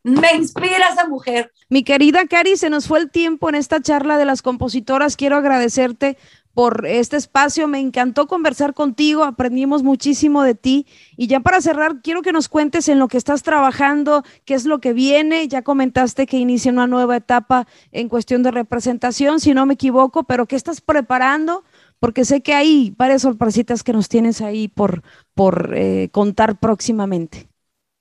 Me 0.04 0.32
inspira 0.32 0.88
esa 0.90 1.06
mujer. 1.06 1.52
Mi 1.68 1.82
querida 1.82 2.26
Cari, 2.26 2.56
se 2.56 2.70
nos 2.70 2.86
fue 2.86 2.98
el 3.00 3.10
tiempo 3.10 3.48
en 3.48 3.54
esta 3.54 3.82
charla 3.82 4.16
de 4.16 4.24
las 4.24 4.40
compositoras. 4.40 5.16
Quiero 5.16 5.36
agradecerte 5.36 6.16
por 6.58 6.86
este 6.86 7.16
espacio. 7.16 7.68
Me 7.68 7.78
encantó 7.78 8.26
conversar 8.26 8.74
contigo, 8.74 9.22
aprendimos 9.22 9.84
muchísimo 9.84 10.42
de 10.42 10.56
ti. 10.56 10.88
Y 11.16 11.28
ya 11.28 11.38
para 11.38 11.60
cerrar, 11.60 12.02
quiero 12.02 12.20
que 12.20 12.32
nos 12.32 12.48
cuentes 12.48 12.88
en 12.88 12.98
lo 12.98 13.06
que 13.06 13.16
estás 13.16 13.44
trabajando, 13.44 14.24
qué 14.44 14.54
es 14.54 14.64
lo 14.64 14.80
que 14.80 14.92
viene. 14.92 15.46
Ya 15.46 15.62
comentaste 15.62 16.26
que 16.26 16.36
inicia 16.36 16.72
una 16.72 16.88
nueva 16.88 17.14
etapa 17.14 17.68
en 17.92 18.08
cuestión 18.08 18.42
de 18.42 18.50
representación, 18.50 19.38
si 19.38 19.54
no 19.54 19.66
me 19.66 19.74
equivoco, 19.74 20.24
pero 20.24 20.46
¿qué 20.46 20.56
estás 20.56 20.80
preparando? 20.80 21.62
Porque 22.00 22.24
sé 22.24 22.40
que 22.40 22.54
hay 22.54 22.92
varias 22.96 23.22
sorpresitas 23.22 23.84
que 23.84 23.92
nos 23.92 24.08
tienes 24.08 24.40
ahí 24.40 24.66
por, 24.66 25.04
por 25.34 25.74
eh, 25.76 26.08
contar 26.10 26.58
próximamente. 26.58 27.46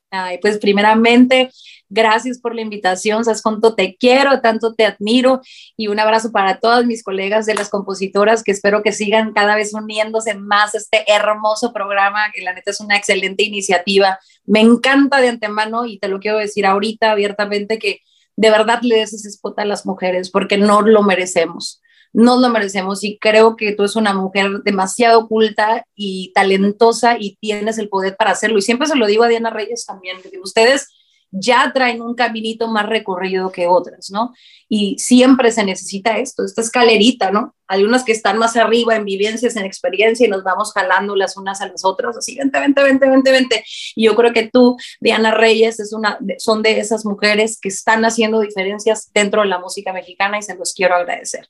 Ay, 0.10 0.40
pues 0.42 0.58
primeramente, 0.58 1.52
gracias 1.90 2.40
por 2.40 2.56
la 2.56 2.62
invitación, 2.62 3.24
sabes 3.24 3.42
cuánto 3.42 3.76
te 3.76 3.96
quiero, 3.96 4.42
tanto 4.42 4.74
te 4.74 4.86
admiro 4.86 5.42
y 5.76 5.88
un 5.88 6.00
abrazo 6.00 6.32
para 6.32 6.60
todas 6.60 6.86
mis 6.86 7.04
colegas 7.04 7.46
de 7.46 7.56
las 7.56 7.70
compositoras 7.70 8.44
que 8.44 8.52
espero 8.52 8.84
que 8.84 8.92
sigan 8.92 9.34
cada 9.34 9.56
vez 9.56 9.74
uniéndose 9.74 10.36
más 10.36 10.76
a 10.76 10.78
este 10.78 11.12
hermoso 11.12 11.74
programa, 11.74 12.32
que 12.34 12.42
la 12.42 12.54
neta 12.54 12.72
es 12.72 12.80
una 12.80 12.98
excelente 12.98 13.44
iniciativa. 13.44 14.20
Me 14.46 14.62
encanta 14.62 15.22
de 15.22 15.30
antemano 15.30 15.86
y 15.86 16.00
te 16.00 16.08
lo 16.08 16.20
quiero 16.20 16.38
decir 16.38 16.66
ahorita 16.66 17.12
abiertamente 17.12 17.80
que 17.80 18.02
de 18.36 18.52
verdad 18.52 18.80
le 18.82 18.98
des 18.98 19.14
ese 19.14 19.30
spot 19.30 19.60
a 19.60 19.66
las 19.66 19.86
mujeres 19.86 20.30
porque 20.30 20.58
no 20.58 20.82
lo 20.82 21.04
merecemos 21.04 21.82
nos 22.14 22.42
lo 22.42 22.50
merecemos 22.50 23.04
y 23.04 23.20
creo 23.20 23.56
que 23.56 23.74
tú 23.74 23.84
eres 23.84 23.96
una 23.96 24.14
mujer 24.14 24.64
demasiado 24.64 25.28
culta 25.28 25.86
y 25.96 26.32
talentosa 26.34 27.18
y 27.20 27.38
tienes 27.40 27.78
el 27.78 27.90
poder 27.90 28.16
para 28.18 28.32
hacerlo. 28.32 28.58
Y 28.58 28.64
siempre 28.64 28.88
se 28.88 28.96
lo 28.96 29.06
digo 29.06 29.24
a 29.24 29.28
Diana 29.28 29.50
Reyes 29.50 29.86
también, 29.86 30.18
que 30.22 30.40
ustedes 30.40 30.88
ya 31.32 31.72
traen 31.74 32.02
un 32.02 32.16
caminito 32.16 32.68
más 32.68 32.86
recorrido 32.86 33.52
que 33.52 33.68
otras, 33.68 34.10
¿no? 34.12 34.34
Y 34.70 34.98
siempre 34.98 35.52
se 35.52 35.64
necesita 35.64 36.18
esto, 36.18 36.44
esta 36.44 36.62
escalerita, 36.62 37.32
¿no? 37.32 37.54
Hay 37.68 37.84
unas 37.84 38.04
que 38.04 38.14
están 38.14 38.38
más 38.38 38.56
arriba 38.56 38.96
en 38.96 39.04
vivencias, 39.04 39.56
en 39.56 39.66
experiencia 39.66 40.26
y 40.26 40.30
nos 40.30 40.44
vamos 40.44 40.72
jalando 40.74 41.16
las 41.16 41.36
unas 41.36 41.62
a 41.62 41.68
las 41.68 41.84
otras, 41.84 42.18
así, 42.18 42.36
vente, 42.38 42.60
vente, 42.60 42.84
vente, 42.84 43.10
vente, 43.10 43.32
vente. 43.32 43.66
Y 43.96 44.06
yo 44.06 44.16
creo 44.16 44.32
que 44.32 44.50
tú, 44.52 44.78
Diana 45.02 45.32
Reyes, 45.32 45.80
es 45.80 45.92
una, 45.94 46.18
son 46.38 46.64
de 46.64 46.80
esas 46.80 47.06
mujeres 47.06 47.60
que 47.60 47.70
están 47.70 48.06
haciendo 48.06 48.40
diferencias 48.40 49.12
dentro 49.14 49.42
de 49.42 49.48
la 49.48 49.60
música 49.60 49.92
mexicana 49.92 50.40
y 50.40 50.44
se 50.44 50.56
los 50.56 50.74
quiero 50.74 50.96
agradecer. 50.96 51.50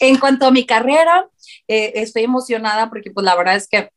En 0.00 0.18
cuanto 0.18 0.46
a 0.46 0.50
mi 0.50 0.66
carrera, 0.66 1.28
eh, 1.66 1.92
estoy 1.96 2.24
emocionada 2.24 2.90
porque 2.90 3.10
pues 3.10 3.24
la 3.24 3.36
verdad 3.36 3.56
es 3.56 3.68
que 3.68 3.90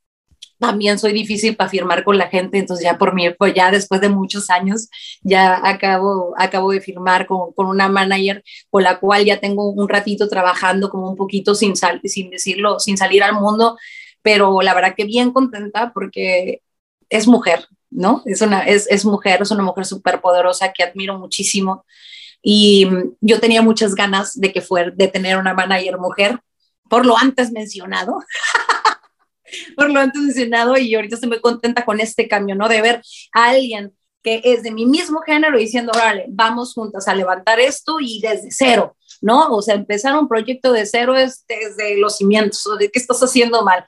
también 0.60 0.97
soy 0.99 1.14
difícil 1.14 1.55
para 1.55 1.70
firmar 1.70 2.03
con 2.03 2.18
la 2.18 2.28
gente, 2.28 2.58
entonces 2.58 2.84
ya 2.84 2.97
por 2.97 3.14
mí, 3.14 3.30
pues 3.32 3.53
ya 3.53 3.72
después 3.72 4.01
de 4.01 4.10
muchos 4.10 4.49
años, 4.49 4.89
ya 5.22 5.62
acabo, 5.64 6.34
acabo 6.38 6.72
de 6.72 6.82
firmar 6.82 7.28
con, 7.28 7.53
con 7.53 7.68
una 7.68 7.89
manager 7.89 8.43
con 8.70 8.84
la 8.84 8.99
cual 8.99 9.26
ya 9.26 9.39
tengo 9.39 9.70
un 9.70 9.88
ratito 9.88 10.28
trabajando 10.28 10.89
como 10.89 11.10
un 11.10 11.16
poquito 11.16 11.55
sin, 11.55 11.76
sal, 11.76 12.01
sin 12.03 12.30
decirlo, 12.30 12.80
sin 12.80 12.97
salir 12.97 13.24
al 13.24 13.34
mundo, 13.34 13.78
pero 14.22 14.62
la 14.62 14.74
verdad 14.74 14.95
que 14.95 15.05
bien 15.05 15.32
contenta 15.32 15.91
porque 15.93 16.62
es 17.10 17.28
mujer, 17.28 17.68
¿no? 17.89 18.24
Es, 18.26 18.41
una, 18.41 18.62
es, 18.62 18.88
es 18.89 19.05
mujer, 19.05 19.41
es 19.41 19.51
una 19.51 19.64
mujer 19.64 19.86
súper 19.86 20.22
poderosa 20.22 20.74
que 20.74 20.84
admiro 20.84 21.18
muchísimo 21.18 21.86
y 22.41 22.88
yo 23.22 23.39
tenía 23.39 23.62
muchas 23.62 23.95
ganas 23.95 24.39
de 24.39 24.53
que 24.53 24.62
fuera, 24.62 24.91
de 24.91 25.08
tener 25.08 25.38
una 25.38 25.53
manager 25.53 25.97
mujer, 25.97 26.39
por 26.89 27.05
lo 27.05 27.18
antes 27.18 27.51
mencionado. 27.51 28.20
por 29.76 29.89
lo 29.89 30.00
antes 30.00 30.22
mencionado 30.22 30.78
y 30.78 30.93
ahorita 30.95 31.16
estoy 31.16 31.30
muy 31.30 31.41
contenta 31.41 31.86
con 31.86 32.00
este 32.00 32.28
cambio, 32.28 32.56
¿no? 32.56 32.68
De 32.68 32.82
ver 32.82 33.02
a 33.34 33.50
alguien 33.50 33.93
que 34.24 34.41
es 34.43 34.64
de 34.64 34.72
mi 34.72 34.86
mismo 34.86 35.22
género 35.22 35.58
diciendo, 35.58 35.91
vale, 35.95 36.26
vamos 36.28 36.74
juntas 36.74 37.08
a 37.08 37.16
levantar 37.16 37.60
esto 37.60 37.98
y 38.02 38.20
desde 38.20 38.50
cero, 38.52 38.98
¿no? 39.22 39.50
O 39.56 39.62
sea, 39.62 39.76
empezar 39.76 40.18
un 40.18 40.28
proyecto 40.28 40.74
de 40.74 40.86
cero 40.86 41.16
es 41.16 41.45
desde 41.48 41.98
los 41.98 42.18
cimientos, 42.18 42.64
de 42.78 42.91
qué 42.91 43.00
estás 43.00 43.22
haciendo 43.24 43.64
mal. 43.64 43.86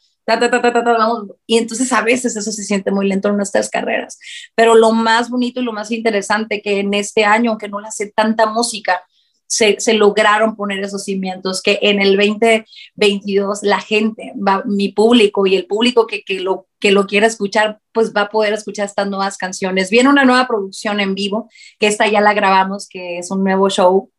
y 1.46 1.58
entonces 1.58 1.92
a 1.92 2.02
veces 2.04 2.38
eso 2.38 2.52
se 2.52 2.64
siente 2.64 2.92
muy 2.92 3.08
lento 3.08 3.30
en 3.30 3.36
nuestras 3.36 3.70
carreras. 3.70 4.18
Pero 4.56 4.76
lo 4.76 4.92
más 4.92 5.30
bonito 5.30 5.60
y 5.60 5.64
lo 5.64 5.74
más 5.74 5.92
interesante 5.92 6.62
que 6.62 6.80
en 6.80 6.94
este 6.94 7.26
año, 7.26 7.52
aunque 7.52 7.68
no 7.68 7.82
le 7.82 7.88
hace 7.88 8.12
tanta 8.12 8.46
música, 8.46 9.04
se, 9.50 9.94
lograron 9.96 10.56
poner 10.56 10.84
esos 10.84 11.04
cimientos, 11.04 11.62
que 11.64 11.80
en 11.82 12.00
el 12.00 12.16
2022 12.16 13.64
la 13.64 13.82
gente, 13.82 14.32
va, 14.36 14.64
mi 14.66 14.90
público 14.90 15.48
y 15.48 15.56
el 15.56 15.66
público 15.66 16.06
que, 16.06 16.22
que, 16.22 16.40
lo, 16.40 16.68
que 16.80 16.92
lo 16.92 17.08
quiera 17.08 17.26
escuchar, 17.26 17.80
pues 17.92 18.14
va 18.16 18.22
a 18.22 18.30
poder 18.30 18.54
escuchar 18.54 18.86
estas 18.86 19.10
nuevas 19.10 19.38
canciones. 19.38 19.90
Viene 19.90 20.10
una 20.10 20.24
nueva 20.24 20.48
producción 20.48 21.00
en 21.00 21.16
vivo, 21.16 21.50
que 21.80 21.88
esta 21.88 22.08
ya 22.08 22.22
la 22.22 22.34
grabamos, 22.34 22.88
que 22.88 23.18
es 23.18 23.32
un 23.32 23.44
nuevo 23.44 23.70
show, 23.70 24.12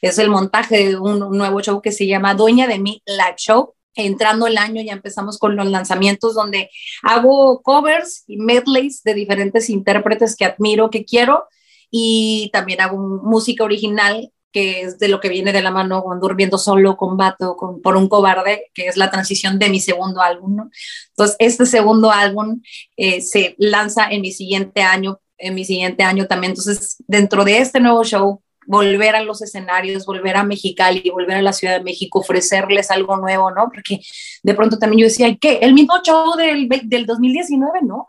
es 0.00 0.18
el 0.18 0.30
montaje 0.30 0.88
de 0.88 0.96
un, 0.96 1.18
nuevo 1.36 1.60
show 1.60 1.82
que 1.82 1.92
se 1.92 2.06
llama 2.06 2.34
Dueña 2.34 2.66
de 2.66 2.78
mí 2.78 3.02
Live 3.04 3.36
Show 3.36 3.74
entrando 3.94 4.46
el 4.46 4.56
año 4.56 4.80
ya 4.80 4.92
empezamos 4.92 5.36
con 5.36 5.56
los 5.56 5.66
lanzamientos 5.66 6.34
donde 6.34 6.70
hago 7.02 7.60
covers 7.60 8.22
y 8.28 8.38
medleys 8.38 9.02
de 9.02 9.12
diferentes 9.12 9.68
intérpretes 9.68 10.36
que 10.36 10.46
admiro, 10.46 10.88
que 10.88 11.04
quiero 11.04 11.48
y 11.90 12.48
también 12.52 12.80
hago 12.80 12.96
música 12.96 13.64
original 13.64 14.32
que 14.52 14.82
es 14.82 14.98
de 14.98 15.08
lo 15.08 15.20
que 15.20 15.28
viene 15.28 15.52
de 15.52 15.62
la 15.62 15.70
mano 15.70 16.02
con 16.02 16.20
Durmiendo 16.20 16.58
Solo, 16.58 16.96
Combato 16.96 17.56
con, 17.56 17.80
por 17.80 17.96
un 17.96 18.08
cobarde, 18.08 18.70
que 18.74 18.86
es 18.86 18.96
la 18.96 19.10
transición 19.10 19.58
de 19.58 19.70
mi 19.70 19.80
segundo 19.80 20.20
álbum. 20.20 20.56
¿no? 20.56 20.70
Entonces, 21.10 21.36
este 21.38 21.66
segundo 21.66 22.10
álbum 22.10 22.60
eh, 22.96 23.20
se 23.20 23.54
lanza 23.58 24.08
en 24.10 24.22
mi 24.22 24.32
siguiente 24.32 24.82
año, 24.82 25.20
en 25.38 25.54
mi 25.54 25.64
siguiente 25.64 26.02
año 26.02 26.26
también. 26.26 26.52
Entonces, 26.52 26.96
dentro 27.06 27.44
de 27.44 27.58
este 27.58 27.80
nuevo 27.80 28.02
show, 28.04 28.42
volver 28.66 29.16
a 29.16 29.22
los 29.22 29.42
escenarios, 29.42 30.06
volver 30.06 30.36
a 30.36 30.44
Mexicali, 30.44 31.10
volver 31.10 31.38
a 31.38 31.42
la 31.42 31.52
Ciudad 31.52 31.78
de 31.78 31.84
México, 31.84 32.20
ofrecerles 32.20 32.90
algo 32.90 33.16
nuevo, 33.16 33.50
¿no? 33.50 33.68
Porque 33.72 34.00
de 34.42 34.54
pronto 34.54 34.78
también 34.78 35.00
yo 35.00 35.06
decía, 35.06 35.36
¿qué? 35.40 35.58
¿El 35.62 35.74
mismo 35.74 35.94
show 36.04 36.36
del, 36.36 36.68
del 36.84 37.06
2019? 37.06 37.80
No, 37.82 38.06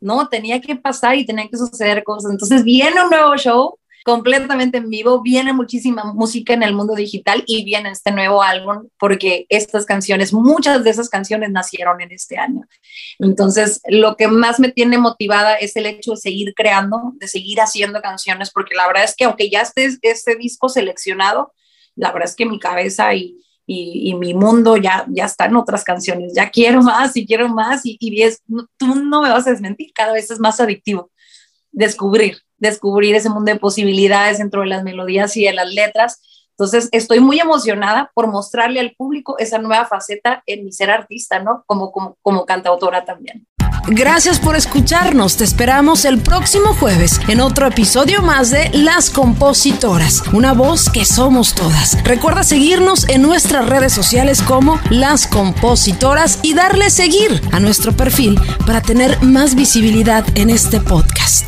no, 0.00 0.28
tenía 0.28 0.60
que 0.60 0.76
pasar 0.76 1.16
y 1.16 1.26
tenía 1.26 1.48
que 1.48 1.56
suceder 1.56 2.02
cosas. 2.04 2.30
Entonces 2.30 2.64
viene 2.64 3.02
un 3.02 3.10
nuevo 3.10 3.36
show 3.36 3.79
completamente 4.04 4.78
en 4.78 4.88
vivo, 4.88 5.22
viene 5.22 5.52
muchísima 5.52 6.04
música 6.04 6.54
en 6.54 6.62
el 6.62 6.74
mundo 6.74 6.94
digital 6.94 7.42
y 7.46 7.64
viene 7.64 7.90
este 7.90 8.12
nuevo 8.12 8.42
álbum 8.42 8.88
porque 8.98 9.46
estas 9.48 9.84
canciones, 9.84 10.32
muchas 10.32 10.82
de 10.84 10.90
esas 10.90 11.08
canciones 11.08 11.50
nacieron 11.50 12.00
en 12.00 12.12
este 12.12 12.38
año. 12.38 12.62
Entonces, 13.18 13.80
lo 13.88 14.16
que 14.16 14.28
más 14.28 14.60
me 14.60 14.70
tiene 14.70 14.98
motivada 14.98 15.54
es 15.54 15.76
el 15.76 15.86
hecho 15.86 16.12
de 16.12 16.16
seguir 16.16 16.54
creando, 16.54 17.12
de 17.14 17.28
seguir 17.28 17.60
haciendo 17.60 18.00
canciones, 18.00 18.50
porque 18.50 18.74
la 18.74 18.86
verdad 18.86 19.04
es 19.04 19.14
que 19.14 19.24
aunque 19.24 19.50
ya 19.50 19.60
esté 19.62 19.88
este 20.02 20.36
disco 20.36 20.68
seleccionado, 20.68 21.52
la 21.94 22.12
verdad 22.12 22.28
es 22.28 22.36
que 22.36 22.46
mi 22.46 22.58
cabeza 22.58 23.14
y, 23.14 23.38
y, 23.66 24.14
mi 24.14 24.34
mundo 24.34 24.76
ya, 24.76 25.06
ya 25.08 25.26
está 25.26 25.50
otras 25.56 25.84
canciones, 25.84 26.32
ya 26.34 26.50
quiero 26.50 26.82
más 26.82 27.16
y 27.16 27.26
quiero 27.26 27.48
más 27.48 27.84
y, 27.84 27.96
y 28.00 28.22
es, 28.22 28.42
tú 28.76 28.94
no 28.96 29.22
me 29.22 29.30
vas 29.30 29.46
a 29.46 29.50
desmentir, 29.50 29.92
cada 29.94 30.12
vez 30.12 30.30
es 30.30 30.40
más 30.40 30.58
adictivo 30.60 31.10
descubrir, 31.72 32.38
descubrir 32.58 33.14
ese 33.14 33.30
mundo 33.30 33.52
de 33.52 33.58
posibilidades 33.58 34.38
dentro 34.38 34.62
de 34.62 34.68
las 34.68 34.82
melodías 34.84 35.36
y 35.36 35.44
de 35.44 35.52
las 35.52 35.72
letras. 35.72 36.20
Entonces, 36.60 36.90
estoy 36.92 37.20
muy 37.20 37.40
emocionada 37.40 38.10
por 38.14 38.26
mostrarle 38.26 38.80
al 38.80 38.94
público 38.94 39.38
esa 39.38 39.58
nueva 39.58 39.86
faceta 39.86 40.42
en 40.44 40.64
mi 40.64 40.72
ser 40.72 40.90
artista, 40.90 41.38
¿no? 41.38 41.64
Como, 41.66 41.90
como, 42.20 42.44
cantautora 42.44 43.04
también. 43.06 43.46
Gracias 43.86 44.38
por 44.38 44.56
escucharnos. 44.56 45.38
Te 45.38 45.44
esperamos 45.44 46.04
el 46.04 46.20
próximo 46.20 46.74
jueves 46.74 47.18
en 47.28 47.40
otro 47.40 47.66
episodio 47.66 48.20
más 48.20 48.50
de 48.50 48.68
Las 48.74 49.08
Compositoras, 49.08 50.22
una 50.34 50.52
voz 50.52 50.90
que 50.90 51.06
somos 51.06 51.54
todas. 51.54 51.96
Recuerda 52.04 52.42
seguirnos 52.42 53.08
en 53.08 53.22
nuestras 53.22 53.66
redes 53.66 53.94
sociales 53.94 54.42
como 54.42 54.78
Las 54.90 55.26
Compositoras 55.26 56.40
y 56.42 56.52
darle 56.52 56.90
seguir 56.90 57.40
a 57.52 57.58
nuestro 57.58 57.96
perfil 57.96 58.38
para 58.66 58.82
tener 58.82 59.22
más 59.22 59.54
visibilidad 59.54 60.26
en 60.36 60.50
este 60.50 60.78
podcast. 60.78 61.46